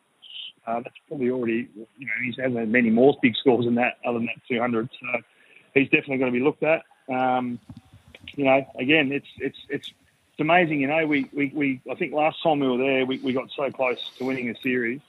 Uh, 0.68 0.82
that's 0.82 0.96
probably 1.08 1.30
already, 1.30 1.68
you 1.76 2.08
know, 2.08 2.14
he 2.24 2.34
hasn't 2.42 2.58
had 2.58 2.70
many 2.70 2.90
more 2.90 3.16
big 3.22 3.36
scores 3.36 3.66
than 3.66 3.76
that, 3.76 3.98
other 4.04 4.18
than 4.18 4.26
that 4.26 4.42
200. 4.50 4.90
So 5.00 5.22
he's 5.76 5.90
definitely 5.90 6.18
going 6.18 6.34
to 6.34 6.40
be 6.40 6.44
looked 6.44 6.64
at. 6.64 6.82
Um, 7.08 7.60
you 8.34 8.46
know, 8.46 8.66
again, 8.80 9.12
it's 9.12 9.28
it's 9.38 9.58
it's 9.70 9.92
it's 10.36 10.40
amazing. 10.40 10.82
You 10.82 10.88
know, 10.88 11.06
we, 11.06 11.30
we, 11.32 11.52
we 11.54 11.82
I 11.90 11.96
think 11.96 12.14
last 12.14 12.42
time 12.42 12.60
we 12.60 12.68
were 12.68 12.78
there, 12.78 13.06
we, 13.06 13.20
we 13.20 13.32
got 13.32 13.50
so 13.56 13.70
close 13.72 14.00
to 14.18 14.26
winning 14.26 14.50
a 14.50 14.56
series. 14.62 15.02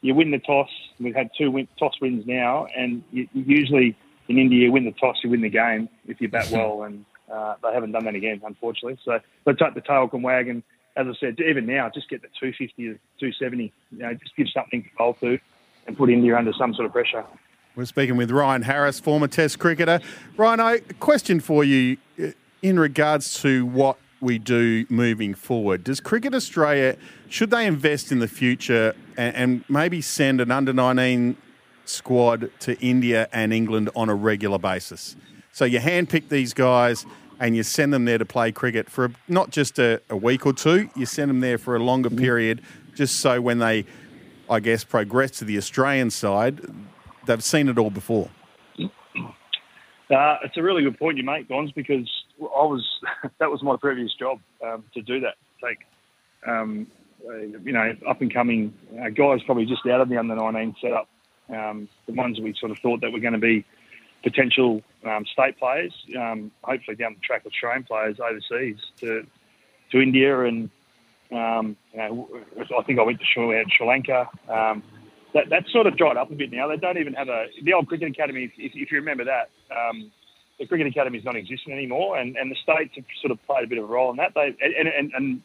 You 0.00 0.14
win 0.14 0.30
the 0.32 0.38
toss. 0.38 0.68
We've 1.00 1.14
had 1.14 1.30
two 1.38 1.50
win, 1.50 1.68
toss 1.78 1.98
wins 2.00 2.26
now, 2.26 2.66
and 2.76 3.02
you, 3.12 3.28
usually 3.32 3.96
in 4.28 4.38
India, 4.38 4.64
you 4.64 4.72
win 4.72 4.84
the 4.84 4.92
toss, 4.92 5.16
you 5.22 5.30
win 5.30 5.40
the 5.40 5.48
game 5.48 5.88
if 6.06 6.20
you 6.20 6.28
bat 6.28 6.48
well, 6.52 6.82
and 6.82 7.04
uh, 7.32 7.54
they 7.62 7.72
haven't 7.72 7.92
done 7.92 8.04
that 8.04 8.14
again, 8.14 8.40
unfortunately. 8.44 8.98
So 9.04 9.18
let's 9.44 9.60
hope 9.60 9.74
the 9.74 9.80
tail 9.80 10.08
can 10.08 10.22
wag, 10.22 10.48
and 10.48 10.62
as 10.96 11.06
I 11.06 11.12
said, 11.18 11.38
even 11.40 11.66
now, 11.66 11.90
just 11.90 12.08
get 12.08 12.22
the 12.22 12.28
250 12.40 12.88
or 12.88 12.92
270. 13.20 13.72
You 13.92 13.98
know, 13.98 14.14
just 14.14 14.34
give 14.36 14.48
something 14.52 14.82
to 14.82 14.88
bowl 14.96 15.14
to, 15.14 15.38
and 15.86 15.96
put 15.96 16.10
India 16.10 16.36
under 16.36 16.52
some 16.52 16.74
sort 16.74 16.86
of 16.86 16.92
pressure. 16.92 17.24
We're 17.74 17.84
speaking 17.84 18.16
with 18.16 18.30
Ryan 18.30 18.62
Harris, 18.62 18.98
former 18.98 19.28
Test 19.28 19.58
cricketer. 19.58 20.00
Ryan, 20.36 20.60
a 20.60 20.80
question 20.94 21.40
for 21.40 21.62
you 21.62 21.98
uh, 22.18 22.28
in 22.62 22.78
regards 22.78 23.40
to 23.42 23.66
what 23.66 23.98
we 24.20 24.38
do 24.38 24.86
moving 24.88 25.34
forward. 25.34 25.84
Does 25.84 26.00
Cricket 26.00 26.34
Australia 26.34 26.96
should 27.28 27.50
they 27.50 27.66
invest 27.66 28.10
in 28.10 28.18
the 28.18 28.28
future 28.28 28.94
and, 29.16 29.36
and 29.36 29.64
maybe 29.68 30.00
send 30.00 30.40
an 30.40 30.50
under 30.50 30.72
19 30.72 31.36
squad 31.84 32.50
to 32.60 32.80
India 32.80 33.28
and 33.32 33.52
England 33.52 33.90
on 33.94 34.08
a 34.08 34.14
regular 34.14 34.58
basis? 34.58 35.16
So 35.56 35.64
you 35.64 35.78
handpick 35.78 36.28
these 36.28 36.52
guys 36.52 37.06
and 37.40 37.56
you 37.56 37.62
send 37.62 37.90
them 37.90 38.04
there 38.04 38.18
to 38.18 38.26
play 38.26 38.52
cricket 38.52 38.90
for 38.90 39.12
not 39.26 39.48
just 39.48 39.78
a, 39.78 40.02
a 40.10 40.16
week 40.16 40.44
or 40.44 40.52
two, 40.52 40.90
you 40.94 41.06
send 41.06 41.30
them 41.30 41.40
there 41.40 41.56
for 41.56 41.74
a 41.74 41.78
longer 41.78 42.10
mm-hmm. 42.10 42.18
period, 42.18 42.60
just 42.94 43.20
so 43.20 43.40
when 43.40 43.58
they, 43.58 43.86
I 44.50 44.60
guess, 44.60 44.84
progress 44.84 45.30
to 45.38 45.46
the 45.46 45.56
Australian 45.56 46.10
side, 46.10 46.60
they've 47.24 47.42
seen 47.42 47.70
it 47.70 47.78
all 47.78 47.88
before. 47.88 48.28
Uh, 50.08 50.36
it's 50.44 50.56
a 50.56 50.62
really 50.62 50.84
good 50.84 50.96
point 50.96 51.16
you 51.16 51.24
make, 51.24 51.48
Gons, 51.48 51.72
because 51.72 52.08
I 52.40 52.62
was 52.62 52.86
that 53.40 53.50
was 53.50 53.60
my 53.64 53.76
previous 53.76 54.14
job 54.14 54.38
um, 54.64 54.84
to 54.94 55.02
do 55.02 55.18
that. 55.18 55.34
Take, 55.60 55.78
um, 56.46 56.86
uh, 57.28 57.38
you 57.38 57.72
know, 57.72 57.92
up 58.08 58.20
and 58.20 58.32
coming 58.32 58.72
uh, 59.02 59.08
guys 59.08 59.40
probably 59.44 59.66
just 59.66 59.84
out 59.86 60.00
of 60.00 60.08
the 60.08 60.16
under 60.16 60.36
19 60.36 60.76
setup, 60.80 61.08
um, 61.48 61.88
the 62.06 62.12
ones 62.12 62.36
that 62.36 62.44
we 62.44 62.54
sort 62.60 62.70
of 62.70 62.78
thought 62.78 63.00
that 63.00 63.10
were 63.10 63.18
going 63.18 63.32
to 63.32 63.40
be 63.40 63.64
potential 64.26 64.82
um, 65.04 65.24
state 65.24 65.56
players, 65.56 65.92
um, 66.18 66.50
hopefully 66.64 66.96
down 66.96 67.14
the 67.14 67.20
track 67.20 67.44
Australian 67.46 67.84
players 67.84 68.18
overseas 68.18 68.78
to 69.00 69.24
to 69.92 70.00
India 70.00 70.42
and 70.42 70.68
um, 71.32 71.76
you 71.92 71.98
know, 71.98 72.28
I 72.78 72.82
think 72.82 72.98
I 72.98 73.02
went 73.02 73.18
to 73.18 73.24
Sri, 73.24 73.64
Sri 73.76 73.86
Lanka. 73.86 74.28
Um, 74.48 74.82
that 75.34 75.48
that 75.50 75.64
sort 75.68 75.86
of 75.86 75.96
dried 75.96 76.16
up 76.16 76.30
a 76.30 76.34
bit 76.34 76.52
now. 76.52 76.68
They 76.68 76.76
don't 76.76 76.98
even 76.98 77.14
have 77.14 77.28
a 77.28 77.46
the 77.62 77.72
old 77.72 77.88
cricket 77.88 78.08
academy. 78.08 78.44
If, 78.44 78.74
if 78.74 78.90
you 78.90 78.98
remember 78.98 79.24
that, 79.24 79.50
um, 79.70 80.10
the 80.58 80.66
cricket 80.66 80.86
academy 80.86 81.18
is 81.18 81.24
not 81.24 81.36
existing 81.36 81.72
anymore, 81.72 82.16
and, 82.18 82.36
and 82.36 82.50
the 82.50 82.56
states 82.62 82.94
have 82.94 83.04
sort 83.20 83.32
of 83.32 83.44
played 83.46 83.64
a 83.64 83.66
bit 83.66 83.78
of 83.78 83.84
a 83.84 83.86
role 83.86 84.10
in 84.10 84.16
that. 84.16 84.32
They 84.34 84.56
and 84.60 84.88
and, 84.88 85.12
and 85.14 85.42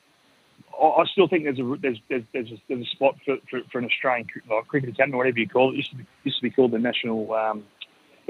I 0.82 1.04
still 1.12 1.28
think 1.28 1.44
there's 1.44 1.60
a 1.60 1.78
there's 1.82 1.98
there's 2.10 2.24
there's 2.32 2.52
a, 2.52 2.58
there's 2.70 2.86
a 2.88 2.90
spot 2.92 3.16
for, 3.26 3.38
for, 3.50 3.62
for 3.72 3.80
an 3.80 3.86
Australian 3.86 4.28
cricket 4.68 4.90
academy, 4.90 5.18
whatever 5.18 5.40
you 5.40 5.50
call 5.50 5.70
it. 5.70 5.74
it 5.74 5.78
used 5.78 5.92
to 5.92 5.98
be, 5.98 6.06
used 6.24 6.38
to 6.38 6.44
be 6.44 6.52
called 6.52 6.72
the 6.72 6.80
National 6.80 7.34
um, 7.34 7.64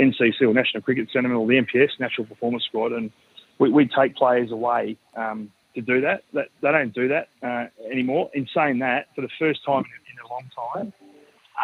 NCC 0.01 0.41
or 0.41 0.53
National 0.53 0.81
Cricket 0.81 1.09
Centre 1.13 1.33
or 1.33 1.47
the 1.47 1.53
NPS 1.53 1.99
National 1.99 2.25
Performance 2.25 2.63
Squad, 2.65 2.91
and 2.91 3.11
we, 3.59 3.69
we 3.69 3.87
take 3.87 4.15
players 4.15 4.51
away 4.51 4.97
um, 5.15 5.51
to 5.75 5.81
do 5.81 6.01
that. 6.01 6.23
They 6.33 6.43
don't 6.61 6.93
do 6.93 7.07
that 7.09 7.29
uh, 7.43 7.67
anymore. 7.89 8.29
In 8.33 8.47
saying 8.53 8.79
that, 8.79 9.07
for 9.15 9.21
the 9.21 9.29
first 9.39 9.63
time 9.65 9.83
in, 9.85 10.17
a 10.23 10.27
long 10.31 10.43
time, 10.73 10.93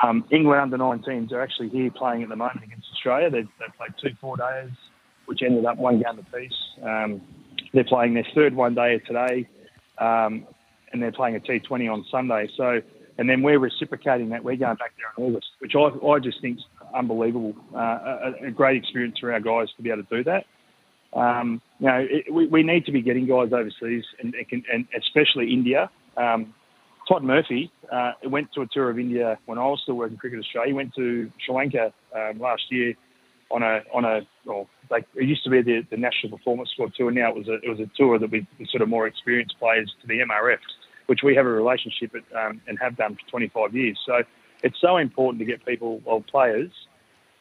um, 0.04 0.26
England 0.32 0.74
under 0.74 0.78
19s 0.78 1.32
are 1.32 1.42
actually 1.42 1.70
here 1.70 1.92
playing 1.92 2.24
at 2.24 2.30
the 2.30 2.36
moment 2.36 2.64
against 2.64 2.88
Australia. 2.94 3.30
They, 3.30 3.42
they 3.42 3.66
played 3.78 3.94
two 4.02 4.16
four 4.20 4.38
days, 4.38 4.72
which 5.26 5.42
ended 5.44 5.66
up 5.66 5.78
one 5.78 6.02
game 6.02 6.20
apiece. 6.20 6.54
Um, 6.84 7.22
they're 7.74 7.84
playing 7.84 8.14
their 8.14 8.28
third 8.34 8.56
one 8.56 8.76
day 8.76 9.00
today, 9.00 9.48
um, 9.98 10.46
and 10.92 11.02
they're 11.02 11.12
playing 11.12 11.36
a 11.36 11.40
T20 11.40 11.92
on 11.92 12.06
Sunday. 12.10 12.50
So, 12.56 12.82
and 13.18 13.30
then 13.30 13.42
we're 13.42 13.60
reciprocating 13.60 14.30
that. 14.30 14.44
We're 14.44 14.56
going 14.56 14.76
back 14.78 14.94
there 14.98 15.12
in 15.18 15.32
August, 15.32 15.48
which 15.60 15.74
I, 15.76 15.90
I 16.06 16.20
just 16.20 16.42
think 16.42 16.60
unbelievable. 16.94 17.56
Uh, 17.74 17.78
a, 17.78 18.48
a, 18.48 18.52
great 18.52 18.78
experience 18.78 19.18
for 19.20 19.32
our 19.32 19.40
guys 19.40 19.68
to 19.78 19.84
be 19.84 19.90
able 19.90 20.04
to 20.04 20.18
do 20.18 20.24
that. 20.24 20.46
Um, 21.18 21.62
you 21.80 21.88
know, 21.88 22.06
it, 22.10 22.34
we, 22.34 22.48
we 22.48 22.64
need 22.64 22.86
to 22.86 22.92
be 22.92 23.02
getting 23.02 23.28
guys 23.28 23.52
overseas, 23.54 24.04
and, 24.20 24.34
and 24.72 24.88
especially 24.98 25.54
India. 25.54 25.90
Um, 26.16 26.54
Todd 27.08 27.24
Murphy 27.24 27.72
uh, 27.92 28.14
went 28.26 28.52
to 28.54 28.62
a 28.62 28.68
tour 28.68 28.90
of 28.90 29.00
India 29.00 29.40
when 29.46 29.58
I 29.58 29.66
was 29.66 29.80
still 29.84 29.96
working 29.96 30.18
Cricket 30.18 30.40
Australia. 30.40 30.70
He 30.70 30.74
went 30.74 30.94
to 30.96 31.32
Sri 31.46 31.56
Lanka 31.56 31.94
um, 32.14 32.40
last 32.40 32.64
year 32.70 32.96
on 33.50 33.64
a 33.64 33.80
on 33.94 34.04
a 34.04 34.22
well, 34.46 34.68
like 34.90 35.06
it 35.16 35.24
used 35.24 35.44
to 35.46 35.50
be 35.50 35.62
the, 35.62 35.86
the 35.90 35.98
National 35.98 36.38
Performance 36.38 36.70
Squad 36.72 36.94
tour. 36.96 37.12
Now 37.12 37.30
it 37.30 37.36
was 37.36 37.48
a 37.48 37.56
it 37.56 37.70
was 37.70 37.80
a 37.80 37.90
tour 37.96 38.20
that 38.20 38.30
we 38.30 38.46
sort 38.70 38.82
of 38.82 38.90
more 38.90 39.08
experienced 39.08 39.56
players 39.60 39.94
to 40.02 40.08
the 40.08 40.20
MRF, 40.20 40.60
which 41.06 41.22
we 41.24 41.36
have 41.36 41.46
a 41.46 41.50
relationship 41.50 42.14
at, 42.14 42.24
um, 42.38 42.62
and 42.68 42.78
have 42.80 42.98
done 42.98 43.16
for 43.16 43.30
25 43.30 43.74
years. 43.74 43.98
So 44.06 44.24
it's 44.64 44.80
so 44.82 44.98
important 44.98 45.40
to 45.40 45.46
get 45.46 45.66
people, 45.66 46.02
well, 46.06 46.22
players, 46.22 46.72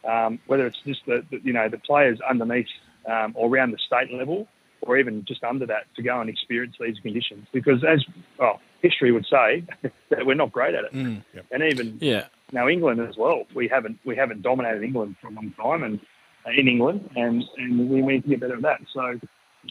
um, 0.04 0.38
whether 0.46 0.66
it's 0.66 0.78
just 0.86 1.00
the, 1.06 1.24
the, 1.30 1.40
you 1.42 1.52
know 1.52 1.68
the 1.68 1.78
players 1.78 2.18
underneath 2.28 2.66
um, 3.06 3.32
or 3.34 3.48
around 3.48 3.72
the 3.72 3.78
state 3.78 4.12
level, 4.12 4.46
or 4.82 4.98
even 4.98 5.24
just 5.26 5.42
under 5.42 5.66
that, 5.66 5.84
to 5.96 6.02
go 6.02 6.20
and 6.20 6.30
experience 6.30 6.76
these 6.78 6.98
conditions. 7.00 7.46
Because 7.52 7.82
as 7.84 8.04
well, 8.38 8.60
history 8.82 9.12
would 9.12 9.26
say 9.26 9.64
that 10.10 10.26
we're 10.26 10.34
not 10.34 10.52
great 10.52 10.74
at 10.74 10.84
it, 10.84 10.92
mm. 10.92 11.22
and 11.50 11.62
even 11.62 11.98
yeah. 12.00 12.26
now 12.52 12.68
England 12.68 13.00
as 13.00 13.16
well. 13.16 13.44
We 13.54 13.68
haven't 13.68 13.98
we 14.04 14.16
haven't 14.16 14.42
dominated 14.42 14.82
England 14.82 15.16
for 15.20 15.28
a 15.28 15.32
long 15.32 15.52
time, 15.60 15.82
and 15.82 16.00
uh, 16.46 16.50
in 16.56 16.68
England, 16.68 17.10
and 17.16 17.42
and 17.56 17.90
we 17.90 18.02
need 18.02 18.22
to 18.24 18.28
get 18.28 18.40
better 18.40 18.56
at 18.56 18.62
that. 18.62 18.80
So 18.92 19.18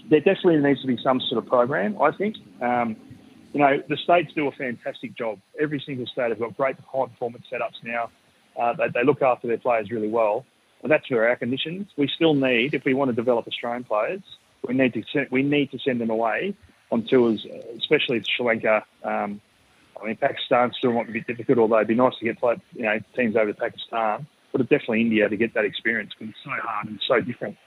there 0.09 0.19
definitely 0.19 0.57
needs 0.57 0.81
to 0.81 0.87
be 0.87 0.97
some 1.01 1.21
sort 1.29 1.43
of 1.43 1.49
program. 1.49 2.01
I 2.01 2.11
think. 2.11 2.35
Um, 2.61 2.97
you 3.55 3.61
know, 3.61 3.81
the 3.87 3.95
states 3.95 4.33
do 4.35 4.49
a 4.49 4.51
fantastic 4.51 5.15
job. 5.15 5.39
Every 5.57 5.79
single 5.79 6.05
state 6.07 6.27
has 6.27 6.37
got 6.37 6.57
great 6.57 6.75
high 6.91 7.05
performance 7.05 7.45
setups 7.49 7.81
now. 7.85 8.09
Uh, 8.59 8.73
they, 8.73 8.89
they 8.93 9.03
look 9.05 9.21
after 9.21 9.47
their 9.47 9.57
players 9.57 9.89
really 9.89 10.09
well. 10.09 10.45
And 10.83 10.91
that's 10.91 11.07
for 11.07 11.25
our 11.25 11.37
conditions. 11.37 11.87
We 11.95 12.09
still 12.13 12.33
need, 12.33 12.73
if 12.73 12.83
we 12.83 12.93
want 12.93 13.11
to 13.11 13.15
develop 13.15 13.47
Australian 13.47 13.85
players, 13.85 14.21
we 14.67 14.73
need 14.73 14.93
to 14.95 15.03
send, 15.11 15.29
we 15.31 15.41
need 15.41 15.71
to 15.71 15.79
send 15.79 16.01
them 16.01 16.09
away 16.09 16.53
on 16.91 17.05
tours, 17.05 17.47
especially 17.77 18.19
to 18.19 18.25
Sri 18.29 18.45
Lanka. 18.45 18.83
Um, 19.05 19.39
I 20.01 20.05
mean, 20.05 20.17
Pakistan 20.17 20.73
still 20.77 20.91
might 20.91 21.11
be 21.13 21.21
difficult, 21.21 21.57
although 21.57 21.77
it'd 21.77 21.87
be 21.87 21.95
nice 21.95 22.17
to 22.19 22.25
get 22.25 22.37
play, 22.37 22.57
you 22.73 22.83
know 22.83 22.99
teams 23.15 23.37
over 23.37 23.53
to 23.53 23.57
Pakistan. 23.57 24.27
But 24.51 24.63
definitely 24.63 25.01
India 25.01 25.29
to 25.29 25.37
get 25.37 25.53
that 25.53 25.63
experience 25.63 26.11
because 26.13 26.33
it's 26.33 26.43
so 26.43 26.51
hard 26.61 26.87
and 26.87 26.99
so 27.07 27.21
different. 27.21 27.57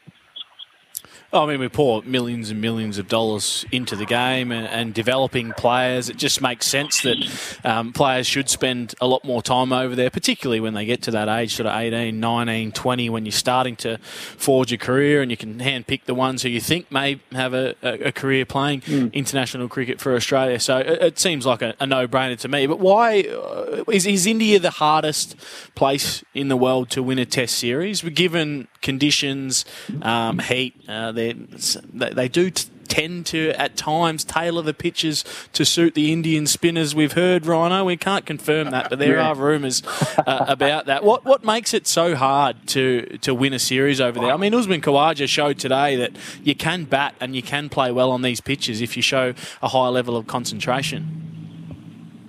I 1.31 1.45
mean, 1.45 1.61
we 1.61 1.69
pour 1.69 2.03
millions 2.05 2.49
and 2.49 2.59
millions 2.59 2.97
of 2.97 3.07
dollars 3.07 3.67
into 3.71 3.97
the 3.97 4.07
game 4.07 4.51
and, 4.51 4.67
and 4.67 4.95
developing 4.95 5.53
players. 5.53 6.09
It 6.09 6.17
just 6.17 6.41
makes 6.41 6.67
sense 6.67 7.03
that 7.03 7.59
um, 7.65 7.93
players 7.93 8.27
should 8.27 8.49
spend 8.49 8.95
a 8.99 9.07
lot 9.07 9.25
more 9.25 9.43
time 9.43 9.71
over 9.71 9.95
there, 9.95 10.09
particularly 10.09 10.61
when 10.61 10.73
they 10.73 10.87
get 10.87 11.03
to 11.03 11.11
that 11.11 11.29
age, 11.29 11.55
sort 11.55 11.67
of 11.67 11.79
18, 11.79 12.19
19, 12.19 12.73
20, 12.73 13.11
when 13.11 13.27
you're 13.27 13.33
starting 13.33 13.77
to 13.77 13.99
forge 13.99 14.73
a 14.73 14.79
career 14.79 15.21
and 15.21 15.31
you 15.31 15.37
can 15.37 15.59
handpick 15.59 16.05
the 16.07 16.15
ones 16.15 16.43
who 16.43 16.49
you 16.49 16.63
think 16.63 16.91
may 16.91 17.21
have 17.33 17.53
a, 17.53 17.75
a, 17.83 18.11
career 18.11 18.47
playing 18.47 18.81
mm. 18.83 19.13
international 19.13 19.69
cricket 19.69 20.01
for 20.01 20.15
Australia. 20.15 20.59
So 20.59 20.79
it, 20.79 21.03
it 21.03 21.19
seems 21.19 21.45
like 21.45 21.61
a, 21.61 21.75
a, 21.79 21.87
no-brainer 21.87 22.39
to 22.39 22.49
me. 22.49 22.67
But 22.67 22.81
why 22.81 23.21
uh, 23.21 23.85
is, 23.93 24.07
is 24.07 24.27
India 24.27 24.59
the 24.59 24.71
hardest 24.71 25.37
place 25.75 26.25
in 26.33 26.49
the 26.49 26.57
world 26.57 26.89
to 26.91 27.03
win 27.03 27.19
a 27.19 27.27
Test 27.27 27.57
series, 27.57 28.01
given 28.01 28.67
conditions, 28.81 29.67
um, 30.01 30.39
heat? 30.39 30.75
Uh, 30.89 31.13
they 31.19 32.11
they 32.11 32.29
do 32.29 32.51
t- 32.51 32.69
tend 32.89 33.27
to 33.27 33.51
at 33.51 33.77
times 33.77 34.25
tailor 34.25 34.63
the 34.63 34.75
pitches 34.75 35.25
to 35.53 35.65
suit 35.65 35.95
the 35.95 36.13
Indian 36.13 36.47
spinners. 36.47 36.95
We've 36.95 37.13
heard 37.13 37.47
Rhino. 37.47 37.85
We 37.85 37.97
can't 37.97 38.27
confirm 38.27 38.71
that, 38.71 38.91
but 38.91 38.99
there 38.99 39.17
yeah. 39.17 39.29
are 39.29 39.35
rumours 39.35 39.83
uh, 40.19 40.47
about 40.49 40.87
that. 40.87 41.05
What 41.05 41.25
what 41.25 41.45
makes 41.45 41.75
it 41.75 41.87
so 41.87 42.17
hard 42.17 42.67
to 42.69 43.19
to 43.19 43.35
win 43.35 43.53
a 43.53 43.59
series 43.59 44.01
over 44.01 44.19
there? 44.19 44.33
I 44.33 44.37
mean, 44.37 44.55
Usman 44.55 44.81
Khawaja 44.81 45.29
showed 45.29 45.59
today 45.59 45.97
that 45.97 46.13
you 46.43 46.55
can 46.55 46.85
bat 46.85 47.15
and 47.21 47.37
you 47.37 47.43
can 47.43 47.69
play 47.69 47.93
well 47.93 48.11
on 48.11 48.23
these 48.23 48.41
pitches 48.41 48.81
if 48.81 48.97
you 48.97 49.03
show 49.03 49.35
a 49.63 49.69
high 49.69 49.89
level 49.89 50.17
of 50.17 50.27
concentration. 50.27 51.25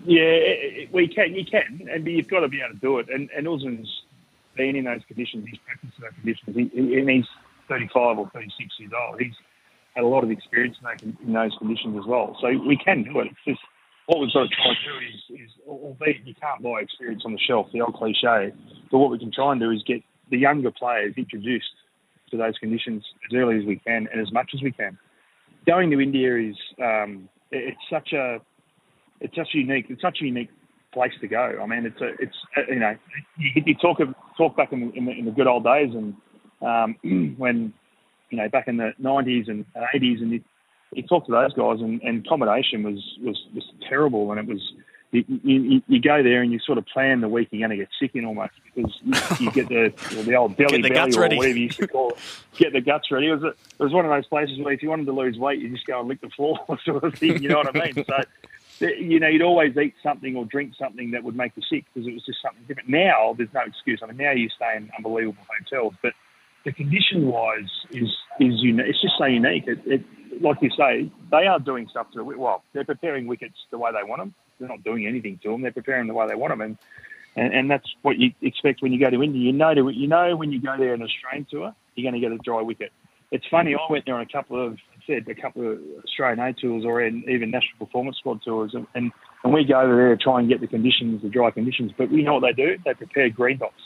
Yeah, 0.06 0.22
it, 0.22 0.74
it, 0.78 0.94
we 0.94 1.08
can. 1.08 1.36
You 1.36 1.46
can, 1.46 1.88
and 1.92 2.06
you've 2.08 2.28
got 2.28 2.40
to 2.40 2.48
be 2.48 2.62
able 2.62 2.74
to 2.74 2.80
do 2.80 3.00
it. 3.00 3.10
And 3.10 3.30
and 3.36 3.48
Usman's 3.48 4.04
been 4.56 4.76
in 4.76 4.86
those 4.86 5.02
conditions. 5.08 5.46
He's 5.48 5.60
practiced 5.60 5.94
in 5.98 6.04
those 6.04 6.14
conditions. 6.16 6.56
He, 6.56 6.82
he, 6.82 7.00
and 7.00 7.10
he's 7.10 7.28
35 7.70 8.18
or 8.18 8.30
36 8.34 8.70
years 8.80 8.92
old. 8.92 9.22
He's 9.22 9.34
had 9.96 10.04
a 10.04 10.08
lot 10.08 10.24
of 10.24 10.32
experience 10.32 10.78
in, 11.02 11.18
in 11.26 11.34
those 11.34 11.56
conditions 11.58 11.98
as 11.98 12.06
well. 12.06 12.36
So 12.42 12.48
we 12.50 12.78
can 12.78 13.04
do 13.04 13.20
it. 13.20 13.28
It's 13.28 13.46
just 13.46 13.62
what 14.08 14.20
we've 14.20 14.34
got 14.34 14.44
to 14.44 14.50
try 14.50 14.66
and 14.66 14.78
do 14.84 15.36
is, 15.36 15.42
is 15.42 15.52
albeit 15.68 16.26
you 16.26 16.34
can't 16.34 16.62
buy 16.64 16.82
experience 16.82 17.24
on 17.26 17.32
the 17.32 17.40
shelf, 17.40 17.68
the 17.72 17.82
old 17.82 17.94
cliche. 17.94 18.52
But 18.92 18.98
what 18.98 19.12
we 19.12 19.20
can 19.20 19.32
try 19.32 19.52
and 19.52 19.62
do 19.62 19.70
is 19.72 19.84
get 19.86 20.02
the 20.32 20.38
younger 20.38 20.72
players 20.72 21.14
introduced 21.16 21.70
to 22.32 22.38
those 22.38 22.58
conditions 22.58 23.04
as 23.30 23.36
early 23.36 23.58
as 23.58 23.66
we 23.66 23.78
can 23.78 24.08
and 24.12 24.22
as 24.22 24.32
much 24.32 24.52
as 24.54 24.62
we 24.62 24.72
can. 24.72 24.98
Going 25.68 25.92
to 25.92 26.00
India 26.00 26.38
is 26.38 26.56
um, 26.82 27.30
it's 27.52 27.78
such 27.90 28.14
a 28.14 28.40
it's 29.20 29.36
such 29.36 29.50
a 29.54 29.58
unique 29.58 29.86
it's 29.90 30.02
such 30.02 30.20
a 30.22 30.26
unique 30.26 30.50
place 30.94 31.12
to 31.22 31.28
go. 31.28 31.60
I 31.62 31.66
mean, 31.66 31.86
it's 31.86 32.02
a 32.02 32.10
it's 32.20 32.36
uh, 32.58 32.62
you 32.68 32.80
know 32.80 32.96
you, 33.38 33.64
you 33.66 33.76
talk 33.76 34.00
of, 34.00 34.14
talk 34.38 34.56
back 34.56 34.72
in, 34.72 34.92
in, 34.94 35.06
the, 35.06 35.12
in 35.12 35.26
the 35.26 35.32
good 35.32 35.48
old 35.48 35.64
days 35.64 35.94
and 35.94 36.16
um, 36.62 36.96
when 37.38 37.74
you 38.30 38.38
know 38.38 38.50
back 38.50 38.68
in 38.68 38.78
the 38.78 38.94
90s 39.02 39.48
and 39.48 39.66
80s 39.76 40.22
and 40.22 40.32
you, 40.32 40.44
you 40.94 41.04
talk 41.04 41.26
to 41.26 41.32
those 41.32 41.54
guys 41.54 41.82
and, 41.82 42.02
and 42.02 42.26
accommodation 42.26 42.84
was, 42.84 43.18
was 43.22 43.38
was 43.54 43.64
terrible 43.88 44.32
and 44.32 44.40
it 44.40 44.48
was 44.48 44.74
you, 45.12 45.26
you, 45.44 45.82
you, 45.88 46.00
go 46.00 46.22
there 46.22 46.44
and 46.44 46.52
you 46.52 46.60
sort 46.60 46.78
of 46.78 46.86
plan 46.86 47.22
the 47.22 47.28
week 47.28 47.48
you're 47.50 47.68
going 47.68 47.78
to 47.78 47.84
get 47.84 47.90
sick 48.00 48.12
in 48.14 48.26
almost 48.26 48.54
because 48.64 48.94
you, 49.04 49.46
you 49.46 49.52
get 49.52 49.68
the 49.68 49.92
well, 50.14 50.24
the 50.24 50.36
old 50.36 50.56
belly 50.56 50.82
the 50.84 50.90
belly 50.90 51.16
or 51.16 51.22
ready. 51.22 51.38
whatever 51.38 51.58
you 51.58 51.64
used 51.64 51.80
to 51.80 51.88
call 51.88 52.12
it. 52.12 52.18
Get 52.58 52.74
the 52.74 52.82
guts 52.82 53.10
ready. 53.10 53.28
It 53.28 53.34
was, 53.34 53.44
a, 53.44 53.48
it 53.48 53.80
was 53.80 53.92
one 53.92 54.06
of 54.06 54.12
those 54.12 54.28
places 54.28 54.60
where 54.60 54.72
if 54.72 54.84
you 54.84 54.90
wanted 54.90 55.08
to 55.08 55.12
lose 55.12 55.36
weight, 55.36 55.60
you 55.60 55.70
just 55.70 55.88
go 55.88 56.00
and 56.00 56.08
lick 56.08 56.22
the 56.22 56.30
floor 56.30 56.60
sort 56.86 57.04
of 57.04 57.16
thing. 57.16 57.42
You 57.42 57.50
know 57.50 57.58
what 57.58 57.76
I 57.76 57.86
mean? 57.86 58.06
So 58.06 58.24
you 58.88 59.20
know 59.20 59.28
you'd 59.28 59.42
always 59.42 59.76
eat 59.78 59.96
something 60.02 60.36
or 60.36 60.46
drink 60.46 60.74
something 60.78 61.12
that 61.12 61.24
would 61.24 61.36
make 61.36 61.54
you 61.56 61.64
sick 61.70 61.86
because 61.94 62.08
it 62.08 62.14
was 62.14 62.24
just 62.26 62.42
something 62.42 62.64
different. 62.68 62.90
Now 62.90 63.34
there's 63.38 63.54
no 63.54 63.62
excuse. 63.62 64.00
I 64.04 64.08
mean 64.08 64.18
now 64.18 64.32
you 64.32 64.50
stay 64.50 64.78
in 64.78 64.92
unbelievable 64.96 65.44
hotels, 65.60 65.96
but 66.02 66.14
the 66.66 66.72
condition 66.72 67.28
wise 67.28 67.70
is 67.92 68.10
is 68.40 68.54
unique. 68.62 68.88
It's 68.88 69.02
just 69.02 69.14
so 69.18 69.26
unique. 69.26 69.64
It, 69.68 69.80
it, 69.86 70.42
like 70.42 70.58
you 70.62 70.70
say, 70.78 71.12
they 71.32 71.48
are 71.48 71.60
doing 71.60 71.88
stuff 71.90 72.08
to 72.14 72.32
it. 72.32 72.40
Well, 72.40 72.64
they're 72.74 72.86
preparing 72.86 73.28
wickets 73.28 73.56
the 73.72 73.78
way 73.78 73.92
they 73.92 74.08
want 74.08 74.22
them 74.22 74.36
they're 74.60 74.70
not 74.70 74.84
doing 74.84 75.08
anything 75.08 75.40
to 75.44 75.52
them. 75.52 75.62
They're 75.62 75.72
preparing 75.72 76.08
the 76.08 76.14
way 76.14 76.28
they 76.28 76.36
want 76.36 76.52
them, 76.52 76.62
and, 76.62 76.78
and 77.36 77.54
and 77.54 77.72
that's 77.72 77.88
what 78.02 78.18
you 78.18 78.32
expect 78.42 78.82
when 78.82 78.92
you 78.92 79.00
go 79.00 79.10
to 79.10 79.24
India. 79.24 79.42
You 79.42 79.54
know, 79.54 79.74
to, 79.74 79.90
you 79.90 80.08
know 80.08 80.36
when 80.36 80.52
you 80.52 80.62
go 80.62 80.76
there 80.78 80.94
on 80.94 81.02
a 81.02 81.06
Australian 81.06 81.48
tour, 81.50 81.74
you're 81.96 82.12
going 82.12 82.22
to 82.22 82.28
get 82.28 82.36
a 82.36 82.42
dry 82.44 82.62
wicket. 82.62 82.92
It's 83.32 83.46
funny. 83.50 83.76
I 83.76 83.92
went 83.92 84.06
there 84.06 84.16
on 84.16 84.22
a 84.22 84.26
couple 84.26 84.64
of 84.64 84.78
said 85.08 85.28
a 85.28 85.40
couple 85.40 85.72
of 85.72 85.80
Australian 86.04 86.40
A 86.40 86.54
tours 86.54 86.84
or 86.86 87.02
even 87.02 87.52
National 87.52 87.86
Performance 87.86 88.18
Squad 88.18 88.42
tours, 88.44 88.72
and, 88.74 88.86
and 88.96 89.12
and 89.44 89.54
we 89.54 89.64
go 89.64 89.80
over 89.80 89.96
there 89.96 90.16
to 90.16 90.22
try 90.22 90.40
and 90.40 90.50
get 90.50 90.62
the 90.62 90.68
conditions, 90.68 91.22
the 91.22 91.30
dry 91.30 91.52
conditions. 91.52 91.92
But 91.98 92.12
we 92.12 92.24
know 92.24 92.36
what 92.36 92.42
they 92.42 92.54
do. 92.54 92.78
They 92.84 92.94
prepare 92.94 93.30
green 93.30 93.60
tops. 93.60 93.82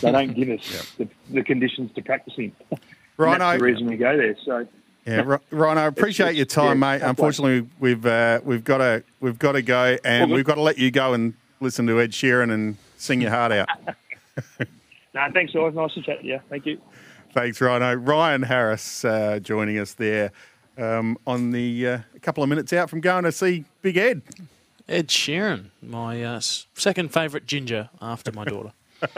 They 0.00 0.12
don't 0.12 0.34
give 0.34 0.48
us 0.48 0.92
the, 0.98 1.08
the 1.30 1.42
conditions 1.42 1.90
to 1.94 2.02
practice 2.02 2.34
in. 2.36 2.52
Right, 3.16 3.38
that's 3.38 3.58
the 3.58 3.64
reason 3.64 3.86
we 3.86 3.96
go 3.96 4.16
there. 4.16 4.36
So 4.44 4.66
yeah, 5.06 5.38
Ryan, 5.50 5.78
I 5.78 5.86
appreciate 5.86 6.36
your 6.36 6.46
time, 6.46 6.80
yeah, 6.80 6.98
mate. 6.98 7.02
Unfortunately, 7.02 7.68
we've 7.80 8.04
uh, 8.06 8.40
we've 8.44 8.64
got 8.64 8.78
to 8.78 9.02
we've 9.20 9.38
got 9.38 9.52
to 9.52 9.62
go, 9.62 9.98
and 10.04 10.30
Well, 10.30 10.36
we've 10.36 10.44
got 10.44 10.54
to 10.54 10.62
let 10.62 10.78
you 10.78 10.90
go 10.90 11.12
and 11.12 11.34
listen 11.60 11.86
to 11.88 12.00
Ed 12.00 12.12
Sheeran 12.12 12.52
and 12.52 12.76
sing 12.96 13.20
your 13.20 13.30
heart 13.30 13.52
out. 13.52 13.68
no, 15.14 15.26
thanks, 15.32 15.52
guys. 15.52 15.74
Nice 15.74 15.94
to 15.94 16.02
chat 16.02 16.20
to 16.20 16.26
you. 16.26 16.40
Thank 16.48 16.66
you. 16.66 16.80
Thanks, 17.32 17.60
Rhino. 17.60 17.94
Ryan 17.94 18.42
Harris 18.42 19.04
uh, 19.04 19.40
joining 19.40 19.78
us 19.78 19.94
there 19.94 20.32
um, 20.78 21.18
on 21.26 21.50
the 21.50 21.88
uh, 21.88 21.98
a 22.14 22.20
couple 22.20 22.42
of 22.42 22.48
minutes 22.48 22.72
out 22.72 22.88
from 22.88 23.00
going 23.00 23.24
to 23.24 23.32
see 23.32 23.64
Big 23.82 23.96
Ed. 23.96 24.22
Ed 24.88 25.08
Sheeran, 25.08 25.70
my 25.80 26.22
uh, 26.22 26.40
second 26.40 27.12
favourite 27.12 27.46
ginger 27.46 27.90
after 28.00 28.30
my 28.30 28.44
daughter. 28.44 28.72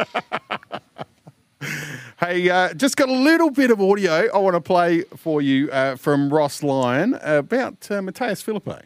Hey, 2.21 2.49
uh, 2.49 2.73
just 2.75 2.97
got 2.97 3.09
a 3.09 3.13
little 3.13 3.51
bit 3.51 3.71
of 3.71 3.81
audio 3.81 4.29
I 4.33 4.39
want 4.39 4.55
to 4.55 4.61
play 4.61 5.03
for 5.17 5.43
you 5.43 5.71
uh, 5.71 5.97
from 5.97 6.33
Ross 6.33 6.63
Lyon 6.63 7.15
about 7.23 7.91
uh, 7.91 8.01
Mattaes 8.01 8.43
Phillipou. 8.43 8.81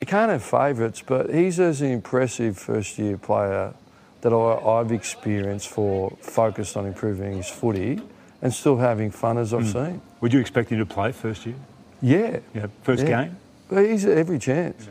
You 0.00 0.06
can't 0.06 0.30
have 0.30 0.42
favourites, 0.44 1.02
but 1.04 1.32
he's 1.34 1.58
as 1.58 1.80
an 1.80 1.90
impressive 1.90 2.56
first 2.58 2.98
year 2.98 3.16
player 3.16 3.74
that 4.20 4.32
I, 4.32 4.54
I've 4.80 4.92
experienced 4.92 5.68
for 5.68 6.16
focused 6.20 6.76
on 6.76 6.86
improving 6.86 7.36
his 7.36 7.48
footy 7.48 8.00
and 8.42 8.52
still 8.52 8.76
having 8.76 9.10
fun 9.10 9.38
as 9.38 9.54
I've 9.54 9.66
seen. 9.68 10.00
Would 10.20 10.32
you 10.32 10.40
expect 10.40 10.70
him 10.70 10.78
to 10.78 10.86
play 10.86 11.12
first 11.12 11.46
year? 11.46 11.56
Yeah. 12.02 12.38
Yeah, 12.54 12.66
first 12.82 13.04
Yeah. 13.04 13.24
game? 13.24 13.36
But 13.68 13.86
he's 13.86 14.04
at 14.04 14.16
every 14.18 14.38
chance. 14.38 14.88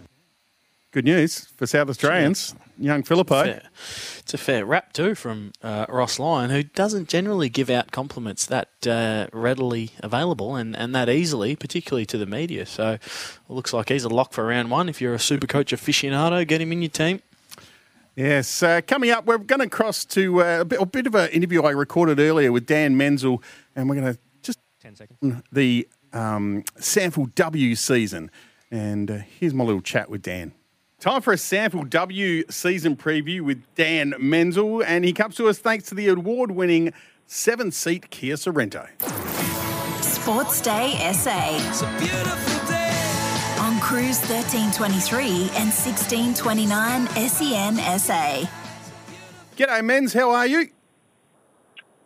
Good 0.96 1.04
news 1.04 1.40
for 1.58 1.68
South 1.68 1.90
Australians, 1.90 2.56
young 2.80 3.04
Phillipou. 3.04 3.44
Fair. 3.44 3.64
It's 4.20 4.34
a 4.34 4.38
fair 4.38 4.66
rap 4.66 4.94
too 4.94 5.14
from 5.14 5.52
uh, 5.62 5.86
Ross 5.90 6.20
Lyon, 6.20 6.52
who 6.52 6.64
doesn't 6.64 7.10
generally 7.10 7.50
give 7.50 7.70
out 7.70 7.92
compliments 7.92 8.46
that 8.46 8.70
uh, 8.88 9.28
readily 9.34 9.92
available 10.00 10.56
and, 10.56 10.74
and 10.74 10.96
that 10.96 11.10
easily, 11.10 11.58
particularly 11.58 12.06
to 12.06 12.18
the 12.18 12.26
media. 12.26 12.66
So 12.66 12.92
it 12.92 13.02
looks 13.50 13.74
like 13.74 13.90
he's 13.90 14.06
a 14.06 14.08
lock 14.08 14.32
for 14.32 14.46
round 14.46 14.72
one. 14.72 14.88
If 14.88 15.02
you're 15.02 15.14
a 15.14 15.20
super 15.20 15.48
coach 15.48 15.74
aficionado, 15.74 16.48
get 16.48 16.62
him 16.62 16.72
in 16.72 16.82
your 16.82 16.92
team. 16.92 17.22
Yes, 18.16 18.64
uh, 18.64 18.80
coming 18.88 19.10
up, 19.10 19.26
we're 19.26 19.38
going 19.40 19.60
to 19.60 19.68
cross 19.68 20.06
to 20.06 20.42
uh, 20.42 20.62
a, 20.62 20.66
bit, 20.66 20.80
a 20.80 20.86
bit 20.86 21.08
of 21.08 21.16
an 21.16 21.30
interview 21.32 21.62
I 21.64 21.72
recorded 21.72 22.22
earlier 22.22 22.54
with 22.54 22.66
Dan 22.66 22.96
Menzel, 22.96 23.44
and 23.76 23.90
we're 23.90 23.96
going 23.96 24.14
to 24.14 24.20
just 24.42 24.60
10 24.80 24.96
seconds. 24.96 25.44
the 25.52 25.90
um, 26.14 26.64
SANFL 26.80 27.36
W 27.36 27.76
season. 27.76 28.32
And 28.72 29.12
uh, 29.12 29.18
here's 29.42 29.54
my 29.54 29.66
little 29.66 29.82
chat 29.82 30.10
with 30.10 30.22
Dan. 30.22 30.54
Time 31.00 31.22
for 31.22 31.34
a 31.34 31.36
SANFL 31.36 31.90
W 31.90 32.44
season 32.50 32.96
preview 32.96 33.42
with 33.42 33.64
Dan 33.76 34.16
Menzel, 34.18 34.82
and 34.82 35.04
he 35.04 35.12
comes 35.12 35.36
to 35.36 35.48
us 35.50 35.60
thanks 35.60 35.88
to 35.90 35.96
the 35.96 36.08
award 36.08 36.52
winning 36.52 36.94
seven 37.28 37.70
seat 37.72 38.10
Kia 38.10 38.36
Sorento. 38.36 38.88
Sports 40.02 40.62
Day 40.62 40.98
SA. 41.14 41.58
On 43.62 43.80
Cruise 43.82 44.20
1323 44.22 45.22
and 45.56 45.70
1629 45.70 47.08
SEN 47.30 48.00
SA. 48.00 48.50
G'day, 49.58 49.82
Menz, 49.82 50.14
how 50.14 50.32
are 50.32 50.48
you? 50.48 50.70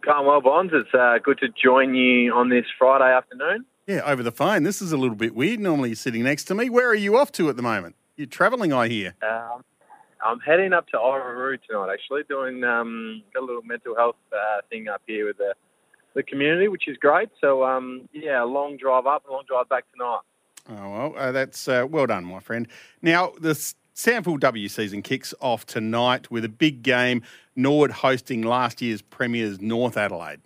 Going 0.01 0.25
well, 0.25 0.41
Bonds. 0.41 0.73
It's 0.73 0.93
uh, 0.93 1.19
good 1.23 1.37
to 1.39 1.47
join 1.49 1.93
you 1.93 2.33
on 2.33 2.49
this 2.49 2.65
Friday 2.77 3.15
afternoon. 3.15 3.65
Yeah, 3.87 4.01
over 4.05 4.23
the 4.23 4.31
phone. 4.31 4.63
This 4.63 4.81
is 4.81 4.91
a 4.91 4.97
little 4.97 5.15
bit 5.15 5.35
weird. 5.35 5.59
Normally 5.59 5.89
you're 5.89 5.95
sitting 5.95 6.23
next 6.23 6.45
to 6.45 6.55
me. 6.55 6.69
Where 6.69 6.89
are 6.89 6.95
you 6.95 7.17
off 7.17 7.31
to 7.33 7.49
at 7.49 7.55
the 7.55 7.61
moment? 7.61 7.95
You're 8.19 8.27
travelling, 8.27 8.73
I 8.73 8.89
hear. 8.89 9.15
Um, 9.21 9.63
I'm 10.21 10.41
heading 10.41 10.73
up 10.73 10.89
to 10.89 10.97
Orroroo 10.97 11.57
tonight, 11.65 11.93
actually, 11.93 12.23
doing 12.27 12.65
um, 12.65 13.23
got 13.33 13.43
a 13.43 13.45
little 13.45 13.61
mental 13.61 13.95
health 13.95 14.17
uh, 14.33 14.59
thing 14.69 14.89
up 14.89 15.01
here 15.07 15.25
with 15.25 15.37
the 15.37 15.53
the 16.15 16.23
community, 16.23 16.67
which 16.67 16.89
is 16.89 16.97
great. 16.97 17.29
So, 17.39 17.63
um, 17.63 18.09
yeah, 18.11 18.43
a 18.43 18.45
long 18.45 18.75
drive 18.75 19.05
up, 19.05 19.25
a 19.29 19.31
long 19.31 19.43
drive 19.47 19.69
back 19.69 19.85
tonight. 19.93 20.19
Oh, 20.69 20.89
well, 20.89 21.13
uh, 21.15 21.31
that's 21.31 21.69
uh, 21.69 21.87
well 21.89 22.07
done, 22.07 22.25
my 22.25 22.41
friend. 22.41 22.67
Now, 23.01 23.31
the 23.39 23.51
SANFL 23.95 24.37
W 24.41 24.67
season 24.67 25.01
kicks 25.01 25.33
off 25.39 25.65
tonight 25.65 26.29
with 26.29 26.43
a 26.43 26.49
big 26.49 26.83
game, 26.83 27.23
Nord 27.55 27.89
hosting 27.89 28.41
last 28.41 28.81
year's 28.81 29.01
premiers, 29.01 29.61
North 29.61 29.95
Adelaide. 29.95 30.41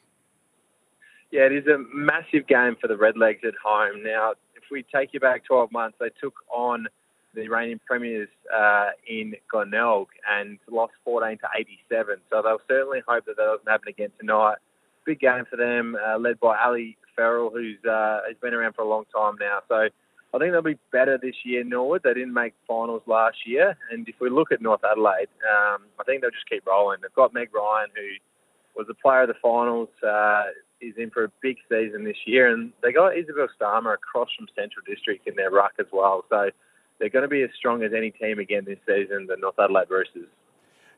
Yeah, 1.31 1.47
it 1.47 1.53
is 1.53 1.65
a 1.65 1.79
massive 1.91 2.45
game 2.45 2.75
for 2.79 2.87
the 2.87 2.93
Redlegs 2.93 3.43
at 3.43 3.55
home. 3.65 4.03
Now, 4.03 4.33
if 4.53 4.65
we 4.69 4.85
take 4.93 5.11
you 5.13 5.19
back 5.19 5.43
12 5.45 5.71
months, 5.71 5.97
they 5.99 6.09
took 6.21 6.35
on 6.53 6.85
the 7.33 7.47
reigning 7.49 7.79
premiers 7.85 8.29
uh, 8.53 8.89
in 9.07 9.35
Glenelg 9.49 10.07
and 10.29 10.59
lost 10.69 10.93
14 11.03 11.37
to 11.39 11.47
87. 11.57 12.17
So 12.31 12.41
they'll 12.41 12.61
certainly 12.67 13.01
hope 13.07 13.25
that 13.25 13.37
that 13.37 13.43
doesn't 13.43 13.67
happen 13.67 13.87
again 13.89 14.09
tonight. 14.19 14.57
Big 15.05 15.19
game 15.19 15.45
for 15.49 15.57
them, 15.57 15.97
uh, 16.07 16.17
led 16.17 16.39
by 16.39 16.57
Ali 16.57 16.97
Farrell, 17.15 17.49
who's 17.49 17.77
uh, 17.85 18.19
has 18.27 18.37
been 18.41 18.53
around 18.53 18.73
for 18.73 18.83
a 18.83 18.87
long 18.87 19.03
time 19.13 19.35
now. 19.39 19.59
So 19.67 19.89
I 20.33 20.39
think 20.39 20.51
they'll 20.51 20.61
be 20.61 20.79
better 20.91 21.17
this 21.17 21.35
year, 21.43 21.63
Norwood. 21.63 22.01
They 22.03 22.13
didn't 22.13 22.33
make 22.33 22.53
finals 22.67 23.03
last 23.05 23.37
year. 23.45 23.77
And 23.91 24.07
if 24.07 24.15
we 24.19 24.29
look 24.29 24.51
at 24.51 24.61
North 24.61 24.81
Adelaide, 24.89 25.27
um, 25.45 25.83
I 25.99 26.03
think 26.05 26.21
they'll 26.21 26.31
just 26.31 26.49
keep 26.49 26.65
rolling. 26.65 26.99
They've 27.01 27.13
got 27.13 27.33
Meg 27.33 27.49
Ryan, 27.53 27.89
who 27.95 28.07
was 28.75 28.87
the 28.87 28.95
player 28.95 29.23
of 29.23 29.27
the 29.27 29.35
finals, 29.41 29.89
uh, 30.01 30.45
is 30.81 30.95
in 30.97 31.11
for 31.11 31.25
a 31.25 31.31
big 31.41 31.57
season 31.69 32.03
this 32.03 32.17
year. 32.25 32.51
And 32.51 32.73
they 32.81 32.91
got 32.91 33.15
Isabel 33.15 33.47
Starmer 33.59 33.93
across 33.93 34.29
from 34.35 34.47
Central 34.55 34.83
District 34.87 35.27
in 35.27 35.35
their 35.35 35.51
ruck 35.51 35.73
as 35.79 35.85
well. 35.91 36.25
So 36.29 36.49
they're 37.03 37.09
going 37.09 37.23
to 37.23 37.27
be 37.27 37.41
as 37.41 37.49
strong 37.57 37.83
as 37.83 37.91
any 37.93 38.11
team 38.11 38.39
again 38.39 38.63
this 38.63 38.79
season, 38.87 39.27
the 39.27 39.35
North 39.35 39.59
Adelaide 39.59 39.89
Roosters. 39.89 40.29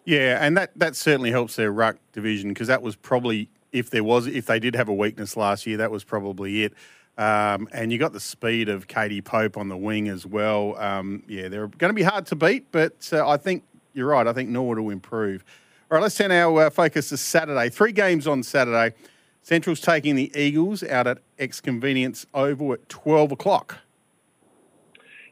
Yeah, 0.03 0.37
and 0.39 0.55
that, 0.55 0.69
that 0.75 0.95
certainly 0.95 1.31
helps 1.31 1.55
their 1.55 1.71
ruck 1.71 1.97
division 2.13 2.49
because 2.49 2.67
that 2.67 2.83
was 2.83 2.95
probably, 2.95 3.49
if 3.71 3.89
there 3.89 4.03
was, 4.03 4.27
if 4.27 4.45
they 4.45 4.59
did 4.59 4.75
have 4.75 4.87
a 4.87 4.93
weakness 4.93 5.35
last 5.35 5.65
year, 5.65 5.77
that 5.77 5.89
was 5.89 6.03
probably 6.03 6.65
it. 6.65 6.73
Um, 7.17 7.67
and 7.73 7.91
you 7.91 7.97
got 7.97 8.13
the 8.13 8.19
speed 8.19 8.69
of 8.69 8.87
Katie 8.87 9.23
Pope 9.23 9.57
on 9.57 9.67
the 9.67 9.77
wing 9.77 10.07
as 10.07 10.27
well. 10.27 10.77
Um, 10.77 11.23
yeah, 11.27 11.47
they're 11.47 11.65
going 11.65 11.89
to 11.89 11.95
be 11.95 12.03
hard 12.03 12.27
to 12.27 12.35
beat, 12.35 12.71
but 12.71 13.09
uh, 13.11 13.27
I 13.27 13.37
think 13.37 13.63
you're 13.95 14.09
right. 14.09 14.27
I 14.27 14.33
think 14.33 14.51
Norwood 14.51 14.77
will 14.77 14.91
improve. 14.91 15.43
All 15.89 15.95
right, 15.95 16.03
let's 16.03 16.15
turn 16.15 16.31
our 16.31 16.67
uh, 16.67 16.69
focus 16.69 17.09
to 17.09 17.17
Saturday. 17.17 17.69
Three 17.69 17.93
games 17.93 18.27
on 18.27 18.43
Saturday. 18.43 18.95
Central's 19.41 19.81
taking 19.81 20.15
the 20.15 20.31
Eagles 20.39 20.83
out 20.83 21.07
at 21.07 21.17
X 21.39 21.61
Convenience 21.61 22.27
Oval 22.35 22.73
at 22.73 22.87
12 22.89 23.31
o'clock. 23.31 23.79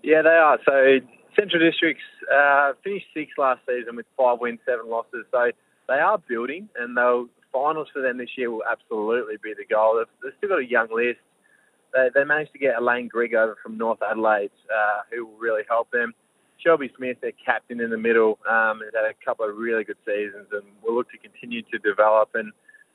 Yeah, 0.04 0.22
they 0.22 0.30
are. 0.30 0.60
So 0.66 1.00
Central 1.36 1.60
District's 1.60 2.04
uh, 2.32 2.74
finished 2.84 3.08
sixth 3.14 3.38
last 3.38 3.62
season 3.68 3.96
with 3.96 4.06
five 4.18 4.40
wins, 4.40 4.60
seven 4.66 4.90
losses. 4.90 5.26
So 5.32 5.52
they 5.88 5.96
are 5.96 6.18
building, 6.18 6.70
and 6.78 6.96
they'll 6.96 7.28
finals 7.54 7.88
for 7.94 8.02
them 8.02 8.18
this 8.18 8.36
year 8.36 8.52
will 8.52 8.64
absolutely 8.70 9.36
be 9.42 9.54
the 9.56 9.66
goal. 9.66 9.98
They've, 9.98 10.14
they've 10.24 10.34
still 10.38 10.50
got 10.50 10.60
a 10.60 10.66
young 10.66 10.88
list. 10.94 11.20
They, 11.94 12.10
they 12.14 12.24
managed 12.24 12.52
to 12.54 12.60
get 12.60 12.76
Elaine 12.78 13.08
Grigg 13.08 13.36
over 13.36 13.56
from 13.62 13.78
North 13.78 14.00
Adelaide, 14.02 14.50
uh, 14.68 15.02
who 15.12 15.28
will 15.28 15.38
really 15.38 15.62
help 15.70 15.92
them. 15.92 16.14
Shelby 16.58 16.92
Smith, 16.98 17.18
their 17.22 17.34
captain 17.46 17.80
in 17.80 17.92
the 17.92 17.98
middle, 17.98 18.40
um, 18.50 18.82
has 18.82 18.94
had 18.96 19.06
a 19.06 19.14
couple 19.24 19.48
of 19.48 19.56
really 19.56 19.84
good 19.84 19.98
seasons 20.06 20.48
and 20.52 20.64
will 20.82 20.96
look 20.96 21.12
to 21.12 21.18
continue 21.18 21.62
to 21.62 21.78
develop. 21.78 22.30
And 22.34 22.52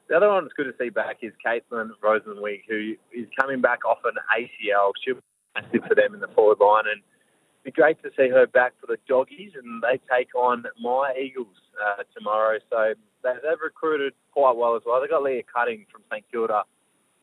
the 0.09 0.17
other 0.17 0.29
one 0.29 0.45
that's 0.45 0.55
good 0.55 0.65
to 0.65 0.75
see 0.79 0.91
back 0.91 1.19
is 1.23 1.33
Caitlin 1.45 1.91
Rosenwig, 2.03 2.63
who 2.69 2.95
is 3.13 3.27
coming 3.39 3.61
back 3.61 3.85
off 3.85 3.99
an 4.05 4.15
ACL. 4.35 4.93
She'll 5.05 5.21
massive 5.59 5.87
for 5.89 5.95
them 5.95 6.15
in 6.15 6.21
the 6.21 6.29
forward 6.29 6.59
line. 6.61 6.85
And 6.87 7.01
it'd 7.01 7.65
be 7.65 7.71
great 7.71 8.03
to 8.03 8.11
see 8.17 8.29
her 8.29 8.47
back 8.47 8.75
for 8.81 8.87
the 8.87 8.99
doggies. 9.09 9.53
And 9.55 9.83
they 9.83 10.01
take 10.11 10.35
on 10.35 10.65
my 10.81 11.15
Eagles 11.21 11.57
uh, 11.83 12.03
tomorrow. 12.17 12.59
So 12.71 12.95
they, 13.23 13.33
they've 13.43 13.61
recruited 13.63 14.15
quite 14.33 14.57
well 14.57 14.77
as 14.77 14.83
well. 14.87 15.01
They've 15.01 15.11
got 15.11 15.23
Leah 15.23 15.43
Cutting 15.53 15.87
from 15.91 16.03
St 16.11 16.25
Kilda, 16.31 16.65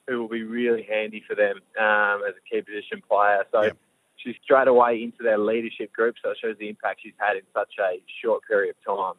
who 0.08 0.22
will 0.22 0.30
be 0.30 0.44
really 0.44 0.84
handy 0.84 1.24
for 1.28 1.36
them 1.36 1.58
um, 1.80 2.22
as 2.28 2.36
a 2.36 2.44
key 2.50 2.62
position 2.62 3.02
player. 3.08 3.44
So 3.52 3.72
she's 4.18 4.36
straight 4.44 4.68
away 4.68 5.02
into 5.04 5.24
their 5.24 5.38
leadership 5.38 5.94
group. 5.94 6.16
So 6.24 6.32
it 6.32 6.38
shows 6.42 6.58
the 6.60 6.70
impact 6.70 7.02
she's 7.04 7.14
had 7.18 7.38
in 7.38 7.44
such 7.54 7.74
a 7.80 8.02
short 8.24 8.44
period 8.48 8.76
of 8.88 8.98
time. 8.98 9.16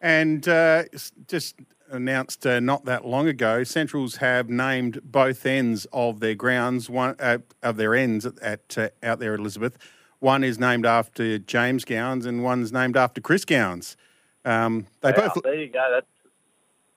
And 0.00 0.46
uh, 0.48 0.84
just 1.26 1.56
announced 1.90 2.46
uh, 2.46 2.60
not 2.60 2.84
that 2.84 3.04
long 3.04 3.28
ago, 3.28 3.64
Centrals 3.64 4.16
have 4.16 4.48
named 4.48 5.00
both 5.04 5.44
ends 5.46 5.86
of 5.92 6.20
their 6.20 6.34
grounds, 6.34 6.88
one 6.88 7.16
uh, 7.18 7.38
of 7.62 7.76
their 7.76 7.94
ends 7.94 8.26
at 8.26 8.78
uh, 8.78 8.88
out 9.02 9.18
there, 9.18 9.34
Elizabeth. 9.34 9.78
One 10.20 10.42
is 10.42 10.58
named 10.58 10.84
after 10.84 11.38
James 11.38 11.84
Gowans, 11.84 12.26
and 12.26 12.42
one's 12.42 12.72
named 12.72 12.96
after 12.96 13.20
Chris 13.20 13.44
Gowans. 13.44 13.96
Um, 14.44 14.86
they 15.00 15.10
Yeah, 15.10 15.28
both 15.28 15.42
there 15.42 15.54
you 15.54 15.68
go. 15.68 15.84
That's 15.92 16.06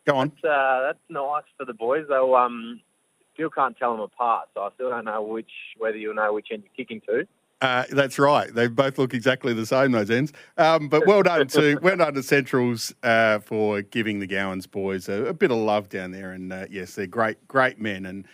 go 0.05 0.17
on. 0.17 0.29
That's, 0.29 0.45
uh, 0.45 0.81
that's 0.81 0.99
nice 1.09 1.43
for 1.57 1.65
the 1.65 1.73
boys. 1.73 2.05
Though 2.07 2.35
um, 2.35 2.81
still 3.33 3.49
can't 3.49 3.77
tell 3.77 3.91
them 3.91 4.01
apart, 4.01 4.49
so 4.53 4.61
I 4.61 4.69
still 4.75 4.89
don't 4.89 5.05
know 5.05 5.21
which 5.21 5.51
whether 5.77 5.97
you'll 5.97 6.15
know 6.15 6.33
which 6.33 6.47
end 6.51 6.63
you're 6.63 6.85
kicking 6.85 7.01
to. 7.07 7.27
Uh, 7.61 7.85
that's 7.91 8.17
right. 8.17 8.53
They 8.53 8.67
both 8.67 8.97
look 8.97 9.13
exactly 9.13 9.53
the 9.53 9.67
same, 9.67 9.91
those 9.91 10.09
ends. 10.09 10.33
Um, 10.57 10.89
but 10.89 11.05
well 11.05 11.21
done 11.21 11.47
to 11.49 11.77
well 11.81 11.95
done 11.95 12.15
to 12.15 12.23
Centrals 12.23 12.93
uh, 13.03 13.39
for 13.39 13.83
giving 13.83 14.19
the 14.19 14.27
Gowans 14.27 14.65
boys 14.65 15.07
a, 15.07 15.25
a 15.25 15.33
bit 15.33 15.51
of 15.51 15.57
love 15.57 15.87
down 15.87 16.11
there. 16.11 16.31
And 16.31 16.51
uh, 16.51 16.65
yes, 16.69 16.95
they're 16.95 17.05
great, 17.05 17.47
great 17.47 17.79
men, 17.79 18.05
and 18.07 18.27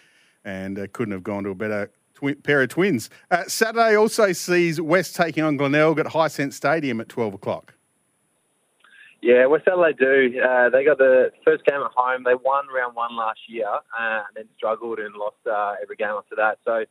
and 0.46 0.80
uh, 0.80 0.88
couldn't 0.94 1.12
have 1.12 1.24
gone 1.24 1.44
to 1.44 1.50
a 1.50 1.56
better 1.56 1.92
twi- 2.14 2.36
pair 2.36 2.62
of 2.62 2.70
twins. 2.70 3.10
Uh, 3.30 3.44
Saturday 3.48 3.98
also 3.98 4.32
sees 4.32 4.80
West 4.80 5.16
taking 5.18 5.44
on 5.44 5.58
Glenelg 5.58 6.00
at 6.00 6.06
Hisense 6.08 6.54
Stadium 6.54 7.02
at 7.02 7.10
twelve 7.10 7.34
o'clock. 7.34 7.74
Yeah, 9.22 9.46
West 9.48 9.68
Adelaide 9.68 9.98
do. 9.98 10.40
Uh, 10.40 10.70
they 10.70 10.86
got 10.86 11.00
the 11.00 11.32
first 11.44 11.66
game 11.66 11.82
at 11.82 11.92
home. 11.96 12.24
They 12.24 12.36
won 12.36 12.66
round 12.74 12.96
one 12.96 13.18
last 13.18 13.40
year 13.48 13.68
uh, 13.68 13.80
and 14.00 14.36
then 14.36 14.46
struggled 14.56 15.00
and 15.00 15.14
lost 15.16 15.36
uh, 15.46 15.74
every 15.82 15.98
game 15.98 16.12
after 16.16 16.36
that. 16.38 16.60
So 16.64 16.86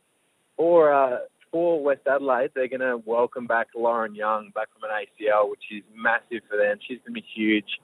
uh, 0.93 1.19
for 1.51 1.83
West 1.83 2.03
Adelaide, 2.07 2.51
they're 2.55 2.69
going 2.69 2.81
to 2.81 3.01
welcome 3.05 3.47
back 3.47 3.69
Lauren 3.75 4.15
Young 4.15 4.51
back 4.55 4.69
from 4.73 4.89
an 4.89 4.97
ACL, 4.97 5.51
which 5.51 5.63
is 5.71 5.83
massive 5.95 6.43
for 6.49 6.57
them. 6.57 6.79
She's 6.81 6.99
going 6.99 7.15
to 7.15 7.21
be 7.21 7.27
huge. 7.35 7.81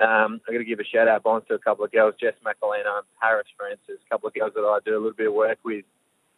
Um, 0.00 0.40
I'm 0.46 0.54
going 0.54 0.58
to 0.58 0.64
give 0.64 0.80
a 0.80 0.84
shout 0.84 1.08
out 1.08 1.22
bonus 1.22 1.48
to 1.48 1.54
a 1.54 1.58
couple 1.58 1.84
of 1.84 1.92
girls, 1.92 2.14
Jess 2.20 2.34
McElena 2.44 2.98
and 2.98 3.06
Paris 3.20 3.46
Francis, 3.56 4.02
a 4.04 4.08
couple 4.10 4.28
of 4.28 4.34
girls 4.34 4.52
that 4.54 4.60
I 4.60 4.78
do 4.84 4.92
a 4.92 5.00
little 5.00 5.12
bit 5.12 5.28
of 5.28 5.34
work 5.34 5.58
with, 5.64 5.84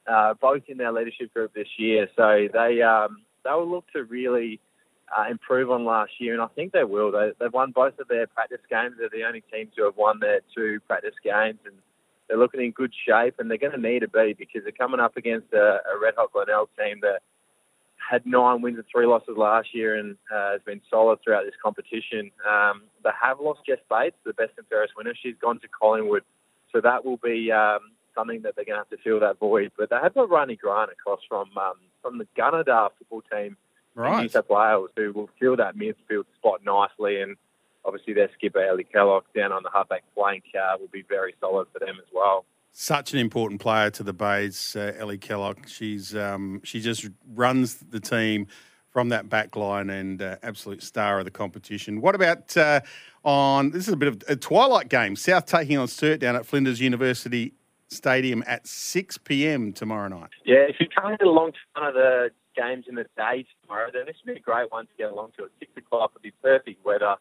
uh, 0.07 0.35
both 0.35 0.63
in 0.69 0.79
their 0.79 0.93
leadership 0.93 1.35
group 1.35 1.53
this 1.55 1.69
year. 1.77 2.09
So 2.17 2.49
they 2.53 2.83
um, 2.83 3.23
they 3.45 3.51
will 3.51 3.69
look 3.69 3.85
to 3.95 4.05
really 4.05 4.61
uh, 5.17 5.25
improve 5.31 5.71
on 5.71 5.85
last 5.85 6.13
year, 6.19 6.35
and 6.35 6.43
I 6.43 6.47
think 6.49 6.73
they 6.73 6.85
will. 6.85 7.11
They, 7.11 7.33
they've 7.41 7.53
won 7.53 7.73
both 7.73 7.99
of 7.99 8.09
their 8.09 8.27
practice 8.29 8.61
games. 8.71 8.95
They're 8.99 9.09
the 9.09 9.27
only 9.27 9.43
team 9.53 9.71
to 9.77 9.85
have 9.85 9.97
won 9.97 10.21
their 10.21 10.41
two 10.55 10.79
practice 10.87 11.15
games, 11.25 11.59
and 11.65 11.75
they're 12.29 12.39
looking 12.39 12.61
in 12.61 12.71
good 12.73 12.93
shape. 13.07 13.37
And 13.39 13.51
they're 13.51 13.59
going 13.59 13.73
to 13.73 13.81
need 13.81 14.01
to 14.01 14.09
be 14.09 14.35
because 14.39 14.63
they're 14.63 14.73
coming 14.73 15.01
up 15.01 15.17
against 15.17 15.53
a, 15.53 15.81
a 15.93 15.99
Red 16.01 16.15
Hot 16.17 16.33
Glenelg 16.33 16.69
team 16.79 17.01
that 17.03 17.21
had 18.09 18.25
nine 18.25 18.63
wins 18.63 18.79
and 18.79 18.87
three 18.91 19.07
losses 19.07 19.37
last 19.37 19.75
year 19.75 19.97
and 19.97 20.17
uh, 20.35 20.53
has 20.53 20.63
been 20.65 20.81
solid 20.91 21.19
throughout 21.23 21.45
this 21.45 21.55
competition. 21.63 22.31
Um, 22.49 22.83
they 23.05 23.11
have 23.21 23.41
lost 23.41 23.61
Jess 23.67 23.79
Bates, 23.91 24.17
the 24.25 24.33
best 24.33 24.53
and 24.57 24.67
fairest 24.69 24.95
winner. 24.97 25.13
She's 25.21 25.35
gone 25.41 25.61
to 25.61 25.69
Collingwood, 25.69 26.23
so 26.73 26.81
that 26.81 27.05
will 27.05 27.19
be 27.19 27.53
um, 27.53 27.81
something 28.15 28.43
that 28.43 28.57
they're 28.57 28.65
going 28.65 28.77
to 28.77 28.81
have 28.81 28.91
to 28.91 28.97
fill 29.05 29.21
that 29.21 29.39
void. 29.39 29.73
But 29.77 29.91
they 29.91 29.97
have 29.97 30.15
got 30.15 30.31
Ronnie 30.31 30.57
Grant 30.57 30.91
across 30.91 31.21
from 31.29 31.51
um, 31.57 31.75
from 32.03 32.19
the 32.19 32.27
Gunnedah 32.37 32.91
football 32.99 33.23
team 33.31 33.57
in 33.97 34.23
New 34.23 34.29
South 34.29 34.49
Wales, 34.49 34.91
who 34.97 35.13
will 35.13 35.31
fill 35.39 35.57
that 35.57 35.77
midfield 35.77 36.25
spot 36.37 36.65
nicely. 36.65 37.21
And 37.21 37.37
obviously, 37.85 38.15
their 38.15 38.31
skipper 38.35 38.61
Ellie 38.61 38.85
Kellogg 38.85 39.25
down 39.35 39.53
on 39.53 39.63
the 39.63 39.71
halfback 39.73 40.05
flank 40.15 40.45
uh, 40.55 40.77
will 40.79 40.89
be 40.89 41.05
very 41.09 41.35
solid 41.41 41.69
for 41.73 41.79
them 41.79 41.97
as 41.99 42.09
well. 42.13 42.45
Such 42.73 43.13
an 43.13 43.19
important 43.19 43.61
player 43.61 43.91
to 43.91 44.03
the 44.03 44.13
Bays, 44.13 44.77
uh, 44.77 44.93
Ellie 44.97 45.19
Kellogg. 45.19 45.69
She's 45.69 46.15
um, 46.15 46.61
she 46.65 46.81
just 46.81 47.09
runs 47.35 47.77
the 47.77 48.01
team 48.01 48.47
from 48.91 49.11
that 49.11 49.29
back 49.29 49.57
line 49.57 49.91
and 49.91 50.21
uh, 50.23 50.37
absolute 50.43 50.83
star 50.83 51.19
of 51.19 51.25
the 51.25 51.31
competition. 51.31 52.01
What 52.01 52.15
about 52.15 52.57
uh, 52.57 52.81
on 53.25 53.71
this 53.71 53.89
is 53.89 53.95
a 53.95 53.97
bit 53.97 54.09
of 54.09 54.23
a 54.29 54.37
twilight 54.37 54.89
game? 54.89 55.17
South 55.17 55.47
taking 55.47 55.79
on 55.79 55.89
Sturt 55.89 56.21
down 56.21 56.37
at 56.37 56.47
Flinders 56.47 56.81
University 56.81 57.55
Stadium 57.89 58.45
at 58.47 58.67
six 58.67 59.17
pm 59.19 59.73
tomorrow 59.73 60.09
night. 60.09 60.31
Yeah, 60.45 60.67
if 60.69 60.77
you 60.79 60.87
can't 60.89 61.19
get 61.19 61.27
along 61.27 61.53
to 61.53 61.59
one 61.75 61.89
of 61.89 61.95
the 61.95 62.31
games 62.55 62.85
in 62.89 62.97
the 62.97 63.07
day 63.17 63.47
tomorrow, 63.63 63.89
then 63.93 64.07
this 64.07 64.17
would 64.25 64.35
be 64.35 64.39
a 64.39 64.43
great 64.43 64.71
one 64.71 64.87
to 64.87 64.93
get 64.99 65.11
along 65.11 65.33
to. 65.39 65.45
At 65.45 65.51
six 65.59 65.71
o'clock 65.77 66.13
would 66.15 66.23
be 66.23 66.33
perfect 66.43 66.85
weather 66.85 67.17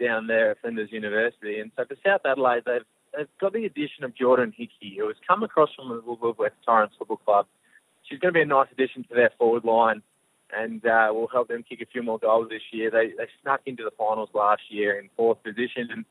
down 0.00 0.26
there 0.26 0.52
at 0.52 0.60
Flinders 0.60 0.92
University. 0.92 1.60
And 1.60 1.70
so 1.76 1.84
for 1.84 1.96
South 2.04 2.22
Adelaide, 2.24 2.62
they've 2.66 2.84
they've 3.16 3.28
got 3.40 3.52
the 3.52 3.64
addition 3.64 4.04
of 4.04 4.14
Jordan 4.14 4.52
Hickey, 4.56 4.96
who 4.98 5.06
has 5.08 5.16
come 5.26 5.42
across 5.42 5.70
from 5.74 5.88
the 5.88 6.34
West 6.38 6.54
Torrens 6.64 6.92
Football 6.98 7.18
Club. 7.18 7.46
She's 8.04 8.18
going 8.18 8.34
to 8.34 8.38
be 8.38 8.42
a 8.42 8.46
nice 8.46 8.68
addition 8.72 9.04
to 9.04 9.14
their 9.14 9.30
forward 9.38 9.64
line 9.64 10.02
and 10.56 10.84
uh, 10.86 11.08
will 11.12 11.26
help 11.26 11.48
them 11.48 11.64
kick 11.68 11.80
a 11.80 11.86
few 11.86 12.02
more 12.02 12.18
goals 12.18 12.48
this 12.50 12.62
year. 12.70 12.90
They 12.90 13.08
they 13.08 13.28
snuck 13.42 13.62
into 13.66 13.82
the 13.82 13.90
finals 13.96 14.30
last 14.34 14.62
year 14.68 14.98
in 14.98 15.08
fourth 15.16 15.42
position 15.42 15.88
and 15.90 16.04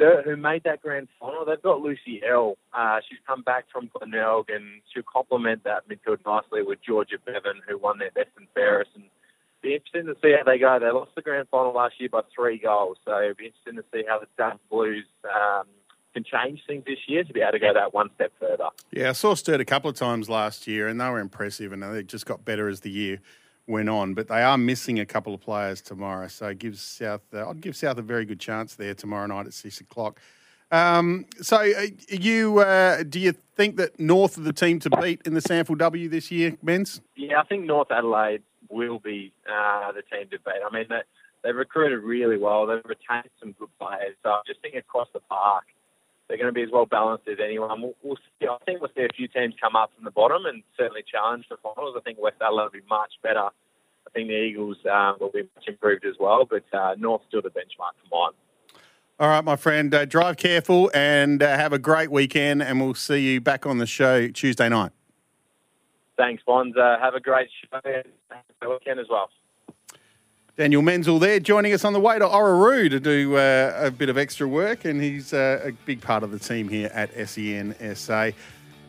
Sturt, 0.00 0.24
who 0.24 0.34
made 0.34 0.64
that 0.64 0.80
grand 0.80 1.08
final, 1.18 1.44
they've 1.44 1.60
got 1.60 1.82
Lucy 1.82 2.22
L. 2.26 2.56
Uh, 2.72 3.00
she's 3.06 3.18
come 3.26 3.42
back 3.42 3.66
from 3.70 3.90
Glenelg 3.92 4.48
and 4.48 4.80
she'll 4.92 5.02
complement 5.02 5.62
that 5.64 5.86
midfield 5.90 6.24
nicely 6.24 6.62
with 6.62 6.78
Georgia 6.80 7.16
Bevan, 7.22 7.60
who 7.68 7.76
won 7.76 7.98
their 7.98 8.10
best 8.10 8.30
and 8.38 8.46
fairest. 8.54 8.92
And 8.94 9.04
be 9.62 9.74
interesting 9.74 10.06
to 10.06 10.16
see 10.22 10.34
how 10.36 10.44
they 10.44 10.58
go. 10.58 10.78
They 10.78 10.90
lost 10.90 11.14
the 11.14 11.22
grand 11.22 11.48
final 11.50 11.72
last 11.72 11.94
year 11.98 12.08
by 12.08 12.22
three 12.34 12.58
goals, 12.58 12.98
so 13.04 13.20
it'll 13.20 13.34
be 13.34 13.46
interesting 13.46 13.76
to 13.76 13.84
see 13.92 14.04
how 14.08 14.18
the 14.18 14.26
Dun 14.36 14.58
Blues 14.70 15.04
um, 15.24 15.66
can 16.14 16.24
change 16.24 16.60
things 16.66 16.84
this 16.86 16.98
year 17.06 17.24
to 17.24 17.32
be 17.32 17.40
able 17.40 17.52
to 17.52 17.58
go 17.58 17.72
that 17.74 17.94
one 17.94 18.10
step 18.14 18.32
further. 18.40 18.68
Yeah, 18.90 19.10
I 19.10 19.12
saw 19.12 19.34
Sturt 19.34 19.60
a 19.60 19.64
couple 19.64 19.90
of 19.90 19.96
times 19.96 20.28
last 20.28 20.66
year, 20.66 20.88
and 20.88 21.00
they 21.00 21.08
were 21.08 21.20
impressive, 21.20 21.72
and 21.72 21.82
they 21.82 22.02
just 22.02 22.26
got 22.26 22.44
better 22.44 22.68
as 22.68 22.80
the 22.80 22.90
year 22.90 23.20
went 23.66 23.88
on. 23.88 24.14
But 24.14 24.28
they 24.28 24.42
are 24.42 24.58
missing 24.58 24.98
a 24.98 25.06
couple 25.06 25.34
of 25.34 25.40
players 25.40 25.80
tomorrow, 25.80 26.28
so 26.28 26.48
it 26.48 26.58
gives 26.58 26.80
South. 26.80 27.22
Uh, 27.32 27.48
I'd 27.48 27.60
give 27.60 27.76
South 27.76 27.98
a 27.98 28.02
very 28.02 28.24
good 28.24 28.40
chance 28.40 28.74
there 28.74 28.94
tomorrow 28.94 29.26
night 29.26 29.46
at 29.46 29.54
six 29.54 29.80
o'clock. 29.80 30.20
Um, 30.72 31.26
so, 31.40 31.56
uh, 31.56 31.86
you 32.08 32.60
uh, 32.60 33.02
do 33.02 33.18
you 33.18 33.32
think 33.32 33.76
that 33.76 33.98
North 33.98 34.38
are 34.38 34.42
the 34.42 34.52
team 34.52 34.78
to 34.80 34.90
beat 34.90 35.20
in 35.24 35.34
the 35.34 35.40
SANFL 35.40 35.76
W 35.78 36.08
this 36.08 36.30
year, 36.30 36.56
Menz? 36.64 37.00
Yeah, 37.16 37.40
I 37.40 37.44
think 37.44 37.64
North 37.64 37.90
Adelaide 37.90 38.42
will 38.70 38.98
be 38.98 39.32
uh, 39.50 39.92
the 39.92 40.02
team 40.02 40.28
to 40.30 40.38
beat. 40.38 40.62
I 40.64 40.72
mean, 40.72 40.86
they, 40.88 41.02
they've 41.42 41.56
recruited 41.56 42.02
really 42.02 42.38
well. 42.38 42.66
They've 42.66 42.84
retained 42.84 43.30
some 43.40 43.52
good 43.52 43.70
players. 43.78 44.16
So 44.22 44.30
I 44.30 44.40
just 44.46 44.60
think 44.62 44.74
across 44.74 45.08
the 45.12 45.20
park, 45.20 45.64
they're 46.28 46.38
going 46.38 46.48
to 46.48 46.52
be 46.52 46.62
as 46.62 46.70
well 46.72 46.86
balanced 46.86 47.26
as 47.28 47.38
anyone. 47.42 47.82
We'll, 47.82 47.94
we'll 48.02 48.18
see. 48.38 48.46
I 48.46 48.56
think 48.64 48.80
we'll 48.80 48.90
see 48.96 49.02
a 49.02 49.14
few 49.14 49.26
teams 49.28 49.54
come 49.60 49.74
up 49.74 49.90
from 49.94 50.04
the 50.04 50.12
bottom 50.12 50.46
and 50.46 50.62
certainly 50.78 51.02
challenge 51.10 51.46
for 51.48 51.56
finals. 51.62 51.96
I 51.98 52.00
think 52.02 52.18
West 52.20 52.36
Adelaide 52.40 52.64
will 52.64 52.70
be 52.70 52.82
much 52.88 53.12
better. 53.22 53.48
I 54.06 54.10
think 54.14 54.28
the 54.28 54.34
Eagles 54.34 54.76
um, 54.90 55.16
will 55.20 55.30
be 55.30 55.42
much 55.56 55.66
improved 55.66 56.04
as 56.04 56.14
well, 56.18 56.46
but 56.48 56.64
uh, 56.72 56.94
North 56.98 57.22
still 57.28 57.42
the 57.42 57.50
benchmark 57.50 57.98
for 58.02 58.08
mine. 58.10 58.32
All 59.18 59.28
right, 59.28 59.44
my 59.44 59.56
friend, 59.56 59.92
uh, 59.92 60.06
drive 60.06 60.38
careful 60.38 60.90
and 60.94 61.42
uh, 61.42 61.56
have 61.56 61.74
a 61.74 61.78
great 61.78 62.10
weekend, 62.10 62.62
and 62.62 62.80
we'll 62.80 62.94
see 62.94 63.20
you 63.20 63.40
back 63.40 63.66
on 63.66 63.78
the 63.78 63.86
show 63.86 64.28
Tuesday 64.28 64.68
night. 64.68 64.92
Thanks, 66.20 66.42
Bonds. 66.46 66.76
Uh, 66.76 66.98
have 67.00 67.14
a 67.14 67.20
great 67.20 67.48
show 67.62 67.80
and 67.82 68.70
weekend 68.70 69.00
as 69.00 69.06
well. 69.08 69.30
Daniel 70.54 70.82
Menzel 70.82 71.18
there 71.18 71.40
joining 71.40 71.72
us 71.72 71.82
on 71.82 71.94
the 71.94 72.00
way 72.00 72.18
to 72.18 72.26
Orroroo 72.26 72.90
to 72.90 73.00
do 73.00 73.38
uh, 73.38 73.72
a 73.82 73.90
bit 73.90 74.10
of 74.10 74.18
extra 74.18 74.46
work, 74.46 74.84
and 74.84 75.02
he's 75.02 75.32
uh, 75.32 75.62
a 75.64 75.72
big 75.86 76.02
part 76.02 76.22
of 76.22 76.30
the 76.30 76.38
team 76.38 76.68
here 76.68 76.90
at 76.92 77.08
E 77.16 77.24
SEN 77.24 77.96
SA. 77.96 78.32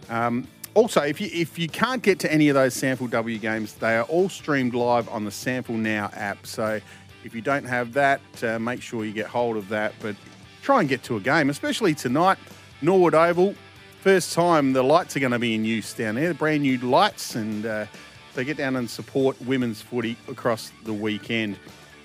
Um, 0.09 0.45
also, 0.73 0.99
if 1.03 1.21
you 1.21 1.29
if 1.31 1.57
you 1.57 1.69
can't 1.69 2.03
get 2.03 2.19
to 2.19 2.33
any 2.33 2.49
of 2.49 2.55
those 2.55 2.75
SANFL 2.75 3.09
W 3.09 3.37
games, 3.37 3.75
they 3.75 3.95
are 3.95 4.03
all 4.03 4.27
streamed 4.27 4.73
live 4.73 5.07
on 5.07 5.23
the 5.23 5.31
Sample 5.31 5.77
Now 5.77 6.09
app. 6.13 6.45
So 6.45 6.81
if 7.23 7.33
you 7.33 7.39
don't 7.39 7.63
have 7.63 7.93
that, 7.93 8.19
uh, 8.43 8.59
make 8.59 8.81
sure 8.81 9.05
you 9.05 9.13
get 9.13 9.27
hold 9.27 9.55
of 9.55 9.69
that. 9.69 9.93
But 10.01 10.17
try 10.61 10.81
and 10.81 10.89
get 10.89 11.01
to 11.03 11.15
a 11.15 11.21
game, 11.21 11.49
especially 11.49 11.95
tonight, 11.95 12.39
Norwood 12.81 13.15
Oval. 13.15 13.55
First 14.01 14.33
time 14.33 14.73
the 14.73 14.81
lights 14.81 15.15
are 15.15 15.19
going 15.19 15.31
to 15.31 15.37
be 15.37 15.53
in 15.53 15.63
use 15.63 15.93
down 15.93 16.15
there, 16.15 16.27
the 16.29 16.33
brand 16.33 16.63
new 16.63 16.79
lights, 16.79 17.35
and 17.35 17.67
uh, 17.67 17.85
get 18.35 18.57
down 18.57 18.75
and 18.75 18.89
support 18.89 19.39
women's 19.41 19.79
footy 19.79 20.17
across 20.27 20.71
the 20.85 20.93
weekend. 20.93 21.55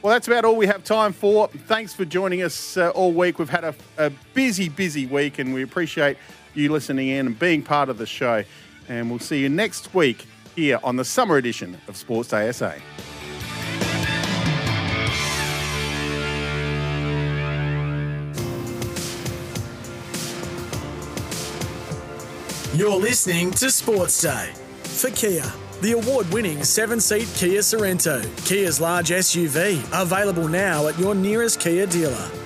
Well, 0.03 0.13
that's 0.13 0.29
about 0.29 0.45
all 0.45 0.57
we 0.57 0.67
have 0.67 0.85
time 0.85 1.15
for. 1.15 1.49
Thanks 1.49 1.95
for 1.95 2.05
joining 2.05 2.43
us 2.43 2.77
uh, 2.77 2.91
all 2.91 3.13
week. 3.13 3.39
We've 3.39 3.49
had 3.49 3.65
a, 3.65 3.75
a 3.97 4.11
busy, 4.35 4.69
busy 4.69 5.07
week, 5.07 5.39
and 5.39 5.55
we 5.55 5.63
appreciate 5.63 6.19
you 6.53 6.71
listening 6.71 7.09
in 7.09 7.29
and 7.29 7.39
being 7.39 7.63
part 7.63 7.89
of 7.89 7.97
the 7.97 8.07
show. 8.07 8.45
And 8.91 9.09
we'll 9.09 9.19
see 9.19 9.41
you 9.41 9.49
next 9.49 9.95
week 9.95 10.27
here 10.55 10.79
on 10.85 10.97
the 10.97 11.05
summer 11.05 11.39
edition 11.39 11.79
of 11.89 11.97
Sports 11.97 12.29
Day 12.29 12.47
You're 22.77 23.01
listening 23.01 23.53
to 23.53 23.71
Sports 23.71 24.21
Day 24.21 24.53
for 24.83 25.09
Kia. 25.09 25.51
The 25.81 25.93
award 25.93 26.31
winning 26.31 26.63
seven 26.63 27.01
seat 27.01 27.27
Kia 27.35 27.61
Sorento, 27.61 28.23
Kia's 28.47 28.83
large 28.83 29.09
SUV, 29.09 29.83
available 29.99 30.47
now 30.47 30.87
at 30.87 30.99
your 30.99 31.15
nearest 31.15 31.59
Kia 31.59 31.87
dealer. 31.87 32.46